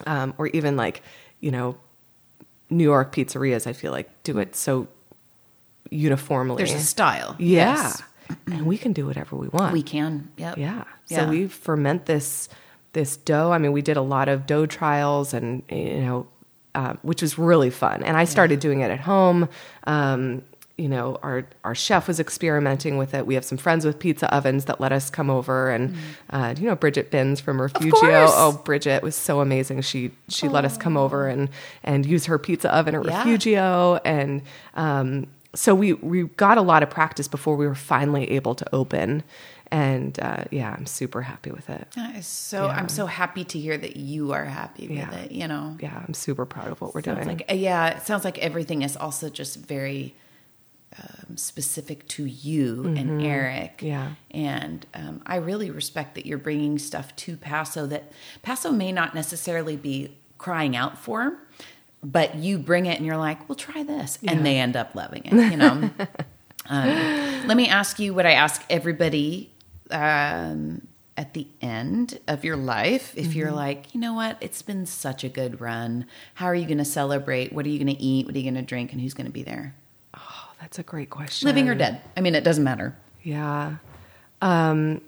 um, 0.06 0.34
or 0.38 0.48
even 0.48 0.76
like, 0.76 1.02
you 1.40 1.50
know, 1.50 1.76
New 2.68 2.84
York 2.84 3.14
pizzerias, 3.14 3.66
I 3.66 3.72
feel 3.72 3.92
like 3.92 4.22
do 4.22 4.38
it 4.38 4.54
so 4.56 4.88
uniformly. 5.90 6.56
There's 6.56 6.72
a 6.74 6.80
style. 6.80 7.36
yeah. 7.38 7.74
Yes. 7.76 8.02
And 8.46 8.66
we 8.66 8.76
can 8.78 8.92
do 8.92 9.06
whatever 9.06 9.36
we 9.36 9.48
want. 9.48 9.72
We 9.72 9.82
can. 9.82 10.30
Yep. 10.36 10.58
Yeah. 10.58 10.84
So 11.06 11.16
Yeah. 11.22 11.30
we 11.30 11.48
ferment 11.48 12.06
this 12.06 12.48
this 12.92 13.16
dough. 13.16 13.52
I 13.52 13.58
mean, 13.58 13.72
we 13.72 13.82
did 13.82 13.96
a 13.96 14.02
lot 14.02 14.28
of 14.28 14.46
dough 14.46 14.66
trials, 14.66 15.32
and 15.32 15.62
you 15.70 16.00
know, 16.00 16.26
uh, 16.74 16.94
which 17.02 17.22
was 17.22 17.38
really 17.38 17.70
fun. 17.70 18.02
And 18.02 18.16
I 18.16 18.24
started 18.24 18.58
doing 18.60 18.80
it 18.80 18.90
at 18.90 19.00
home. 19.00 19.48
Um, 19.86 20.42
you 20.76 20.88
know, 20.88 21.18
our 21.22 21.46
our 21.62 21.74
chef 21.74 22.08
was 22.08 22.18
experimenting 22.18 22.96
with 22.96 23.12
it. 23.12 23.26
We 23.26 23.34
have 23.34 23.44
some 23.44 23.58
friends 23.58 23.84
with 23.84 23.98
pizza 23.98 24.34
ovens 24.34 24.64
that 24.64 24.80
let 24.80 24.92
us 24.92 25.10
come 25.10 25.28
over, 25.28 25.70
and 25.70 25.94
uh, 26.30 26.54
you 26.58 26.66
know, 26.66 26.74
Bridget 26.74 27.10
Bins 27.10 27.38
from 27.38 27.60
Refugio. 27.60 27.92
Oh, 28.02 28.60
Bridget 28.64 29.02
was 29.02 29.14
so 29.14 29.40
amazing. 29.40 29.82
She 29.82 30.10
she 30.28 30.48
let 30.48 30.64
us 30.64 30.76
come 30.78 30.96
over 30.96 31.28
and 31.28 31.50
and 31.84 32.06
use 32.06 32.24
her 32.26 32.38
pizza 32.38 32.74
oven 32.74 32.94
at 32.94 33.04
Yeah. 33.04 33.18
Refugio, 33.18 33.96
and 34.06 34.40
um, 34.74 35.26
so 35.54 35.74
we 35.74 35.94
we 35.94 36.24
got 36.24 36.58
a 36.58 36.62
lot 36.62 36.82
of 36.82 36.90
practice 36.90 37.28
before 37.28 37.56
we 37.56 37.66
were 37.66 37.74
finally 37.74 38.30
able 38.32 38.54
to 38.54 38.74
open. 38.74 39.22
And 39.72 40.18
uh, 40.20 40.44
yeah, 40.50 40.74
I'm 40.76 40.84
super 40.86 41.22
happy 41.22 41.52
with 41.52 41.70
it. 41.70 41.86
That 41.94 42.16
is 42.16 42.26
so. 42.26 42.66
I'm 42.66 42.88
so 42.88 43.06
happy 43.06 43.44
to 43.44 43.58
hear 43.58 43.78
that 43.78 43.96
you 43.96 44.32
are 44.32 44.44
happy 44.44 44.88
with 44.88 44.96
Yeah. 44.98 45.14
it. 45.14 45.30
You 45.30 45.46
know. 45.46 45.76
Yeah, 45.80 46.02
I'm 46.06 46.12
super 46.14 46.44
proud 46.44 46.68
of 46.72 46.80
what 46.80 46.92
we're 46.92 47.02
Sounds 47.02 47.24
doing. 47.24 47.38
like 47.38 47.50
uh, 47.50 47.54
yeah. 47.54 47.86
It 47.96 48.02
sounds 48.02 48.24
like 48.24 48.38
everything 48.38 48.82
is 48.82 48.96
also 48.96 49.28
just 49.28 49.58
very 49.58 50.14
um, 50.98 51.36
specific 51.36 52.08
to 52.08 52.24
you 52.26 52.84
and 52.96 53.22
Eric. 53.22 53.78
Mm-hmm. 53.78 53.86
Yeah. 53.86 54.12
And 54.32 54.86
um, 54.92 55.22
I 55.24 55.36
really 55.36 55.70
respect 55.70 56.16
that 56.16 56.26
you're 56.26 56.38
bringing 56.38 56.76
stuff 56.80 57.14
to 57.16 57.36
Paso 57.36 57.86
that 57.86 58.10
Paso 58.42 58.72
may 58.72 58.90
not 58.90 59.14
necessarily 59.14 59.76
be 59.76 60.16
crying 60.36 60.74
out 60.74 60.98
for, 60.98 61.36
but 62.02 62.36
you 62.36 62.58
bring 62.58 62.86
it 62.86 62.96
and 62.96 63.06
you're 63.06 63.16
like, 63.16 63.48
well, 63.48 63.56
try 63.56 63.82
this. 63.82 64.18
And 64.26 64.44
they 64.44 64.58
end 64.58 64.76
up 64.76 64.94
loving 64.94 65.22
it, 65.24 65.50
you 65.50 65.56
know? 65.56 65.68
um, 66.68 67.46
let 67.46 67.56
me 67.56 67.68
ask 67.68 67.98
you 67.98 68.14
what 68.14 68.26
I 68.26 68.32
ask 68.32 68.64
everybody 68.70 69.50
um, 69.90 70.86
at 71.16 71.34
the 71.34 71.46
end 71.60 72.18
of 72.26 72.44
your 72.44 72.56
life. 72.56 73.12
If 73.16 73.34
you're 73.34 73.52
like, 73.52 73.94
you 73.94 74.00
know 74.00 74.14
what, 74.14 74.38
it's 74.40 74.62
been 74.62 74.86
such 74.86 75.24
a 75.24 75.28
good 75.28 75.60
run. 75.60 76.06
How 76.34 76.46
are 76.46 76.54
you 76.54 76.66
going 76.66 76.78
to 76.78 76.84
celebrate? 76.84 77.52
What 77.52 77.66
are 77.66 77.68
you 77.68 77.78
going 77.78 77.94
to 77.94 78.02
eat? 78.02 78.26
What 78.26 78.34
are 78.34 78.38
you 78.38 78.44
going 78.44 78.54
to 78.54 78.62
drink? 78.62 78.92
And 78.92 79.00
who's 79.00 79.14
going 79.14 79.26
to 79.26 79.32
be 79.32 79.42
there? 79.42 79.74
oh, 80.14 80.52
that's 80.60 80.78
a 80.78 80.82
great 80.82 81.10
question. 81.10 81.46
Living 81.46 81.68
or 81.68 81.74
dead? 81.74 82.00
I 82.16 82.20
mean, 82.20 82.34
it 82.34 82.44
doesn't 82.44 82.64
matter. 82.64 82.96
Yeah. 83.22 83.76
Um, 84.42 85.02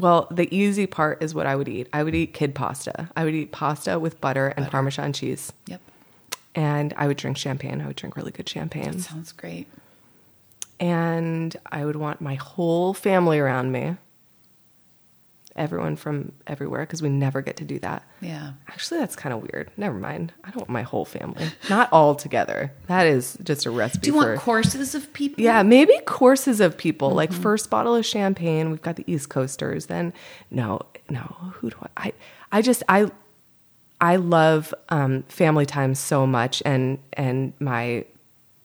well, 0.00 0.28
the 0.30 0.54
easy 0.54 0.86
part 0.86 1.22
is 1.22 1.34
what 1.34 1.46
I 1.46 1.56
would 1.56 1.68
eat. 1.68 1.88
I 1.92 2.02
would 2.02 2.14
eat 2.14 2.32
kid 2.34 2.54
pasta. 2.54 3.10
I 3.16 3.24
would 3.24 3.34
eat 3.34 3.52
pasta 3.52 3.98
with 3.98 4.20
butter 4.20 4.48
and 4.56 4.66
Parmesan 4.70 5.12
cheese. 5.12 5.52
Yep. 5.66 5.80
And 6.54 6.94
I 6.96 7.06
would 7.06 7.16
drink 7.16 7.36
champagne. 7.36 7.80
I 7.80 7.86
would 7.86 7.96
drink 7.96 8.16
really 8.16 8.30
good 8.32 8.48
champagne. 8.48 8.98
Sounds 9.00 9.32
great. 9.32 9.66
And 10.80 11.54
I 11.70 11.84
would 11.84 11.96
want 11.96 12.20
my 12.20 12.34
whole 12.34 12.94
family 12.94 13.38
around 13.38 13.72
me. 13.72 13.96
Everyone 15.56 15.96
from 15.96 16.32
everywhere 16.46 16.82
because 16.82 17.02
we 17.02 17.08
never 17.08 17.40
get 17.42 17.56
to 17.56 17.64
do 17.64 17.78
that. 17.80 18.02
Yeah. 18.20 18.52
Actually, 18.68 19.00
that's 19.00 19.16
kind 19.16 19.32
of 19.34 19.42
weird. 19.42 19.70
Never 19.76 19.98
mind. 19.98 20.32
I 20.44 20.48
don't 20.48 20.58
want 20.58 20.70
my 20.70 20.82
whole 20.82 21.04
family, 21.04 21.46
not 21.68 21.92
all 21.92 22.14
together. 22.14 22.72
That 22.86 23.06
is 23.06 23.36
just 23.42 23.66
a 23.66 23.70
recipe 23.70 24.02
Do 24.10 24.14
you 24.14 24.20
for. 24.20 24.28
want 24.28 24.40
courses 24.40 24.94
of 24.94 25.12
people? 25.12 25.42
yeah, 25.42 25.62
maybe 25.62 25.92
courses 26.06 26.60
of 26.60 26.76
people. 26.76 27.10
Like 27.10 27.32
first 27.32 27.70
bottle 27.70 27.94
of 27.94 28.04
champagne. 28.06 28.70
We've 28.70 28.82
got 28.82 28.96
the 28.96 29.04
East 29.06 29.28
Coasters. 29.30 29.86
Then 29.86 30.12
no, 30.50 30.80
no. 31.10 31.20
Who 31.54 31.70
do 31.70 31.76
I? 31.82 31.88
I, 32.08 32.12
I 32.52 32.62
just 32.62 32.82
I 32.88 33.10
I 34.00 34.16
love 34.16 34.74
um, 34.90 35.22
family 35.24 35.64
time 35.66 35.94
so 35.94 36.26
much, 36.26 36.62
and 36.66 36.98
and 37.14 37.52
my, 37.58 38.04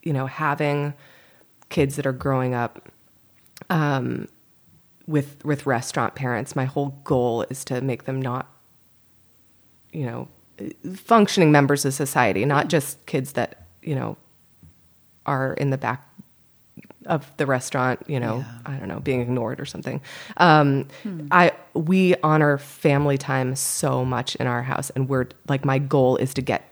you 0.04 0.12
know, 0.14 0.26
having 0.28 0.94
kids 1.70 1.96
that 1.96 2.06
are 2.06 2.12
growing 2.12 2.54
up 2.54 2.90
um, 3.70 4.28
with 5.08 5.44
with 5.44 5.66
restaurant 5.66 6.16
parents. 6.16 6.56
My 6.56 6.66
whole 6.66 7.00
goal 7.04 7.44
is 7.50 7.66
to 7.66 7.82
make 7.82 8.06
them 8.06 8.22
not, 8.22 8.52
you 9.92 10.06
know, 10.06 10.28
functioning 10.96 11.52
members 11.52 11.86
of 11.86 11.94
society, 11.94 12.46
not 12.46 12.68
just 12.68 13.06
kids 13.06 13.34
that 13.34 13.68
you 13.82 13.96
know 13.96 14.18
are 15.26 15.54
in 15.54 15.70
the 15.70 15.78
back 15.78 16.08
of 17.08 17.32
the 17.38 17.46
restaurant, 17.46 18.00
you 18.08 18.20
know, 18.20 18.46
I 18.66 18.78
don't 18.78 18.88
know, 18.88 19.00
being 19.00 19.22
ignored 19.22 19.60
or 19.60 19.66
something. 19.66 20.02
Um, 20.38 20.88
I 21.32 21.52
we 21.74 22.16
honor 22.24 22.58
family 22.58 23.18
time 23.18 23.56
so 23.56 24.06
much 24.06 24.36
in 24.36 24.48
our 24.48 24.64
house, 24.64 24.90
and 24.92 25.10
we're 25.10 25.28
like 25.48 25.66
my 25.66 25.80
goal 25.80 26.18
is 26.18 26.34
to 26.36 26.42
get 26.42 26.68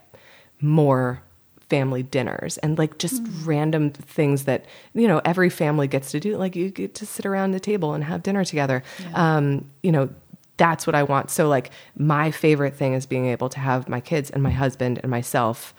more 0.61 1.21
family 1.69 2.03
dinners 2.03 2.57
and 2.57 2.77
like 2.77 2.97
just 2.97 3.21
random 3.43 3.91
things 3.91 4.45
that 4.45 4.65
you 4.93 5.07
know 5.07 5.21
every 5.23 5.49
family 5.49 5.87
gets 5.87 6.11
to 6.11 6.19
do. 6.19 6.37
Like 6.37 6.55
you 6.55 6.69
get 6.69 6.95
to 6.95 7.05
sit 7.05 7.25
around 7.25 7.51
the 7.51 7.59
table 7.59 7.93
and 7.93 8.03
have 8.03 8.23
dinner 8.23 8.43
together. 8.43 8.83
Um, 9.13 9.69
you 9.83 9.91
know. 9.91 10.09
That's 10.57 10.85
what 10.85 10.93
I 10.93 11.03
want. 11.03 11.31
So, 11.31 11.47
like, 11.47 11.71
my 11.95 12.31
favorite 12.31 12.75
thing 12.75 12.93
is 12.93 13.05
being 13.05 13.27
able 13.27 13.47
to 13.47 13.59
have 13.61 13.87
my 13.87 14.01
kids 14.01 14.29
and 14.29 14.43
my 14.43 14.49
husband 14.49 14.99
and 15.01 15.09
myself 15.09 15.73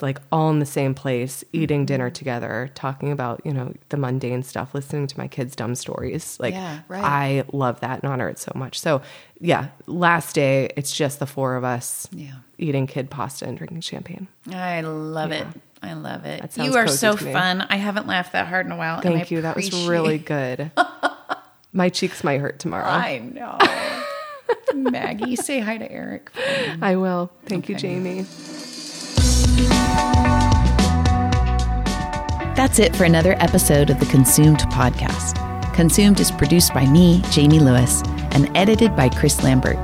like 0.00 0.20
all 0.30 0.50
in 0.50 0.60
the 0.60 0.66
same 0.66 0.94
place, 0.94 1.42
eating 1.52 1.80
mm-hmm. 1.80 1.86
dinner 1.86 2.10
together, 2.10 2.70
talking 2.74 3.10
about, 3.10 3.40
you 3.44 3.52
know, 3.52 3.74
the 3.88 3.96
mundane 3.96 4.42
stuff, 4.42 4.74
listening 4.74 5.06
to 5.08 5.18
my 5.18 5.26
kids' 5.26 5.56
dumb 5.56 5.74
stories. 5.74 6.38
Like 6.38 6.54
Yeah, 6.54 6.80
right. 6.88 7.04
I 7.04 7.44
love 7.52 7.80
that 7.80 8.02
and 8.02 8.12
honor 8.12 8.28
it 8.28 8.38
so 8.38 8.52
much. 8.54 8.78
So 8.78 9.02
yeah, 9.40 9.68
last 9.86 10.34
day 10.34 10.70
it's 10.76 10.92
just 10.92 11.18
the 11.18 11.26
four 11.26 11.56
of 11.56 11.64
us 11.64 12.08
Yeah. 12.12 12.34
eating 12.58 12.86
kid 12.86 13.10
pasta 13.10 13.46
and 13.46 13.58
drinking 13.58 13.80
champagne. 13.80 14.28
I 14.52 14.82
love 14.82 15.32
it. 15.32 15.46
I 15.82 15.94
love 15.94 16.24
it. 16.24 16.56
You 16.56 16.76
are 16.76 16.88
so 16.88 17.16
fun. 17.16 17.62
I 17.68 17.76
haven't 17.76 18.06
laughed 18.06 18.32
that 18.32 18.46
hard 18.46 18.66
in 18.66 18.72
a 18.72 18.76
while. 18.76 19.00
Thank 19.00 19.30
you. 19.30 19.42
That 19.42 19.56
was 19.56 19.88
really 19.88 20.18
good. 20.18 20.70
my 21.72 21.88
cheeks 21.88 22.22
might 22.22 22.40
hurt 22.40 22.58
tomorrow. 22.58 22.86
I 22.86 23.18
know. 23.18 23.58
Maggie, 24.90 25.36
say 25.36 25.60
hi 25.60 25.78
to 25.78 25.90
Eric. 25.90 26.30
I 26.80 26.96
will. 26.96 27.30
Thank 27.46 27.68
you, 27.68 27.74
Jamie. 27.74 28.26
That's 32.54 32.78
it 32.78 32.96
for 32.96 33.04
another 33.04 33.36
episode 33.38 33.88
of 33.88 34.00
the 34.00 34.06
Consumed 34.06 34.58
podcast. 34.70 35.34
Consumed 35.74 36.18
is 36.18 36.30
produced 36.30 36.74
by 36.74 36.86
me, 36.86 37.22
Jamie 37.30 37.60
Lewis, 37.60 38.02
and 38.32 38.50
edited 38.56 38.96
by 38.96 39.08
Chris 39.08 39.42
Lambert. 39.44 39.78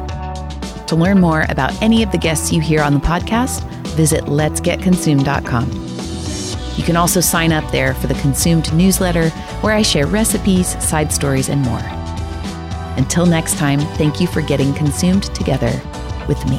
To 0.89 0.97
learn 0.97 1.21
more 1.21 1.47
about 1.49 1.81
any 1.83 2.03
of 2.03 2.11
the 2.13 2.19
guests 2.19 2.53
you 2.53 2.61
hear 2.61 2.83
on 2.83 2.95
the 2.95 3.01
podcast, 3.01 3.63
visit 3.95 4.25
letsgetconsumed.com. 4.25 5.71
You 6.77 6.83
can 6.83 6.97
also 6.97 7.21
sign 7.21 7.53
up 7.53 7.71
there 7.71 7.95
for 7.95 8.09
the 8.09 8.15
Consumed 8.15 8.75
newsletter, 8.75 9.29
where 9.61 9.73
I 9.73 9.83
share 9.83 10.07
recipes, 10.07 10.77
side 10.85 11.13
stories, 11.13 11.49
and 11.49 11.63
more. 11.63 11.83
Until 12.97 13.25
next 13.25 13.57
time, 13.57 13.79
thank 13.97 14.21
you 14.21 14.27
for 14.27 14.43
getting 14.43 14.75
consumed 14.75 15.25
together 15.35 15.81
with 16.29 16.45
me. 16.47 16.59